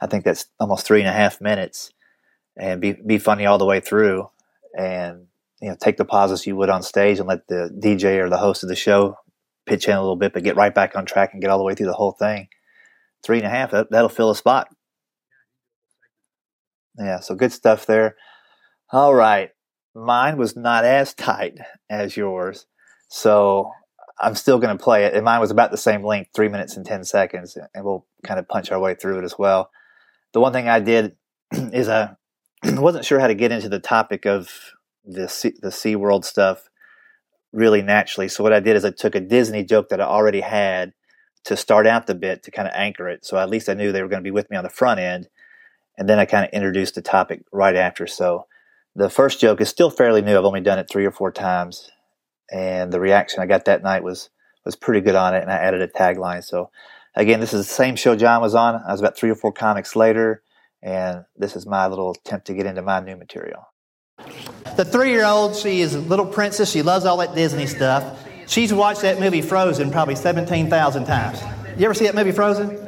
I 0.00 0.06
think 0.06 0.24
that's 0.24 0.46
almost 0.60 0.86
three 0.86 1.00
and 1.00 1.08
a 1.08 1.12
half 1.12 1.40
minutes, 1.40 1.92
and 2.56 2.80
be 2.80 2.92
be 2.92 3.18
funny 3.18 3.46
all 3.46 3.58
the 3.58 3.66
way 3.66 3.80
through, 3.80 4.30
and 4.76 5.26
you 5.64 5.70
know, 5.70 5.76
take 5.80 5.96
the 5.96 6.04
pauses 6.04 6.46
you 6.46 6.54
would 6.56 6.68
on 6.68 6.82
stage 6.82 7.18
and 7.18 7.26
let 7.26 7.48
the 7.48 7.70
DJ 7.82 8.18
or 8.18 8.28
the 8.28 8.36
host 8.36 8.62
of 8.62 8.68
the 8.68 8.76
show 8.76 9.16
pitch 9.64 9.88
in 9.88 9.96
a 9.96 10.00
little 10.00 10.14
bit, 10.14 10.34
but 10.34 10.44
get 10.44 10.56
right 10.56 10.74
back 10.74 10.94
on 10.94 11.06
track 11.06 11.30
and 11.32 11.40
get 11.40 11.50
all 11.50 11.56
the 11.56 11.64
way 11.64 11.74
through 11.74 11.86
the 11.86 11.94
whole 11.94 12.12
thing. 12.12 12.48
Three 13.24 13.38
and 13.38 13.46
a 13.46 13.50
half, 13.50 13.70
that, 13.70 13.90
that'll 13.90 14.10
fill 14.10 14.30
a 14.30 14.36
spot. 14.36 14.68
Yeah, 16.98 17.20
so 17.20 17.34
good 17.34 17.50
stuff 17.50 17.86
there. 17.86 18.16
All 18.92 19.14
right. 19.14 19.52
Mine 19.94 20.36
was 20.36 20.54
not 20.54 20.84
as 20.84 21.14
tight 21.14 21.56
as 21.88 22.14
yours. 22.14 22.66
So 23.08 23.70
I'm 24.20 24.34
still 24.34 24.58
going 24.58 24.76
to 24.76 24.84
play 24.84 25.06
it. 25.06 25.14
And 25.14 25.24
mine 25.24 25.40
was 25.40 25.50
about 25.50 25.70
the 25.70 25.78
same 25.78 26.04
length, 26.04 26.32
three 26.36 26.48
minutes 26.48 26.76
and 26.76 26.84
10 26.84 27.04
seconds. 27.04 27.56
And 27.74 27.86
we'll 27.86 28.04
kind 28.22 28.38
of 28.38 28.46
punch 28.48 28.70
our 28.70 28.78
way 28.78 28.94
through 28.94 29.20
it 29.20 29.24
as 29.24 29.38
well. 29.38 29.70
The 30.34 30.40
one 30.40 30.52
thing 30.52 30.68
I 30.68 30.80
did 30.80 31.16
is 31.52 31.88
I 31.88 32.16
wasn't 32.64 33.06
sure 33.06 33.18
how 33.18 33.28
to 33.28 33.34
get 33.34 33.50
into 33.50 33.70
the 33.70 33.80
topic 33.80 34.26
of 34.26 34.73
the 35.04 35.28
sea, 35.28 35.54
the 35.60 35.68
SeaWorld 35.68 36.24
stuff 36.24 36.68
really 37.52 37.82
naturally. 37.82 38.28
So 38.28 38.42
what 38.42 38.52
I 38.52 38.60
did 38.60 38.76
is 38.76 38.84
I 38.84 38.90
took 38.90 39.14
a 39.14 39.20
Disney 39.20 39.64
joke 39.64 39.88
that 39.90 40.00
I 40.00 40.04
already 40.04 40.40
had 40.40 40.92
to 41.44 41.56
start 41.56 41.86
out 41.86 42.06
the 42.06 42.14
bit 42.14 42.42
to 42.44 42.50
kind 42.50 42.66
of 42.66 42.74
anchor 42.74 43.08
it. 43.08 43.24
So 43.24 43.36
at 43.36 43.50
least 43.50 43.68
I 43.68 43.74
knew 43.74 43.92
they 43.92 44.02
were 44.02 44.08
going 44.08 44.22
to 44.22 44.26
be 44.26 44.30
with 44.30 44.50
me 44.50 44.56
on 44.56 44.64
the 44.64 44.70
front 44.70 45.00
end 45.00 45.28
and 45.96 46.08
then 46.08 46.18
I 46.18 46.24
kind 46.24 46.44
of 46.44 46.50
introduced 46.52 46.94
the 46.94 47.02
topic 47.02 47.44
right 47.52 47.76
after. 47.76 48.06
So 48.06 48.46
the 48.94 49.10
first 49.10 49.40
joke 49.40 49.60
is 49.60 49.68
still 49.68 49.90
fairly 49.90 50.22
new. 50.22 50.36
I've 50.36 50.44
only 50.44 50.60
done 50.60 50.78
it 50.78 50.88
three 50.90 51.04
or 51.04 51.10
four 51.10 51.32
times, 51.32 51.90
and 52.50 52.92
the 52.92 53.00
reaction 53.00 53.40
I 53.40 53.46
got 53.46 53.64
that 53.66 53.82
night 53.82 54.02
was 54.02 54.30
was 54.64 54.76
pretty 54.76 55.00
good 55.00 55.14
on 55.14 55.34
it. 55.34 55.42
And 55.42 55.52
I 55.52 55.56
added 55.56 55.82
a 55.82 55.88
tagline. 55.88 56.42
So 56.42 56.70
again, 57.14 57.40
this 57.40 57.52
is 57.52 57.66
the 57.66 57.72
same 57.72 57.96
show 57.96 58.16
John 58.16 58.40
was 58.40 58.54
on. 58.54 58.76
I 58.76 58.92
was 58.92 59.00
about 59.00 59.16
three 59.16 59.30
or 59.30 59.34
four 59.34 59.52
comics 59.52 59.94
later, 59.94 60.42
and 60.82 61.24
this 61.36 61.56
is 61.56 61.66
my 61.66 61.86
little 61.86 62.12
attempt 62.12 62.46
to 62.46 62.54
get 62.54 62.66
into 62.66 62.82
my 62.82 63.00
new 63.00 63.16
material. 63.16 63.66
The 64.76 64.84
three-year-old, 64.84 65.54
she 65.54 65.82
is 65.82 65.94
a 65.94 66.00
little 66.00 66.26
princess. 66.26 66.70
She 66.70 66.82
loves 66.82 67.04
all 67.04 67.16
that 67.18 67.34
Disney 67.34 67.66
stuff. 67.66 68.26
She's 68.48 68.72
watched 68.74 69.02
that 69.02 69.20
movie 69.20 69.40
Frozen 69.40 69.92
probably 69.92 70.16
17,000 70.16 71.04
times. 71.04 71.40
You 71.78 71.84
ever 71.84 71.94
see 71.94 72.06
that 72.06 72.14
movie 72.16 72.32
Frozen? 72.32 72.78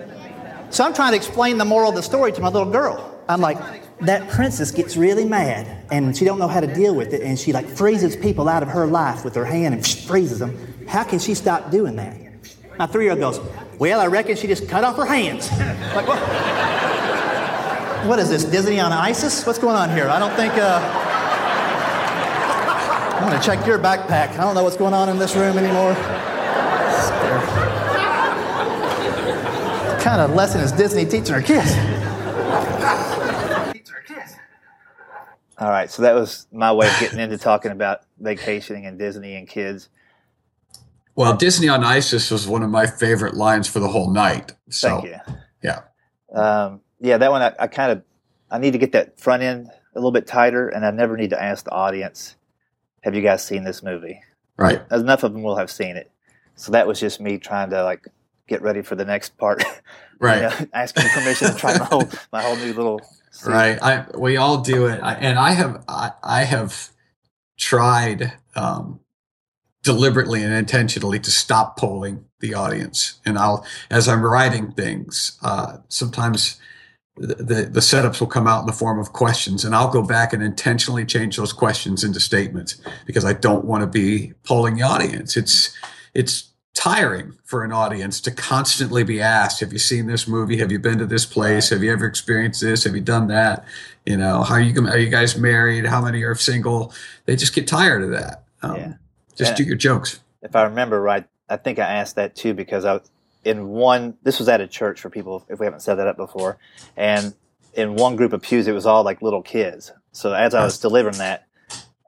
So 0.71 0.85
I'm 0.85 0.93
trying 0.93 1.13
to 1.13 1.17
explain 1.17 1.59
the 1.59 1.65
moral 1.65 1.91
of 1.91 1.95
the 1.95 2.03
story 2.03 2.33
to 2.33 2.41
my 2.41 2.49
little 2.49 2.71
girl. 2.71 3.21
I'm 3.29 3.41
like, 3.41 3.59
that 4.01 4.29
princess 4.29 4.73
gets 4.73 4.97
really 4.97 5.25
mad 5.25 5.85
and 5.93 6.17
she 6.17 6.25
don't 6.25 6.39
know 6.39 6.49
how 6.49 6.61
to 6.61 6.73
deal 6.73 6.95
with 6.95 7.15
it 7.15 7.23
and 7.23 7.39
she 7.39 7.53
like 7.53 7.67
freezes 7.67 8.17
people 8.17 8.49
out 8.49 8.63
of 8.63 8.69
her 8.69 8.87
life 8.87 9.25
with 9.25 9.35
her 9.37 9.45
hand 9.45 9.75
and 9.75 9.87
freezes 9.87 10.41
them. 10.41 10.59
How 10.89 11.05
can 11.05 11.21
she 11.21 11.35
stop 11.35 11.71
doing 11.71 11.95
that? 11.97 12.17
My 12.79 12.87
three-year-old 12.87 13.21
goes, 13.21 13.41
well, 13.79 14.01
I 14.01 14.07
reckon 14.07 14.37
she 14.37 14.49
just 14.49 14.69
cut 14.69 14.83
off 14.83 14.97
her 14.97 15.07
hands. 15.07 15.51
Like, 15.95 16.07
what? 16.07 16.19
what 18.07 18.19
is 18.19 18.29
this, 18.29 18.45
Disney 18.45 18.81
on 18.81 18.93
ISIS? 18.93 19.47
What's 19.47 19.59
going 19.59 19.77
on 19.77 19.91
here? 19.91 20.09
I 20.09 20.19
don't 20.19 20.35
think, 20.35 20.53
uh... 20.55 21.06
I'm 23.27 23.33
gonna 23.33 23.45
check 23.45 23.67
your 23.67 23.79
backpack. 23.79 24.31
I 24.31 24.37
don't 24.39 24.55
know 24.55 24.63
what's 24.65 24.77
going 24.77 24.95
on 24.95 25.09
in 25.09 25.19
this 25.19 25.35
room 25.35 25.59
anymore 25.59 25.95
kind 30.07 30.21
of 30.21 30.37
lesson 30.37 30.61
is 30.61 30.71
Disney 30.71 31.05
teaching 31.05 31.35
our 31.35 31.43
kids? 31.43 31.75
All 35.59 35.69
right, 35.69 35.91
so 35.91 36.03
that 36.03 36.15
was 36.15 36.47
my 36.53 36.73
way 36.73 36.87
of 36.87 36.97
getting 37.01 37.19
into 37.19 37.37
talking 37.37 37.73
about 37.73 38.03
vacationing 38.21 38.87
and 38.87 39.01
Disney 39.01 39.35
and 39.35 39.49
kids. 39.49 39.89
Well, 41.17 41.37
Disney 41.37 41.69
on 41.69 41.83
ISIS 41.83 42.31
was 42.31 42.47
one 42.47 42.63
of 42.63 42.71
my 42.71 42.87
favorite 42.87 43.35
lines 43.35 43.67
for 43.67 43.81
the 43.81 43.89
whole 43.89 44.13
night. 44.13 44.53
So, 44.71 45.01
Thank 45.01 45.05
you. 45.07 45.35
Yeah. 45.65 45.81
Um, 46.33 46.83
yeah, 47.01 47.19
that 47.19 47.33
one 47.33 47.43
I, 47.43 47.53
I 47.59 47.67
kind 47.67 47.91
of 47.91 48.05
I 48.49 48.59
need 48.59 48.75
to 48.75 48.79
get 48.79 48.93
that 48.93 49.19
front 49.19 49.43
end 49.43 49.67
a 49.67 49.99
little 49.99 50.13
bit 50.13 50.29
tighter, 50.29 50.69
and 50.69 50.87
I 50.87 50.93
never 50.93 51.17
need 51.17 51.31
to 51.31 51.43
ask 51.43 51.65
the 51.65 51.73
audience, 51.73 52.36
"Have 53.07 53.15
you 53.15 53.23
guys 53.23 53.43
seen 53.43 53.65
this 53.65 53.83
movie?" 53.83 54.21
Right. 54.59 54.83
Enough 54.91 55.23
of 55.23 55.33
them 55.33 55.43
will 55.43 55.57
have 55.57 55.71
seen 55.71 55.97
it. 55.97 56.11
So 56.57 56.73
that 56.73 56.87
was 56.87 56.99
just 56.99 57.21
me 57.21 57.39
trying 57.39 57.71
to 57.71 57.83
like 57.85 58.07
get 58.49 58.63
ready 58.63 58.83
for 58.83 58.97
the 58.97 59.05
next 59.05 59.37
part. 59.39 59.63
Right. 60.19 60.37
you 60.37 60.43
know, 60.45 60.71
asking 60.73 61.11
permission 61.11 61.53
to 61.53 61.59
try 61.59 61.77
my 61.77 61.85
whole 61.85 62.09
my 62.33 62.41
whole 62.41 62.57
new 62.57 62.73
little. 62.73 63.03
Scene. 63.33 63.53
Right. 63.53 63.79
I 63.83 64.07
we 64.17 64.39
all 64.39 64.63
do 64.63 64.87
it, 64.87 64.99
I, 65.03 65.13
and 65.13 65.39
I 65.39 65.51
have 65.51 65.85
I, 65.87 66.13
I 66.23 66.45
have 66.45 66.89
tried 67.59 68.33
um, 68.55 69.01
deliberately 69.83 70.43
and 70.43 70.55
intentionally 70.55 71.19
to 71.19 71.31
stop 71.31 71.77
polling 71.77 72.25
the 72.41 72.55
audience, 72.55 73.21
and 73.27 73.37
I'll 73.37 73.67
as 73.91 74.09
I'm 74.09 74.23
writing 74.25 74.73
things, 74.73 75.39
uh, 75.43 75.81
sometimes. 75.89 76.59
The, 77.19 77.35
the, 77.37 77.55
the 77.63 77.81
setups 77.81 78.21
will 78.21 78.27
come 78.27 78.47
out 78.47 78.61
in 78.61 78.67
the 78.67 78.73
form 78.73 78.99
of 78.99 79.15
questions 79.15 79.65
and 79.65 79.75
I'll 79.75 79.91
go 79.91 80.03
back 80.03 80.35
and 80.35 80.43
intentionally 80.43 81.07
change 81.07 81.39
those 81.39 81.53
questions 81.53 82.05
into 82.05 82.21
statements 82.21 82.77
because 83.07 83.25
I 83.25 83.33
don't 83.33 83.65
want 83.65 83.81
to 83.81 83.87
be 83.87 84.35
polling 84.45 84.77
the 84.77 84.83
audience. 84.83 85.35
It's 85.37 85.75
it's 86.13 86.51
tiring 86.75 87.33
for 87.45 87.65
an 87.65 87.73
audience 87.73 88.21
to 88.21 88.31
constantly 88.31 89.03
be 89.03 89.19
asked 89.19 89.61
have 89.61 89.73
you 89.73 89.79
seen 89.79 90.07
this 90.07 90.29
movie? 90.29 90.59
Have 90.59 90.71
you 90.71 90.79
been 90.79 90.99
to 90.99 91.07
this 91.07 91.25
place? 91.25 91.71
Have 91.71 91.83
you 91.83 91.91
ever 91.91 92.05
experienced 92.05 92.61
this? 92.61 92.85
Have 92.85 92.95
you 92.95 93.01
done 93.01 93.29
that? 93.29 93.65
You 94.05 94.19
know 94.19 94.43
how 94.43 94.57
are 94.57 94.61
you 94.61 94.87
are 94.87 94.99
you 94.99 95.09
guys 95.09 95.39
married? 95.39 95.87
How 95.87 96.03
many 96.03 96.23
are 96.23 96.35
single? 96.35 96.93
They 97.25 97.35
just 97.35 97.55
get 97.55 97.67
tired 97.67 98.03
of 98.03 98.11
that. 98.11 98.45
Um, 98.61 98.77
Yeah. 98.77 98.93
just 99.37 99.51
And- 99.53 99.57
do 99.57 99.65
your 99.65 99.77
jokes. 99.77 100.21
If 100.43 100.55
I 100.55 100.65
remember 100.65 101.01
right, 101.01 101.27
I 101.49 101.57
think 101.57 101.79
I 101.79 101.95
asked 101.95 102.17
that 102.17 102.37
too 102.37 102.53
because 102.53 102.85
I 102.85 103.01
in 103.47 103.69
one. 103.69 104.17
This 104.23 104.39
was 104.39 104.49
at 104.49 104.61
a 104.61 104.67
church 104.67 105.01
for 105.01 105.09
people 105.09 105.47
if 105.49 105.61
we 105.61 105.67
haven't 105.67 105.81
set 105.81 105.95
that 105.97 106.09
up 106.09 106.17
before, 106.17 106.59
and 106.97 107.35
in 107.75 107.95
one 107.95 108.17
group 108.17 108.33
of 108.33 108.43
pews 108.43 108.67
it 108.67 108.73
was 108.73 108.87
all 108.87 109.05
like 109.05 109.23
little 109.23 109.43
kids. 109.43 109.93
So 110.13 110.33
as 110.33 110.55
I 110.55 110.65
was 110.65 110.79
delivering 110.79 111.19
that, 111.19 111.47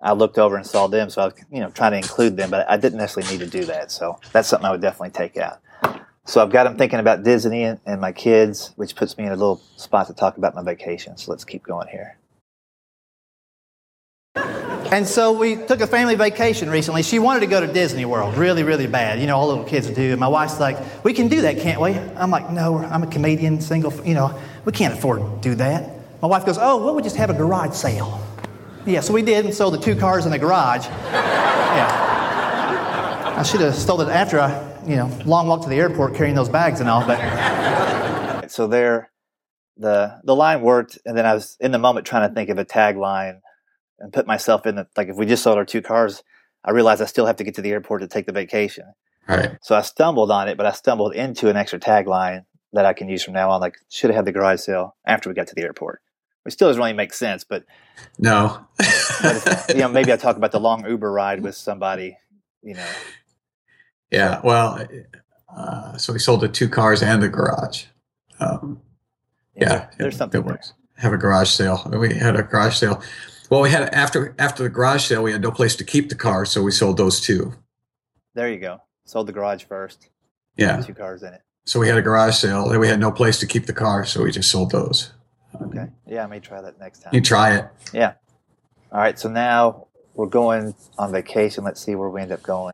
I 0.03 0.13
looked 0.13 0.39
over 0.39 0.57
and 0.57 0.67
saw 0.67 0.87
them. 0.89 1.11
So 1.11 1.23
I 1.23 1.25
was 1.27 1.35
you 1.51 1.61
know 1.61 1.71
trying 1.71 1.93
to 1.93 1.99
include 1.99 2.37
them, 2.37 2.51
but 2.51 2.69
I 2.69 2.77
didn't 2.77 2.99
necessarily 2.99 3.39
need 3.39 3.51
to 3.51 3.59
do 3.59 3.65
that. 3.67 3.91
So 3.91 4.19
that's 4.33 4.49
something 4.49 4.67
I 4.67 4.73
would 4.73 4.83
definitely 4.83 5.11
take 5.11 5.37
out. 5.37 5.61
So 6.25 6.43
I've 6.43 6.51
got 6.51 6.65
them 6.65 6.77
thinking 6.77 6.99
about 6.99 7.23
Disney 7.23 7.63
and, 7.63 7.81
and 7.87 8.03
my 8.03 8.13
kids, 8.13 8.73
which 8.77 8.95
puts 8.95 9.17
me 9.17 9.25
in 9.25 9.33
a 9.33 9.37
little 9.37 9.63
spot 9.77 10.09
to 10.09 10.15
talk 10.15 10.37
about 10.37 10.55
my 10.55 10.63
vacation. 10.63 11.17
So 11.17 11.31
let's 11.31 11.45
keep 11.45 11.63
going 11.63 11.89
here. 11.89 12.19
And 14.91 15.07
so 15.07 15.33
we 15.33 15.57
took 15.57 15.83
a 15.83 15.87
family 15.87 16.15
vacation 16.15 16.71
recently. 16.71 17.03
She 17.03 17.19
wanted 17.19 17.41
to 17.41 17.47
go 17.47 17.61
to 17.61 17.71
Disney 17.71 18.07
World 18.07 18.39
really, 18.39 18.63
really 18.63 18.87
bad. 18.87 19.21
You 19.21 19.27
know, 19.27 19.37
all 19.37 19.49
little 19.49 19.65
kids 19.65 19.91
do. 19.91 20.13
And 20.13 20.19
my 20.19 20.29
wife's 20.29 20.59
like, 20.59 20.79
we 21.05 21.13
can 21.13 21.29
do 21.29 21.43
that, 21.43 21.59
can't 21.59 21.79
we? 21.79 21.93
I'm 21.93 22.31
like, 22.31 22.51
no, 22.51 22.79
I'm 22.79 23.03
a 23.03 23.07
comedian, 23.07 23.61
single, 23.61 23.93
you 24.07 24.15
know, 24.15 24.35
we 24.65 24.73
can't 24.73 24.95
afford 24.95 25.21
to 25.21 25.41
do 25.43 25.55
that. 25.57 25.91
My 26.23 26.29
wife 26.29 26.47
goes, 26.47 26.57
oh, 26.59 26.83
well, 26.83 26.95
we 26.95 27.03
just 27.03 27.17
have 27.17 27.29
a 27.29 27.35
garage 27.35 27.75
sale. 27.75 28.19
Yeah, 28.87 29.01
so 29.01 29.13
we 29.13 29.21
did 29.21 29.45
and 29.45 29.53
sold 29.55 29.75
the 29.75 29.79
two 29.79 29.95
cars 29.95 30.25
in 30.25 30.33
the 30.33 30.39
garage. 30.39 30.87
Yeah. 30.87 32.05
I 33.37 33.43
should 33.43 33.61
have 33.61 33.75
sold 33.75 34.01
it 34.01 34.09
after 34.09 34.41
I, 34.41 34.59
you 34.87 34.97
know, 34.97 35.15
long 35.27 35.49
walk 35.49 35.65
to 35.65 35.69
the 35.69 35.77
airport 35.77 36.15
carrying 36.15 36.35
those 36.35 36.49
bags 36.49 36.81
and 36.81 36.89
all, 36.89 37.07
but. 37.07 38.49
So 38.51 38.67
there, 38.67 39.11
the, 39.77 40.19
the 40.25 40.35
line 40.35 40.63
worked, 40.63 40.99
and 41.05 41.15
then 41.17 41.27
I 41.27 41.35
was 41.35 41.59
in 41.61 41.73
the 41.73 41.79
moment 41.79 42.07
trying 42.07 42.27
to 42.27 42.35
think 42.35 42.49
of 42.49 42.57
a 42.57 42.65
tagline 42.65 43.41
and 43.99 44.13
put 44.13 44.27
myself 44.27 44.67
in 44.67 44.77
the 44.77 44.87
like 44.97 45.09
if 45.09 45.17
we 45.17 45.27
just 45.27 45.43
sold 45.43 45.59
our 45.59 45.65
two 45.65 45.83
cars 45.83 46.23
i 46.65 46.71
realized 46.71 47.03
i 47.03 47.07
still 47.07 47.27
have 47.27 47.37
to 47.37 47.45
get 47.45 47.55
to 47.55 47.63
the 47.63 47.71
airport 47.71 48.01
to 48.01 48.09
take 48.09 48.27
the 48.27 48.33
vacation 48.33 48.85
right 49.29 49.57
so 49.63 49.75
i 49.75 49.83
stumbled 49.83 50.31
on 50.31 50.49
it 50.49 50.57
but 50.57 50.67
i 50.67 50.73
stumbled 50.73 51.15
into 51.15 51.49
an 51.49 51.57
extra 51.57 51.79
tagline 51.79 52.45
that 52.73 52.85
i 52.85 52.93
can 52.93 53.09
use 53.09 53.23
from 53.23 53.35
now 53.35 53.51
on 53.51 53.61
like 53.61 53.77
should 53.89 54.11
have 54.11 54.17
had 54.17 54.25
the 54.25 54.33
garage 54.33 54.61
sale 54.61 54.97
after 55.07 55.29
we 55.29 55.35
got 55.35 55.47
to 55.47 55.55
the 55.55 55.63
airport 55.63 56.01
It 56.47 56.53
still 56.53 56.69
doesn't 56.69 56.81
really 56.81 56.93
make 56.93 57.13
sense 57.13 57.45
but, 57.45 57.65
no 58.19 58.67
but 58.77 59.37
if, 59.37 59.69
you 59.75 59.81
know 59.81 59.89
maybe 59.89 60.13
i 60.13 60.17
talk 60.17 60.37
about 60.37 60.53
the 60.53 60.61
long 60.61 60.87
uber 60.89 61.11
ride 61.11 61.43
with 61.43 61.55
somebody 61.55 62.17
you 62.63 62.75
know 62.75 62.87
yeah 64.11 64.41
well 64.45 64.87
uh, 65.57 65.97
so 65.97 66.13
we 66.13 66.19
sold 66.19 66.41
the 66.41 66.49
two 66.49 66.69
cars 66.69 67.03
and 67.03 67.23
the 67.23 67.29
garage 67.29 67.85
um, 68.41 68.81
know, 69.57 69.67
yeah 69.67 69.91
there's 69.99 70.17
something 70.17 70.43
there. 70.43 70.53
works 70.53 70.73
have 70.99 71.13
a 71.13 71.17
garage 71.17 71.49
sale. 71.49 71.83
We 71.87 72.15
had 72.15 72.37
a 72.37 72.43
garage 72.43 72.77
sale. 72.77 73.03
Well, 73.51 73.63
we 73.63 73.71
had 73.71 73.83
after 73.95 74.35
after 74.39 74.63
the 74.63 74.69
garage 74.69 75.05
sale, 75.07 75.23
we 75.23 75.33
had 75.33 75.41
no 75.41 75.51
place 75.51 75.75
to 75.77 75.85
keep 75.85 76.09
the 76.09 76.15
car, 76.15 76.45
so 76.45 76.63
we 76.63 76.71
sold 76.71 76.97
those 76.97 77.21
too. 77.21 77.55
There 78.35 78.51
you 78.51 78.59
go. 78.59 78.81
Sold 79.05 79.27
the 79.27 79.33
garage 79.33 79.65
first. 79.65 80.11
Yeah. 80.57 80.81
Two 80.83 80.95
cars 80.95 81.23
in 81.23 81.33
it. 81.33 81.43
So 81.65 81.81
we 81.81 81.89
had 81.89 81.97
a 81.99 82.03
garage 82.03 82.35
sale, 82.37 82.71
and 82.71 82.81
we 82.81 82.89
had 82.89 83.01
no 83.01 83.11
place 83.11 83.39
to 83.41 83.47
keep 83.47 83.67
the 83.67 83.73
car, 83.73 84.05
so 84.05 84.23
we 84.23 84.33
just 84.33 84.51
sold 84.51 84.71
those. 84.71 85.13
Okay. 85.63 85.87
Yeah, 86.07 86.25
I 86.25 86.27
may 86.27 86.41
try 86.41 86.61
that 86.61 86.79
next 86.79 87.01
time. 87.01 87.15
You 87.15 87.21
try 87.21 87.57
it. 87.57 87.67
Yeah. 87.93 88.15
All 88.93 89.01
right. 89.01 89.19
So 89.19 89.29
now 89.29 89.87
we're 90.15 90.27
going 90.27 90.75
on 90.99 91.13
vacation. 91.13 91.65
Let's 91.65 91.81
see 91.81 91.95
where 91.95 92.09
we 92.09 92.21
end 92.21 92.33
up 92.33 92.43
going. 92.43 92.73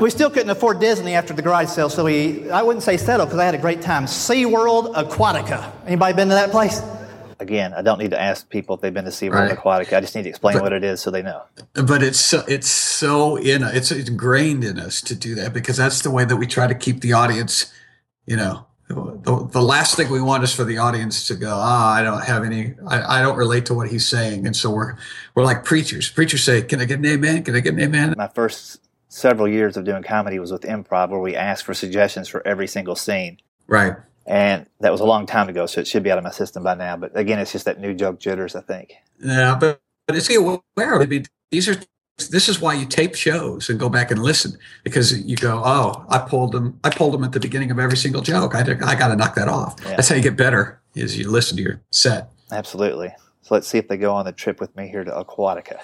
We 0.00 0.10
still 0.10 0.30
couldn't 0.30 0.50
afford 0.50 0.80
Disney 0.80 1.14
after 1.14 1.34
the 1.34 1.42
garage 1.42 1.68
sale, 1.68 1.90
so 1.90 2.04
we, 2.04 2.50
I 2.50 2.62
wouldn't 2.62 2.82
say 2.82 2.96
settle 2.96 3.26
because 3.26 3.38
I 3.38 3.44
had 3.44 3.54
a 3.54 3.58
great 3.58 3.82
time. 3.82 4.06
SeaWorld 4.06 4.94
Aquatica. 4.94 5.70
Anybody 5.86 6.14
been 6.14 6.28
to 6.28 6.34
that 6.34 6.50
place? 6.50 6.80
Again, 7.40 7.74
I 7.74 7.82
don't 7.82 7.98
need 7.98 8.10
to 8.12 8.20
ask 8.20 8.48
people 8.48 8.74
if 8.76 8.80
they've 8.80 8.94
been 8.94 9.04
to 9.04 9.10
SeaWorld 9.10 9.48
Right. 9.48 9.58
Aquatica. 9.58 9.96
I 9.96 10.00
just 10.00 10.14
need 10.14 10.22
to 10.22 10.28
explain 10.28 10.54
But- 10.54 10.62
what 10.62 10.72
it 10.72 10.84
is 10.84 11.00
so 11.00 11.10
they 11.10 11.22
know. 11.22 11.42
But 11.74 12.02
it's 12.02 12.20
so, 12.20 12.44
it's 12.46 12.68
so 12.68 13.36
in 13.36 13.62
it's 13.62 13.90
ingrained 13.90 14.64
in 14.64 14.78
us 14.78 15.00
to 15.02 15.14
do 15.14 15.34
that 15.36 15.52
because 15.52 15.76
that's 15.76 16.02
the 16.02 16.10
way 16.10 16.24
that 16.24 16.36
we 16.36 16.46
try 16.46 16.66
to 16.66 16.74
keep 16.74 17.00
the 17.00 17.12
audience. 17.12 17.72
You 18.26 18.36
know, 18.36 18.66
the, 18.88 19.48
the 19.50 19.62
last 19.62 19.96
thing 19.96 20.10
we 20.10 20.20
want 20.20 20.44
is 20.44 20.54
for 20.54 20.64
the 20.64 20.78
audience 20.78 21.26
to 21.28 21.34
go, 21.34 21.52
ah, 21.52 21.92
I 21.94 22.02
don't 22.02 22.24
have 22.24 22.44
any, 22.44 22.74
I, 22.86 23.18
I 23.18 23.22
don't 23.22 23.36
relate 23.36 23.66
to 23.66 23.74
what 23.74 23.88
he's 23.90 24.06
saying, 24.06 24.46
and 24.46 24.56
so 24.56 24.70
we're 24.70 24.96
we're 25.34 25.44
like 25.44 25.64
preachers. 25.64 26.10
Preachers 26.10 26.42
say, 26.44 26.62
"Can 26.62 26.80
I 26.80 26.84
get 26.84 26.98
an 26.98 27.06
amen? 27.06 27.42
Can 27.42 27.54
I 27.54 27.60
get 27.60 27.74
an 27.74 27.80
amen?" 27.80 28.14
My 28.16 28.28
first 28.28 28.80
several 29.08 29.46
years 29.48 29.76
of 29.76 29.84
doing 29.84 30.02
comedy 30.02 30.38
was 30.38 30.50
with 30.52 30.62
improv, 30.62 31.10
where 31.10 31.20
we 31.20 31.36
asked 31.36 31.64
for 31.64 31.74
suggestions 31.74 32.28
for 32.28 32.46
every 32.46 32.66
single 32.66 32.96
scene. 32.96 33.38
Right. 33.66 33.94
And 34.26 34.66
that 34.80 34.90
was 34.90 35.00
a 35.00 35.04
long 35.04 35.26
time 35.26 35.48
ago, 35.48 35.66
so 35.66 35.80
it 35.80 35.86
should 35.86 36.02
be 36.02 36.10
out 36.10 36.18
of 36.18 36.24
my 36.24 36.30
system 36.30 36.62
by 36.62 36.74
now. 36.74 36.96
But 36.96 37.16
again, 37.16 37.38
it's 37.38 37.52
just 37.52 37.66
that 37.66 37.78
new 37.78 37.94
joke 37.94 38.18
jitters, 38.18 38.56
I 38.56 38.62
think. 38.62 38.94
Yeah, 39.22 39.56
but 39.58 39.80
but 40.06 40.16
it's 40.16 40.34
aware. 40.34 41.00
I 41.00 41.06
mean, 41.06 41.26
these 41.50 41.68
are 41.68 41.76
this 42.30 42.48
is 42.48 42.60
why 42.60 42.74
you 42.74 42.86
tape 42.86 43.14
shows 43.14 43.68
and 43.68 43.78
go 43.78 43.88
back 43.88 44.10
and 44.10 44.22
listen 44.22 44.56
because 44.82 45.18
you 45.26 45.36
go, 45.36 45.60
oh, 45.64 46.06
I 46.08 46.18
pulled 46.18 46.52
them. 46.52 46.78
I 46.84 46.90
pulled 46.90 47.12
them 47.12 47.24
at 47.24 47.32
the 47.32 47.40
beginning 47.40 47.70
of 47.70 47.78
every 47.78 47.96
single 47.96 48.22
joke. 48.22 48.54
I 48.54 48.60
I 48.60 48.94
got 48.94 49.08
to 49.08 49.16
knock 49.16 49.34
that 49.34 49.48
off. 49.48 49.76
Yeah. 49.82 49.90
That's 49.90 50.08
how 50.08 50.14
you 50.14 50.22
get 50.22 50.36
better. 50.36 50.80
Is 50.94 51.18
you 51.18 51.30
listen 51.30 51.56
to 51.56 51.62
your 51.62 51.80
set. 51.90 52.30
Absolutely. 52.52 53.12
So 53.42 53.54
let's 53.54 53.66
see 53.66 53.78
if 53.78 53.88
they 53.88 53.96
go 53.96 54.14
on 54.14 54.24
the 54.24 54.32
trip 54.32 54.60
with 54.60 54.74
me 54.76 54.88
here 54.88 55.04
to 55.04 55.10
Aquatica. 55.10 55.80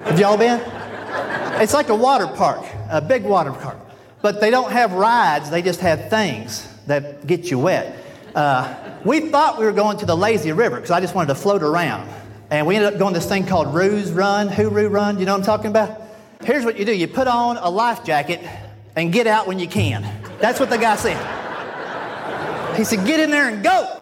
Have 0.00 0.20
y'all 0.20 0.36
been? 0.36 0.60
It's 1.60 1.74
like 1.74 1.88
a 1.88 1.94
water 1.94 2.26
park, 2.26 2.64
a 2.90 3.00
big 3.00 3.24
water 3.24 3.52
park. 3.52 3.78
But 4.20 4.40
they 4.40 4.50
don't 4.50 4.70
have 4.70 4.92
rides, 4.92 5.50
they 5.50 5.62
just 5.62 5.80
have 5.80 6.10
things 6.10 6.68
that 6.86 7.26
get 7.26 7.50
you 7.50 7.58
wet. 7.58 7.96
Uh, 8.34 8.74
we 9.04 9.20
thought 9.20 9.58
we 9.58 9.64
were 9.64 9.72
going 9.72 9.98
to 9.98 10.06
the 10.06 10.16
lazy 10.16 10.52
river 10.52 10.76
because 10.76 10.90
I 10.90 11.00
just 11.00 11.14
wanted 11.14 11.28
to 11.28 11.34
float 11.34 11.62
around. 11.62 12.08
And 12.50 12.66
we 12.66 12.76
ended 12.76 12.92
up 12.92 12.98
going 12.98 13.14
this 13.14 13.26
thing 13.26 13.46
called 13.46 13.74
Ruse 13.74 14.12
Run, 14.12 14.48
Hooroo 14.48 14.90
Run. 14.90 15.18
You 15.18 15.26
know 15.26 15.32
what 15.32 15.38
I'm 15.38 15.44
talking 15.44 15.70
about? 15.70 16.00
Here's 16.44 16.64
what 16.64 16.78
you 16.78 16.84
do 16.84 16.92
you 16.92 17.08
put 17.08 17.28
on 17.28 17.56
a 17.56 17.68
life 17.68 18.04
jacket 18.04 18.40
and 18.96 19.12
get 19.12 19.26
out 19.26 19.46
when 19.46 19.58
you 19.58 19.68
can. 19.68 20.02
That's 20.38 20.60
what 20.60 20.70
the 20.70 20.78
guy 20.78 20.96
said. 20.96 21.16
He 22.76 22.84
said, 22.84 23.06
Get 23.06 23.20
in 23.20 23.30
there 23.30 23.48
and 23.48 23.62
go. 23.62 24.00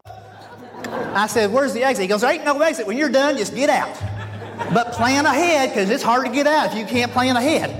I 1.14 1.26
said, 1.26 1.52
Where's 1.52 1.72
the 1.72 1.82
exit? 1.84 2.02
He 2.02 2.08
goes, 2.08 2.22
There 2.22 2.32
ain't 2.32 2.44
no 2.44 2.60
exit. 2.60 2.86
When 2.86 2.96
you're 2.96 3.08
done, 3.08 3.36
just 3.36 3.54
get 3.54 3.70
out. 3.70 3.94
But 4.72 4.92
plan 4.92 5.26
ahead 5.26 5.70
because 5.70 5.90
it's 5.90 6.02
hard 6.02 6.26
to 6.26 6.32
get 6.32 6.46
out 6.46 6.72
if 6.72 6.78
you 6.78 6.86
can't 6.86 7.10
plan 7.12 7.36
ahead. 7.36 7.70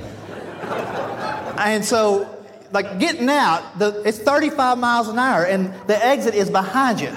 And 1.58 1.84
so, 1.84 2.39
like 2.72 2.98
getting 2.98 3.28
out, 3.28 3.78
the, 3.78 4.02
it's 4.06 4.18
35 4.18 4.78
miles 4.78 5.08
an 5.08 5.18
hour 5.18 5.44
and 5.44 5.72
the 5.86 6.04
exit 6.04 6.34
is 6.34 6.50
behind 6.50 7.00
you. 7.00 7.12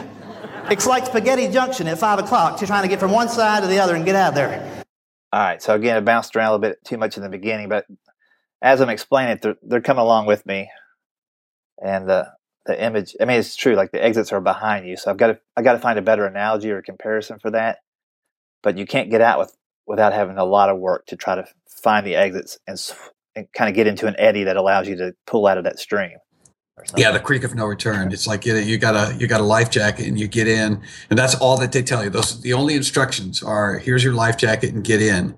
It's 0.69 0.87
like 0.87 1.05
Spaghetti 1.05 1.49
Junction 1.49 1.87
at 1.87 1.99
5 1.99 2.19
o'clock. 2.19 2.59
You're 2.61 2.67
trying 2.67 2.83
to 2.83 2.87
get 2.89 2.99
from 2.99 3.11
one 3.11 3.29
side 3.29 3.61
to 3.61 3.67
the 3.67 3.79
other 3.79 3.95
and 3.95 4.05
get 4.05 4.15
out 4.15 4.29
of 4.29 4.35
there. 4.35 4.83
All 5.31 5.39
right, 5.39 5.61
so 5.61 5.73
again, 5.73 5.97
it 5.97 6.05
bounced 6.05 6.35
around 6.35 6.47
a 6.49 6.51
little 6.51 6.69
bit 6.69 6.83
too 6.85 6.97
much 6.97 7.17
in 7.17 7.23
the 7.23 7.29
beginning, 7.29 7.67
but 7.67 7.85
as 8.61 8.79
I'm 8.81 8.89
explaining 8.89 9.33
it, 9.33 9.41
they're, 9.41 9.55
they're 9.61 9.81
coming 9.81 10.01
along 10.01 10.25
with 10.27 10.45
me. 10.45 10.69
And 11.83 12.07
the, 12.07 12.31
the 12.65 12.81
image, 12.81 13.15
I 13.19 13.25
mean, 13.25 13.39
it's 13.39 13.55
true, 13.55 13.75
like 13.75 13.91
the 13.91 14.03
exits 14.03 14.31
are 14.31 14.39
behind 14.39 14.87
you. 14.87 14.95
So 14.95 15.09
I've 15.11 15.17
got 15.17 15.27
to, 15.27 15.39
I 15.57 15.63
got 15.63 15.73
to 15.73 15.79
find 15.79 15.99
a 15.99 16.03
better 16.03 16.25
analogy 16.25 16.71
or 16.71 16.81
comparison 16.81 17.39
for 17.39 17.51
that. 17.51 17.79
But 18.61 18.77
you 18.77 18.85
can't 18.85 19.09
get 19.11 19.21
out 19.21 19.39
with, 19.39 19.57
without 19.85 20.13
having 20.13 20.37
a 20.37 20.45
lot 20.45 20.69
of 20.69 20.77
work 20.79 21.07
to 21.07 21.17
try 21.17 21.35
to 21.35 21.45
find 21.67 22.07
the 22.07 22.15
exits 22.15 22.57
and, 22.67 22.75
s- 22.75 22.95
and 23.35 23.47
kind 23.53 23.69
of 23.69 23.75
get 23.75 23.87
into 23.87 24.07
an 24.07 24.15
eddy 24.17 24.43
that 24.43 24.57
allows 24.57 24.87
you 24.87 24.95
to 24.97 25.13
pull 25.25 25.47
out 25.47 25.57
of 25.57 25.63
that 25.63 25.79
stream. 25.79 26.17
Yeah, 26.97 27.11
the 27.11 27.19
creek 27.19 27.43
of 27.43 27.53
no 27.53 27.65
return. 27.65 28.11
It's 28.11 28.25
like 28.25 28.45
you, 28.45 28.55
you 28.55 28.77
got 28.77 28.95
a 28.95 29.15
you 29.15 29.27
got 29.27 29.39
a 29.39 29.43
life 29.43 29.69
jacket 29.69 30.07
and 30.07 30.19
you 30.19 30.27
get 30.27 30.47
in, 30.47 30.81
and 31.09 31.19
that's 31.19 31.35
all 31.35 31.57
that 31.59 31.71
they 31.71 31.83
tell 31.83 32.03
you. 32.03 32.09
Those 32.09 32.41
the 32.41 32.53
only 32.53 32.73
instructions 32.73 33.43
are 33.43 33.77
here's 33.77 34.03
your 34.03 34.13
life 34.13 34.37
jacket 34.37 34.73
and 34.73 34.83
get 34.83 35.01
in, 35.01 35.37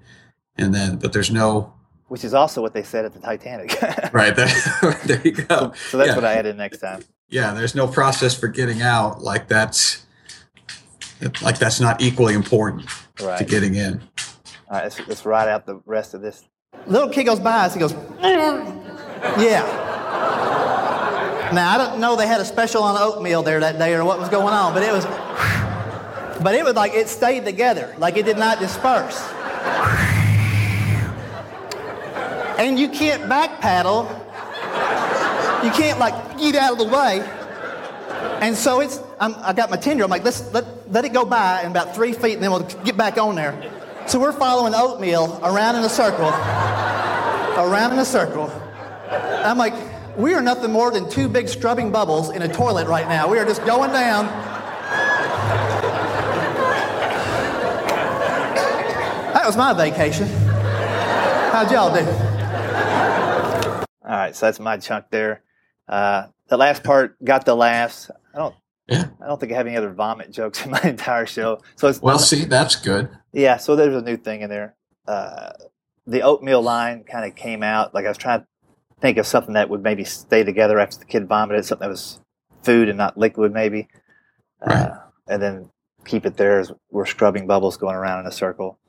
and 0.58 0.74
then 0.74 0.96
but 0.96 1.12
there's 1.12 1.30
no 1.30 1.74
Which 2.08 2.24
is 2.24 2.34
also 2.34 2.62
what 2.62 2.74
they 2.74 2.84
said 2.84 3.04
at 3.04 3.14
the 3.14 3.20
Titanic. 3.20 3.78
right 4.14 4.34
there. 4.34 4.48
there 5.06 5.22
you 5.22 5.34
go. 5.34 5.74
so 5.90 5.98
that's 5.98 6.10
yeah. 6.10 6.16
what 6.16 6.24
I 6.24 6.36
added 6.36 6.56
next 6.56 6.80
time. 6.80 7.04
yeah, 7.30 7.54
there's 7.54 7.76
no 7.76 7.86
process 7.86 8.34
for 8.34 8.48
getting 8.48 8.82
out. 8.82 9.22
Like 9.22 9.50
that's 9.50 10.06
like 11.42 11.60
that's 11.60 11.82
not 11.82 12.02
equally 12.02 12.34
important 12.34 12.90
to 13.18 13.46
getting 13.46 13.76
in. 13.76 14.02
All 14.68 14.78
right, 14.78 14.84
let's, 14.84 15.08
let's 15.08 15.26
ride 15.26 15.50
out 15.50 15.66
the 15.66 15.82
rest 15.86 16.14
of 16.14 16.22
this. 16.22 16.46
Little 16.88 17.10
kid 17.10 17.24
goes 17.26 17.40
by 17.40 17.66
us. 17.66 17.74
He 17.74 17.80
goes, 17.80 17.94
yeah. 19.40 19.84
Now 21.54 21.74
I 21.74 21.78
don't 21.78 22.00
know 22.00 22.16
they 22.16 22.28
had 22.28 22.42
a 22.42 22.46
special 22.46 22.84
on 22.84 22.96
oatmeal 22.98 23.44
there 23.44 23.60
that 23.60 23.78
day 23.78 23.94
or 23.94 24.04
what 24.04 24.20
was 24.20 24.30
going 24.30 24.54
on, 24.54 24.74
but 24.74 24.84
it 24.84 24.92
was, 24.92 25.06
but 26.42 26.56
it 26.56 26.64
was 26.64 26.76
like 26.76 26.94
it 26.94 27.08
stayed 27.08 27.46
together, 27.46 27.96
like 27.98 28.18
it 28.18 28.26
did 28.26 28.38
not 28.38 28.60
disperse. 28.60 29.24
And 32.58 32.80
you 32.80 32.90
can't 32.90 33.28
back 33.28 33.60
paddle. 33.62 34.04
You 35.64 35.72
can't 35.72 36.00
like 36.00 36.38
get 36.38 36.56
out 36.56 36.74
of 36.74 36.78
the 36.78 36.86
way. 36.86 37.22
And 38.42 38.56
so 38.56 38.80
it's, 38.82 39.00
I'm, 39.20 39.36
I 39.40 39.54
got 39.54 39.70
my 39.70 39.78
10 39.78 39.98
year 39.98 40.04
old, 40.04 40.12
I'm 40.12 40.18
like, 40.18 40.24
let's 40.24 40.54
let, 40.54 40.92
let 40.92 41.06
it 41.06 41.14
go 41.14 41.26
by 41.26 41.62
in 41.62 41.72
about 41.72 41.96
three 41.96 42.14
feet 42.14 42.34
and 42.34 42.44
then 42.44 42.52
we'll 42.52 42.64
get 42.84 42.98
back 42.98 43.18
on 43.18 43.36
there. 43.36 43.54
So 44.08 44.20
we're 44.20 44.34
following 44.34 44.76
oatmeal 44.76 45.40
around 45.44 45.78
in 45.78 45.84
a 45.84 45.90
circle, 45.90 46.28
around 46.28 47.94
in 47.94 48.00
a 48.00 48.06
circle. 48.06 48.52
I'm 49.10 49.58
like, 49.58 49.74
we 50.16 50.36
are 50.36 50.42
nothing 50.42 50.72
more 50.72 50.92
than 50.92 51.10
two 51.10 51.28
big 51.28 51.50
scrubbing 51.50 51.92
bubbles 51.92 52.30
in 52.30 52.44
a 52.44 52.48
toilet 52.48 52.88
right 52.88 53.08
now. 53.08 53.28
We 53.28 53.40
are 53.40 53.46
just 53.46 53.66
going 53.66 53.92
down. 53.92 54.28
That 59.34 59.44
was 59.48 59.58
my 59.58 59.74
vacation. 59.74 60.28
How'd 61.52 61.72
y'all 61.72 61.94
do? 61.94 62.06
All 64.08 64.12
right, 64.12 64.36
so 64.36 64.46
that's 64.46 64.60
my 64.60 64.78
chunk 64.78 65.06
there. 65.10 65.42
Uh, 65.90 66.28
the 66.48 66.58
last 66.58 66.84
part 66.84 67.24
got 67.24 67.46
the 67.46 67.56
laughs. 67.56 68.12
I 68.36 68.38
don't. 68.38 68.56
Yeah. 68.88 69.08
I 69.22 69.28
don't 69.28 69.40
think 69.40 69.52
I 69.52 69.56
have 69.56 69.68
any 69.68 69.78
other 69.78 69.92
vomit 69.92 70.32
jokes 70.32 70.62
in 70.66 70.72
my 70.72 70.82
entire 70.84 71.26
show. 71.26 71.62
So 71.76 71.88
it's 71.88 72.02
Well, 72.02 72.20
see, 72.20 72.46
that's 72.46 72.76
good. 72.76 73.10
yeah. 73.34 73.58
So 73.58 73.76
there's 73.76 73.96
a 73.96 74.02
new 74.02 74.18
thing 74.18 74.42
in 74.42 74.50
there. 74.50 74.76
Uh, 75.08 75.52
the 76.08 76.22
oatmeal 76.22 76.62
line 76.62 77.04
kind 77.04 77.26
of 77.26 77.36
came 77.36 77.64
out. 77.64 77.94
Like 77.94 78.06
I 78.06 78.10
was 78.10 78.18
trying 78.18 78.42
to 78.42 78.48
think 79.02 79.18
of 79.18 79.26
something 79.26 79.54
that 79.54 79.70
would 79.70 79.82
maybe 79.84 80.04
stay 80.04 80.44
together 80.44 80.80
after 80.80 80.98
the 81.00 81.06
kid 81.06 81.28
vomited. 81.28 81.66
Something 81.66 81.86
that 81.86 81.92
was 81.92 82.20
food 82.64 82.90
and 82.90 82.98
not 82.98 83.18
liquid, 83.18 83.54
maybe. 83.54 83.88
Uh, 84.62 84.90
and 85.28 85.42
then 85.42 85.70
keep 86.06 86.26
it 86.26 86.38
there 86.38 86.60
as 86.60 86.72
we're 86.92 87.06
scrubbing 87.06 87.48
bubbles 87.48 87.78
going 87.78 87.96
around 87.96 88.22
in 88.22 88.28
a 88.28 88.32
circle. 88.32 88.80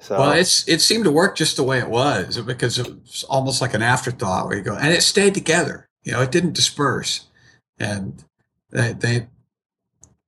So 0.00 0.16
Well, 0.16 0.32
it's 0.32 0.66
it 0.68 0.80
seemed 0.80 1.04
to 1.04 1.10
work 1.10 1.36
just 1.36 1.56
the 1.56 1.64
way 1.64 1.78
it 1.80 1.90
was 1.90 2.40
because 2.42 2.78
it 2.78 2.86
was 2.86 3.24
almost 3.28 3.60
like 3.60 3.74
an 3.74 3.82
afterthought 3.82 4.46
where 4.46 4.56
you 4.56 4.62
go, 4.62 4.76
and 4.76 4.92
it 4.92 5.02
stayed 5.02 5.34
together. 5.34 5.88
You 6.04 6.12
know, 6.12 6.22
it 6.22 6.30
didn't 6.30 6.52
disperse, 6.54 7.26
and 7.80 8.24
they, 8.70 8.92
they 8.92 9.26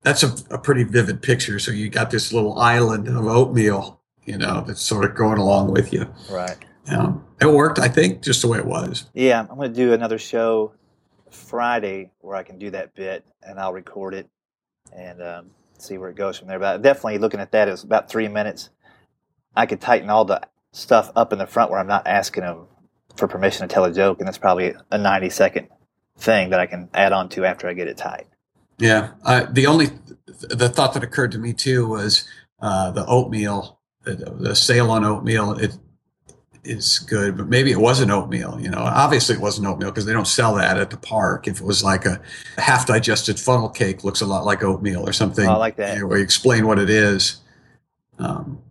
that's 0.03 0.23
a, 0.23 0.35
a 0.51 0.59
pretty 0.59 0.85
vivid 0.85 1.23
picture. 1.23 1.59
So 1.59 1.71
you 1.73 1.89
got 1.89 2.11
this 2.11 2.33
little 2.33 2.59
island 2.59 3.09
of 3.09 3.27
oatmeal, 3.27 4.01
you 4.25 4.39
know, 4.39 4.65
that's 4.67 4.83
sort 4.83 5.05
of 5.05 5.15
going 5.15 5.39
along 5.39 5.73
with 5.73 5.93
you. 5.93 6.13
right. 6.31 6.57
Um, 6.89 7.25
it 7.41 7.47
worked, 7.47 7.79
I 7.79 7.89
think, 7.89 8.23
just 8.23 8.43
the 8.43 8.49
way 8.49 8.59
it 8.59 8.67
was. 8.67 9.09
Yeah, 9.15 9.41
I'm 9.41 9.57
going 9.57 9.73
to 9.73 9.77
do 9.77 9.93
another 9.93 10.19
show 10.19 10.73
Friday 11.31 12.11
where 12.21 12.35
I 12.35 12.43
can 12.43 12.59
do 12.59 12.71
that 12.71 12.95
bit 12.95 13.25
and 13.43 13.61
I'll 13.61 13.73
record 13.73 14.15
it 14.15 14.29
and 14.93 15.23
um, 15.23 15.51
see 15.79 15.99
where 15.99 16.11
it 16.11 16.17
goes 16.17 16.39
from 16.39 16.49
there. 16.49 16.59
But 16.59 16.83
definitely 16.83 17.19
looking 17.19 17.41
at 17.41 17.53
that, 17.53 17.69
it 17.69 17.71
was 17.71 17.85
about 17.85 18.09
three 18.11 18.29
minutes. 18.29 18.71
I 19.55 19.67
could 19.67 19.81
tighten 19.81 20.11
all 20.11 20.25
the 20.25 20.41
stuff 20.73 21.13
up 21.15 21.33
in 21.33 21.39
the 21.39 21.47
front 21.47 21.71
where 21.71 21.79
I'm 21.79 21.87
not 21.87 22.07
asking 22.07 22.45
them 22.45 22.67
for 23.17 23.29
permission 23.29 23.69
to 23.69 23.73
tell 23.73 23.85
a 23.85 23.93
joke, 23.93 24.19
and 24.19 24.27
that's 24.27 24.39
probably 24.39 24.75
a 24.91 24.99
90 24.99 25.31
second 25.31 25.69
thing 26.21 26.51
that 26.51 26.61
I 26.61 26.67
can 26.67 26.89
add 26.95 27.13
on 27.13 27.29
to 27.31 27.45
after 27.45 27.69
I 27.69 27.73
get 27.73 27.89
it 27.89 27.97
tight. 27.97 28.27
Yeah. 28.79 29.13
Uh, 29.25 29.47
the 29.51 29.67
only 29.67 29.89
the 30.27 30.69
thought 30.69 30.95
that 30.95 31.03
occurred 31.03 31.33
to 31.33 31.39
me 31.39 31.53
too 31.53 31.87
was 31.87 32.29
uh, 32.61 32.91
the 32.91 33.05
oatmeal, 33.07 33.81
the, 34.05 34.15
the 34.15 34.55
sale 34.55 34.91
on 34.91 35.05
oatmeal. 35.05 35.53
It 35.53 35.77
is 36.65 36.99
good, 36.99 37.37
but 37.37 37.49
maybe 37.49 37.71
it 37.71 37.81
wasn't 37.81 38.11
oatmeal. 38.11 38.59
You 38.61 38.71
know, 38.71 38.79
obviously 38.79 39.35
it 39.35 39.41
wasn't 39.41 39.67
oatmeal 39.67 39.91
because 39.91 40.07
they 40.07 40.13
don't 40.13 40.27
sell 40.27 40.55
that 40.55 40.79
at 40.79 40.91
the 40.91 40.97
park. 40.97 41.49
If 41.49 41.61
it 41.61 41.65
was 41.65 41.83
like 41.83 42.07
a 42.07 42.21
half 42.59 42.87
digested 42.87 43.39
funnel 43.39 43.69
cake, 43.69 44.05
looks 44.05 44.21
a 44.21 44.27
lot 44.27 44.45
like 44.45 44.63
oatmeal 44.63 45.07
or 45.07 45.13
something. 45.13 45.47
Oh, 45.47 45.53
I 45.53 45.57
like 45.57 45.77
that. 45.77 45.95
You 45.95 46.01
know, 46.01 46.07
where 46.07 46.19
you 46.19 46.25
explain 46.25 46.67
what 46.67 46.79
it 46.79 46.91
is. 46.91 47.39
Um, 48.19 48.63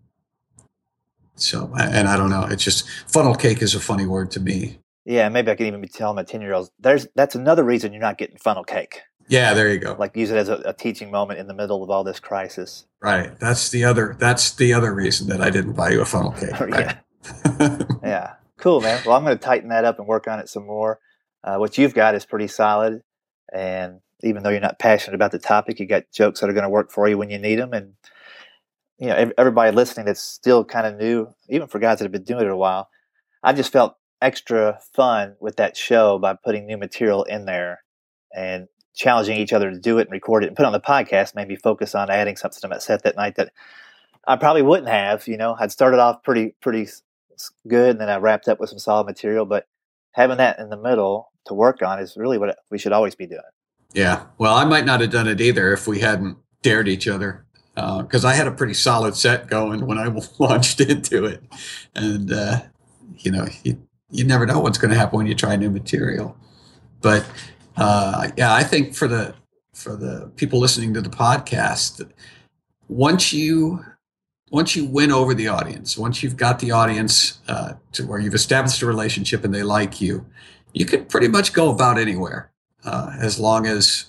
so, 1.36 1.74
and 1.80 2.08
I 2.08 2.18
don't 2.18 2.30
know. 2.30 2.46
It's 2.50 2.64
just 2.64 2.90
funnel 3.08 3.34
cake 3.34 3.62
is 3.62 3.74
a 3.74 3.80
funny 3.80 4.06
word 4.06 4.32
to 4.32 4.40
me. 4.40 4.80
Yeah, 5.10 5.28
maybe 5.30 5.50
I 5.50 5.56
could 5.56 5.66
even 5.66 5.82
be 5.82 5.88
telling 5.88 6.18
my 6.18 6.24
ten 6.24 6.40
year 6.40 6.54
olds. 6.54 6.70
There's 6.80 7.08
that's 7.16 7.34
another 7.34 7.64
reason 7.64 7.94
you're 7.94 8.00
not 8.00 8.20
getting 8.20 8.38
funnel 8.38 8.64
cake. 8.64 9.02
Yeah, 9.28 9.56
there 9.56 9.74
you 9.74 9.80
go. 9.80 9.96
Like 9.98 10.16
use 10.16 10.30
it 10.30 10.38
as 10.38 10.50
a, 10.50 10.58
a 10.66 10.74
teaching 10.74 11.10
moment 11.10 11.40
in 11.40 11.48
the 11.48 11.54
middle 11.56 11.84
of 11.84 11.90
all 11.90 12.04
this 12.04 12.20
crisis. 12.20 12.86
Right. 13.02 13.38
That's 13.40 13.70
the 13.70 13.86
other. 13.86 14.16
That's 14.20 14.52
the 14.52 14.72
other 14.72 14.94
reason 14.94 15.28
that 15.30 15.42
I 15.42 15.50
didn't 15.50 15.74
buy 15.74 15.90
you 15.90 16.02
a 16.02 16.06
funnel 16.06 16.32
cake. 16.40 16.60
Right? 16.60 16.96
yeah. 17.60 17.78
yeah. 18.04 18.34
Cool, 18.58 18.82
man. 18.82 19.02
Well, 19.04 19.16
I'm 19.16 19.24
going 19.24 19.36
to 19.36 19.44
tighten 19.44 19.70
that 19.70 19.84
up 19.84 19.98
and 19.98 20.08
work 20.08 20.28
on 20.28 20.38
it 20.38 20.48
some 20.48 20.68
more. 20.68 21.00
Uh, 21.44 21.58
what 21.58 21.76
you've 21.80 21.96
got 21.96 22.14
is 22.14 22.26
pretty 22.26 22.48
solid, 22.48 23.02
and 23.52 24.02
even 24.22 24.44
though 24.44 24.50
you're 24.50 24.60
not 24.60 24.78
passionate 24.78 25.16
about 25.16 25.32
the 25.32 25.40
topic, 25.40 25.80
you 25.80 25.88
got 25.88 26.12
jokes 26.12 26.42
that 26.42 26.52
are 26.52 26.54
going 26.54 26.64
to 26.64 26.70
work 26.70 26.92
for 26.92 27.08
you 27.10 27.18
when 27.18 27.32
you 27.32 27.40
need 27.40 27.58
them, 27.58 27.74
and 27.74 27.94
you 29.00 29.08
know 29.08 29.32
everybody 29.40 29.72
listening 29.72 30.06
that's 30.06 30.22
still 30.22 30.66
kind 30.66 30.86
of 30.86 30.98
new, 30.98 31.34
even 31.48 31.68
for 31.68 31.80
guys 31.80 31.98
that 31.98 32.06
have 32.06 32.12
been 32.12 32.24
doing 32.24 32.46
it 32.46 32.52
a 32.52 32.58
while. 32.58 32.90
I 33.42 33.54
just 33.54 33.72
felt 33.72 33.96
extra 34.22 34.80
fun 34.94 35.36
with 35.40 35.56
that 35.58 35.78
show 35.78 36.20
by 36.20 36.34
putting 36.34 36.66
new 36.66 36.78
material 36.78 37.24
in 37.24 37.46
there 37.46 37.84
and 38.36 38.68
challenging 38.96 39.38
each 39.38 39.54
other 39.54 39.72
to 39.72 39.80
do 39.80 39.98
it 39.98 40.04
and 40.04 40.12
record 40.12 40.44
it 40.44 40.48
and 40.48 40.56
put 40.56 40.64
it 40.64 40.68
on 40.68 40.74
the 40.74 40.80
podcast. 40.80 41.36
Maybe 41.36 41.56
focus 41.56 41.96
on 41.96 42.10
adding 42.10 42.36
something 42.36 42.60
to 42.62 42.68
my 42.68 42.80
set 42.80 43.04
that 43.04 43.16
night 43.16 43.36
that 43.36 43.52
I 44.28 44.36
probably 44.36 44.62
wouldn't 44.62 44.90
have. 44.90 45.28
You 45.28 45.38
know, 45.38 45.56
I'd 45.60 45.72
started 45.72 46.00
off 46.00 46.24
pretty 46.24 46.56
pretty 46.62 46.88
good, 47.68 47.92
and 47.92 48.02
then 48.02 48.10
I 48.10 48.18
wrapped 48.18 48.48
up 48.48 48.60
with 48.60 48.70
some 48.70 48.80
solid 48.80 49.06
material. 49.06 49.46
But 49.46 49.68
having 50.12 50.38
that 50.38 50.60
in 50.60 50.70
the 50.70 50.78
middle 50.78 51.32
to 51.46 51.54
work 51.54 51.82
on 51.82 52.00
is 52.00 52.18
really 52.18 52.38
what 52.38 52.58
we 52.70 52.78
should 52.78 52.92
always 52.92 53.16
be 53.16 53.26
doing. 53.26 53.42
Yeah. 53.94 54.26
Well, 54.38 54.56
I 54.56 54.66
might 54.66 54.86
not 54.86 55.02
have 55.02 55.10
done 55.10 55.28
it 55.28 55.42
either 55.42 55.74
if 55.74 55.88
we 55.88 56.00
hadn't 56.00 56.38
dared 56.62 56.88
each 56.88 57.08
other 57.08 57.46
because 57.76 58.26
uh, 58.26 58.28
I 58.28 58.34
had 58.34 58.46
a 58.46 58.52
pretty 58.52 58.74
solid 58.74 59.16
set 59.16 59.48
going 59.48 59.86
when 59.86 59.98
I 59.98 60.14
launched 60.40 60.82
into 60.82 61.26
it, 61.26 61.42
and 61.96 62.32
uh, 62.32 62.62
you 63.18 63.32
know, 63.32 63.48
you, 63.64 63.82
you 64.12 64.24
never 64.24 64.46
know 64.46 64.60
what's 64.60 64.78
going 64.78 64.92
to 64.92 64.98
happen 64.98 65.18
when 65.18 65.28
you 65.28 65.36
try 65.36 65.56
new 65.56 65.70
material. 65.70 66.36
But 67.02 67.26
uh, 67.78 68.30
yeah, 68.38 68.54
I 68.54 68.64
think 68.64 68.96
for 68.96 69.08
the 69.08 69.36
for 69.74 69.96
the 69.96 70.32
people 70.36 70.60
listening 70.60 70.94
to 70.94 71.02
the 71.02 71.10
podcast, 71.10 72.08
once 72.88 73.32
you 73.32 73.86
once 74.52 74.76
you 74.76 74.86
win 74.86 75.12
over 75.12 75.34
the 75.34 75.48
audience, 75.48 75.98
once 75.98 76.24
you've 76.24 76.38
got 76.38 76.60
the 76.60 76.72
audience 76.72 77.40
uh, 77.48 77.74
to 77.94 78.06
where 78.06 78.20
you've 78.20 78.34
established 78.34 78.82
a 78.82 78.86
relationship 78.86 79.44
and 79.44 79.54
they 79.54 79.64
like 79.64 80.02
you, 80.02 80.26
you 80.74 80.86
can 80.86 81.06
pretty 81.06 81.28
much 81.28 81.54
go 81.54 81.72
about 81.72 81.98
anywhere 81.98 82.52
uh, 82.84 83.16
as 83.20 83.40
long 83.40 83.68
as 83.68 84.06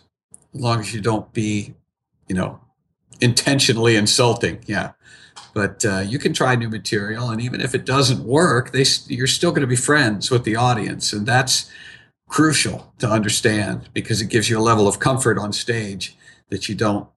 as 0.55 0.61
long 0.61 0.81
as 0.81 0.93
you 0.93 1.01
don't 1.01 1.33
be, 1.33 1.75
you 2.27 2.35
know, 2.35 2.61
intentionally 3.21 3.97
insulting. 3.97 4.63
Yeah, 4.67 4.93
but 5.55 5.85
uh, 5.85 6.01
you 6.01 6.19
can 6.19 6.33
try 6.33 6.55
new 6.55 6.69
material, 6.69 7.31
and 7.31 7.41
even 7.41 7.61
if 7.61 7.75
it 7.75 7.85
doesn't 7.85 8.25
work, 8.25 8.73
they 8.73 8.85
you're 9.07 9.27
still 9.27 9.51
going 9.51 9.63
to 9.63 9.67
be 9.67 9.77
friends 9.77 10.31
with 10.31 10.45
the 10.45 10.57
audience, 10.57 11.13
and 11.13 11.27
that's 11.27 11.71
crucial 12.29 12.93
to 12.99 13.09
understand 13.09 13.89
because 13.93 14.21
it 14.21 14.29
gives 14.29 14.49
you 14.49 14.59
a 14.59 14.63
level 14.63 14.87
of 14.87 15.01
comfort 15.01 15.37
on 15.37 15.53
stage 15.53 16.17
that 16.49 16.69
you 16.69 16.75
don't 16.75 17.09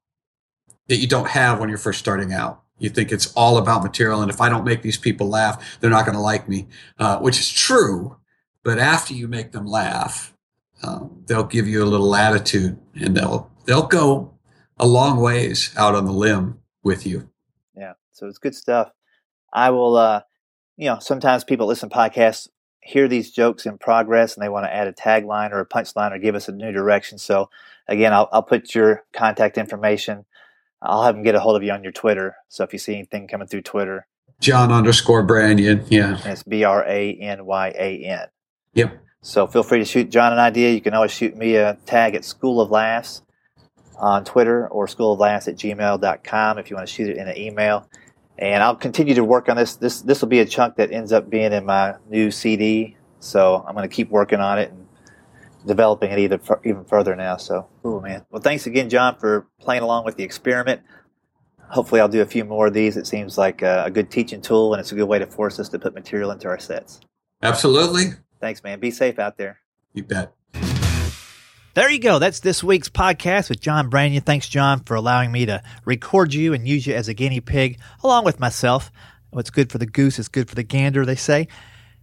that 0.87 0.97
you 0.97 1.07
don't 1.07 1.29
have 1.29 1.59
when 1.59 1.69
you're 1.69 1.77
first 1.77 1.99
starting 1.99 2.33
out. 2.33 2.61
You 2.79 2.89
think 2.89 3.11
it's 3.11 3.31
all 3.33 3.57
about 3.57 3.83
material, 3.83 4.21
and 4.21 4.31
if 4.31 4.41
I 4.41 4.49
don't 4.49 4.65
make 4.65 4.81
these 4.81 4.97
people 4.97 5.29
laugh, 5.29 5.79
they're 5.79 5.89
not 5.89 6.05
going 6.05 6.15
to 6.15 6.21
like 6.21 6.49
me, 6.49 6.67
uh, 6.99 7.19
which 7.19 7.39
is 7.39 7.49
true. 7.49 8.17
But 8.63 8.79
after 8.79 9.13
you 9.13 9.27
make 9.27 9.51
them 9.51 9.67
laugh, 9.67 10.33
um, 10.81 11.23
they'll 11.27 11.43
give 11.43 11.67
you 11.67 11.83
a 11.83 11.85
little 11.85 12.15
attitude, 12.15 12.77
and 12.95 13.15
they'll 13.15 13.49
they'll 13.65 13.87
go 13.87 14.33
a 14.77 14.87
long 14.87 15.19
ways 15.19 15.73
out 15.77 15.95
on 15.95 16.05
the 16.05 16.11
limb 16.11 16.59
with 16.83 17.05
you. 17.05 17.29
So 18.23 18.29
it's 18.29 18.39
good 18.39 18.55
stuff. 18.55 18.91
I 19.51 19.69
will. 19.69 19.95
Uh, 19.95 20.21
you 20.75 20.89
know, 20.89 20.97
sometimes 20.99 21.43
people 21.43 21.67
listen 21.67 21.89
to 21.89 21.95
podcasts, 21.95 22.47
hear 22.81 23.07
these 23.07 23.31
jokes 23.31 23.67
in 23.67 23.77
progress, 23.77 24.35
and 24.35 24.43
they 24.43 24.49
want 24.49 24.65
to 24.65 24.73
add 24.73 24.87
a 24.87 24.93
tagline 24.93 25.51
or 25.51 25.59
a 25.59 25.67
punchline 25.67 26.11
or 26.11 26.17
give 26.17 26.33
us 26.33 26.47
a 26.47 26.51
new 26.51 26.71
direction. 26.71 27.19
So 27.19 27.49
again, 27.87 28.11
I'll, 28.11 28.27
I'll 28.31 28.41
put 28.41 28.73
your 28.73 29.03
contact 29.13 29.59
information 29.59 30.25
I'll 30.83 31.03
have 31.03 31.15
them 31.15 31.23
get 31.23 31.33
a 31.33 31.39
hold 31.39 31.55
of 31.55 31.63
you 31.63 31.71
on 31.71 31.81
your 31.81 31.93
Twitter. 31.93 32.35
So 32.49 32.63
if 32.63 32.73
you 32.73 32.79
see 32.79 32.93
anything 32.93 33.27
coming 33.27 33.47
through 33.47 33.61
Twitter, 33.61 34.05
John 34.39 34.71
underscore 34.71 35.25
Branyan. 35.25 35.85
Yeah. 35.89 36.17
And 36.17 36.33
it's 36.33 36.43
B 36.43 36.65
R 36.65 36.83
A 36.85 37.13
N 37.15 37.45
Y 37.45 37.67
A 37.69 38.03
N. 38.03 38.27
Yep. 38.73 38.99
So 39.21 39.47
feel 39.47 39.63
free 39.63 39.79
to 39.79 39.85
shoot 39.85 40.09
John 40.09 40.33
an 40.33 40.39
idea. 40.39 40.71
You 40.71 40.81
can 40.81 40.93
always 40.93 41.11
shoot 41.11 41.35
me 41.37 41.55
a 41.55 41.77
tag 41.85 42.15
at 42.15 42.25
School 42.25 42.59
of 42.59 42.69
Laughs 42.69 43.21
on 43.97 44.25
Twitter 44.25 44.67
or 44.67 44.87
School 44.87 45.13
of 45.13 45.19
Laughs 45.19 45.47
at 45.47 45.55
gmail.com 45.55 46.57
if 46.57 46.69
you 46.69 46.75
want 46.75 46.87
to 46.87 46.93
shoot 46.93 47.07
it 47.07 47.15
in 47.15 47.29
an 47.29 47.37
email. 47.37 47.89
And 48.37 48.63
I'll 48.63 48.75
continue 48.75 49.13
to 49.15 49.23
work 49.23 49.47
on 49.47 49.57
this. 49.57 49.75
This 49.75 50.01
this 50.01 50.21
will 50.21 50.29
be 50.29 50.39
a 50.39 50.45
chunk 50.45 50.75
that 50.77 50.91
ends 50.91 51.11
up 51.11 51.29
being 51.29 51.53
in 51.53 51.65
my 51.65 51.95
new 52.09 52.31
CD. 52.31 52.97
So 53.19 53.63
I'm 53.67 53.75
going 53.75 53.87
to 53.87 53.95
keep 53.95 54.09
working 54.09 54.39
on 54.39 54.59
it 54.59 54.71
and 54.71 54.87
developing 55.65 56.11
it 56.11 56.19
either 56.19 56.39
even 56.63 56.83
further 56.85 57.15
now. 57.15 57.37
So, 57.37 57.67
oh 57.83 58.01
man. 58.01 58.25
Well, 58.29 58.41
thanks 58.41 58.65
again, 58.65 58.89
John, 58.89 59.17
for 59.17 59.47
playing 59.59 59.83
along 59.83 60.05
with 60.05 60.17
the 60.17 60.23
experiment. 60.23 60.81
Hopefully, 61.69 62.01
I'll 62.01 62.09
do 62.09 62.21
a 62.21 62.25
few 62.25 62.43
more 62.43 62.67
of 62.67 62.73
these. 62.73 62.97
It 62.97 63.07
seems 63.07 63.37
like 63.37 63.61
a, 63.61 63.85
a 63.85 63.91
good 63.91 64.11
teaching 64.11 64.41
tool, 64.41 64.73
and 64.73 64.79
it's 64.79 64.91
a 64.91 64.95
good 64.95 65.07
way 65.07 65.19
to 65.19 65.25
force 65.25 65.59
us 65.59 65.69
to 65.69 65.79
put 65.79 65.93
material 65.93 66.31
into 66.31 66.47
our 66.47 66.59
sets. 66.59 66.99
Absolutely. 67.41 68.13
Thanks, 68.39 68.63
man. 68.63 68.79
Be 68.79 68.91
safe 68.91 69.19
out 69.19 69.37
there. 69.37 69.59
You 69.93 70.03
bet. 70.03 70.33
There 71.75 71.89
you 71.89 71.97
go. 71.97 72.19
That's 72.19 72.39
this 72.39 72.63
week's 72.63 72.89
podcast 72.89 73.49
with 73.49 73.59
John 73.59 73.89
Branyan. 73.89 74.23
Thanks, 74.23 74.47
John, 74.47 74.81
for 74.81 74.93
allowing 74.93 75.31
me 75.31 75.47
to 75.47 75.63
record 75.85 76.31
you 76.31 76.53
and 76.53 76.67
use 76.67 76.85
you 76.85 76.93
as 76.93 77.07
a 77.07 77.15
guinea 77.15 77.41
pig 77.41 77.79
along 78.03 78.25
with 78.25 78.39
myself. 78.39 78.91
What's 79.31 79.49
good 79.49 79.71
for 79.71 79.79
the 79.79 79.87
goose 79.87 80.19
is 80.19 80.27
good 80.27 80.47
for 80.47 80.53
the 80.53 80.61
gander, 80.61 81.03
they 81.03 81.15
say. 81.15 81.47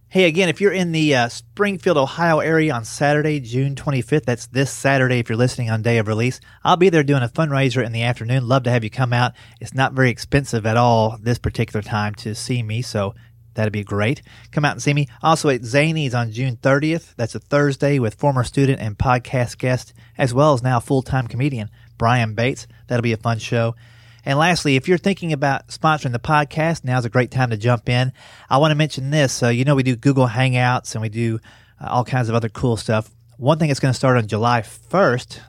Hey, 0.09 0.25
again, 0.25 0.49
if 0.49 0.59
you're 0.59 0.73
in 0.73 0.91
the 0.91 1.15
uh, 1.15 1.29
Springfield, 1.29 1.95
Ohio 1.95 2.39
area 2.39 2.73
on 2.73 2.83
Saturday, 2.83 3.39
June 3.39 3.75
25th, 3.75 4.25
that's 4.25 4.47
this 4.47 4.69
Saturday 4.69 5.19
if 5.19 5.29
you're 5.29 5.37
listening 5.37 5.69
on 5.69 5.83
day 5.83 5.99
of 5.99 6.09
release, 6.09 6.41
I'll 6.65 6.75
be 6.75 6.89
there 6.89 7.01
doing 7.01 7.23
a 7.23 7.29
fundraiser 7.29 7.81
in 7.81 7.93
the 7.93 8.03
afternoon. 8.03 8.49
Love 8.49 8.63
to 8.63 8.71
have 8.71 8.83
you 8.83 8.89
come 8.89 9.13
out. 9.13 9.31
It's 9.61 9.73
not 9.73 9.93
very 9.93 10.09
expensive 10.09 10.65
at 10.65 10.75
all 10.75 11.17
this 11.21 11.39
particular 11.39 11.81
time 11.81 12.13
to 12.15 12.35
see 12.35 12.61
me, 12.61 12.81
so 12.81 13.15
that'd 13.53 13.73
be 13.73 13.83
great. 13.83 14.21
Come 14.51 14.65
out 14.65 14.73
and 14.73 14.81
see 14.81 14.93
me. 14.93 15.07
Also 15.21 15.49
at 15.49 15.61
Zanies 15.61 16.13
on 16.13 16.31
June 16.31 16.57
30th, 16.57 17.15
that's 17.15 17.35
a 17.35 17.39
Thursday 17.39 17.99
with 17.99 18.15
former 18.15 18.43
student 18.43 18.79
and 18.79 18.97
podcast 18.97 19.57
guest, 19.57 19.93
as 20.17 20.33
well 20.33 20.53
as 20.53 20.63
now 20.63 20.79
full 20.79 21.01
time 21.01 21.27
comedian 21.27 21.69
Brian 21.97 22.33
Bates. 22.33 22.67
That'll 22.87 23.03
be 23.03 23.13
a 23.13 23.17
fun 23.17 23.39
show. 23.39 23.75
And 24.23 24.37
lastly, 24.37 24.75
if 24.75 24.87
you're 24.87 24.97
thinking 24.97 25.33
about 25.33 25.67
sponsoring 25.69 26.11
the 26.11 26.19
podcast, 26.19 26.83
now's 26.83 27.05
a 27.05 27.09
great 27.09 27.31
time 27.31 27.49
to 27.49 27.57
jump 27.57 27.89
in. 27.89 28.13
I 28.49 28.57
want 28.59 28.71
to 28.71 28.75
mention 28.75 29.09
this. 29.09 29.33
So, 29.33 29.49
you 29.49 29.65
know, 29.65 29.75
we 29.75 29.83
do 29.83 29.95
Google 29.95 30.27
Hangouts 30.27 30.93
and 30.93 31.01
we 31.01 31.09
do 31.09 31.39
uh, 31.79 31.87
all 31.89 32.05
kinds 32.05 32.29
of 32.29 32.35
other 32.35 32.49
cool 32.49 32.77
stuff. 32.77 33.09
One 33.37 33.57
thing 33.57 33.69
that's 33.69 33.79
going 33.79 33.93
to 33.93 33.97
start 33.97 34.17
on 34.17 34.27
July 34.27 34.61
1st 34.61 35.39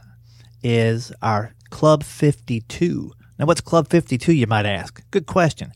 is 0.62 1.12
our 1.20 1.54
Club 1.68 2.02
52. 2.02 3.12
Now, 3.38 3.46
what's 3.46 3.60
Club 3.60 3.88
52, 3.88 4.32
you 4.32 4.46
might 4.46 4.66
ask? 4.66 5.02
Good 5.10 5.26
question. 5.26 5.72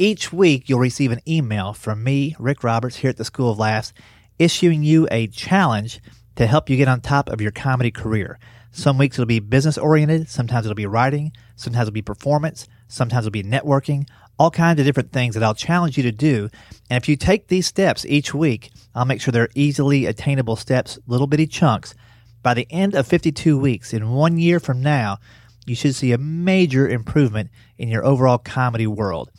Each 0.00 0.32
week, 0.32 0.68
you'll 0.68 0.78
receive 0.78 1.10
an 1.10 1.20
email 1.26 1.72
from 1.72 2.04
me, 2.04 2.36
Rick 2.38 2.62
Roberts, 2.62 2.98
here 2.98 3.10
at 3.10 3.16
the 3.16 3.24
School 3.24 3.50
of 3.50 3.58
Laughs, 3.58 3.92
issuing 4.38 4.84
you 4.84 5.08
a 5.10 5.26
challenge 5.26 6.00
to 6.36 6.46
help 6.46 6.70
you 6.70 6.76
get 6.76 6.86
on 6.86 7.00
top 7.00 7.28
of 7.28 7.40
your 7.40 7.50
comedy 7.50 7.90
career. 7.90 8.38
Some 8.70 8.96
weeks 8.96 9.16
it'll 9.16 9.26
be 9.26 9.40
business 9.40 9.76
oriented, 9.76 10.28
sometimes 10.28 10.66
it'll 10.66 10.76
be 10.76 10.86
writing, 10.86 11.32
sometimes 11.56 11.88
it'll 11.88 11.94
be 11.94 12.02
performance, 12.02 12.68
sometimes 12.86 13.26
it'll 13.26 13.32
be 13.32 13.42
networking, 13.42 14.08
all 14.38 14.52
kinds 14.52 14.78
of 14.78 14.86
different 14.86 15.10
things 15.10 15.34
that 15.34 15.42
I'll 15.42 15.52
challenge 15.52 15.96
you 15.96 16.04
to 16.04 16.12
do. 16.12 16.48
And 16.88 17.02
if 17.02 17.08
you 17.08 17.16
take 17.16 17.48
these 17.48 17.66
steps 17.66 18.06
each 18.06 18.32
week, 18.32 18.70
I'll 18.94 19.04
make 19.04 19.20
sure 19.20 19.32
they're 19.32 19.48
easily 19.56 20.06
attainable 20.06 20.54
steps, 20.54 21.00
little 21.08 21.26
bitty 21.26 21.48
chunks. 21.48 21.96
By 22.44 22.54
the 22.54 22.68
end 22.70 22.94
of 22.94 23.08
52 23.08 23.58
weeks, 23.58 23.92
in 23.92 24.10
one 24.10 24.38
year 24.38 24.60
from 24.60 24.80
now, 24.80 25.18
you 25.66 25.74
should 25.74 25.96
see 25.96 26.12
a 26.12 26.18
major 26.18 26.88
improvement 26.88 27.50
in 27.76 27.88
your 27.88 28.04
overall 28.04 28.38
comedy 28.38 28.86
world. 28.86 29.32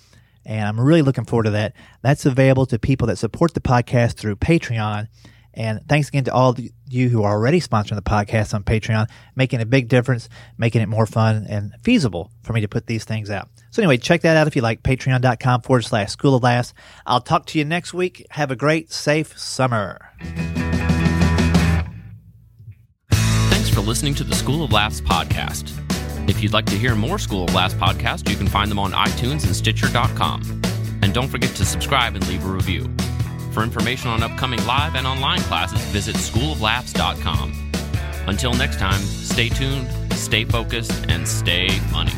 And 0.45 0.67
I'm 0.67 0.79
really 0.79 1.01
looking 1.01 1.25
forward 1.25 1.43
to 1.43 1.51
that. 1.51 1.73
That's 2.01 2.25
available 2.25 2.65
to 2.67 2.79
people 2.79 3.07
that 3.07 3.17
support 3.17 3.53
the 3.53 3.61
podcast 3.61 4.15
through 4.15 4.37
Patreon. 4.37 5.07
And 5.53 5.81
thanks 5.89 6.07
again 6.07 6.23
to 6.25 6.33
all 6.33 6.51
of 6.51 6.59
you 6.87 7.09
who 7.09 7.23
are 7.23 7.33
already 7.33 7.59
sponsoring 7.59 7.95
the 7.95 8.01
podcast 8.01 8.53
on 8.53 8.63
Patreon, 8.63 9.09
making 9.35 9.61
a 9.61 9.65
big 9.65 9.89
difference, 9.89 10.29
making 10.57 10.81
it 10.81 10.87
more 10.87 11.05
fun 11.05 11.45
and 11.49 11.73
feasible 11.83 12.31
for 12.43 12.53
me 12.53 12.61
to 12.61 12.67
put 12.67 12.87
these 12.87 13.03
things 13.03 13.29
out. 13.29 13.49
So 13.71 13.81
anyway, 13.81 13.97
check 13.97 14.21
that 14.21 14.37
out 14.37 14.47
if 14.47 14.55
you 14.55 14.61
like, 14.61 14.83
patreon.com 14.83 15.61
forward 15.61 15.81
slash 15.81 16.11
school 16.11 16.35
of 16.35 16.43
laughs. 16.43 16.73
I'll 17.05 17.21
talk 17.21 17.45
to 17.47 17.59
you 17.59 17.65
next 17.65 17.93
week. 17.93 18.25
Have 18.31 18.51
a 18.51 18.55
great, 18.55 18.91
safe 18.91 19.37
summer. 19.37 20.11
Thanks 23.11 23.69
for 23.69 23.81
listening 23.81 24.15
to 24.15 24.23
the 24.23 24.35
School 24.35 24.63
of 24.63 24.71
Laughs 24.71 25.01
podcast. 25.01 25.88
If 26.29 26.43
you'd 26.43 26.53
like 26.53 26.67
to 26.67 26.77
hear 26.77 26.93
more 26.93 27.17
School 27.17 27.45
of 27.45 27.55
Laughs 27.55 27.73
podcasts, 27.73 28.29
you 28.29 28.35
can 28.35 28.45
find 28.45 28.69
them 28.69 28.77
on 28.77 28.91
iTunes 28.91 29.45
and 29.45 29.55
Stitcher.com. 29.55 30.61
And 31.01 31.11
don't 31.11 31.27
forget 31.27 31.55
to 31.55 31.65
subscribe 31.65 32.13
and 32.15 32.25
leave 32.27 32.45
a 32.45 32.47
review. 32.47 32.87
For 33.51 33.63
information 33.63 34.11
on 34.11 34.21
upcoming 34.21 34.63
live 34.67 34.93
and 34.93 35.07
online 35.07 35.39
classes, 35.39 35.81
visit 35.85 36.15
schooloflaughs.com. 36.15 37.71
Until 38.27 38.53
next 38.53 38.77
time, 38.77 39.01
stay 39.01 39.49
tuned, 39.49 39.89
stay 40.13 40.45
focused, 40.45 40.93
and 41.09 41.27
stay 41.27 41.67
money. 41.91 42.13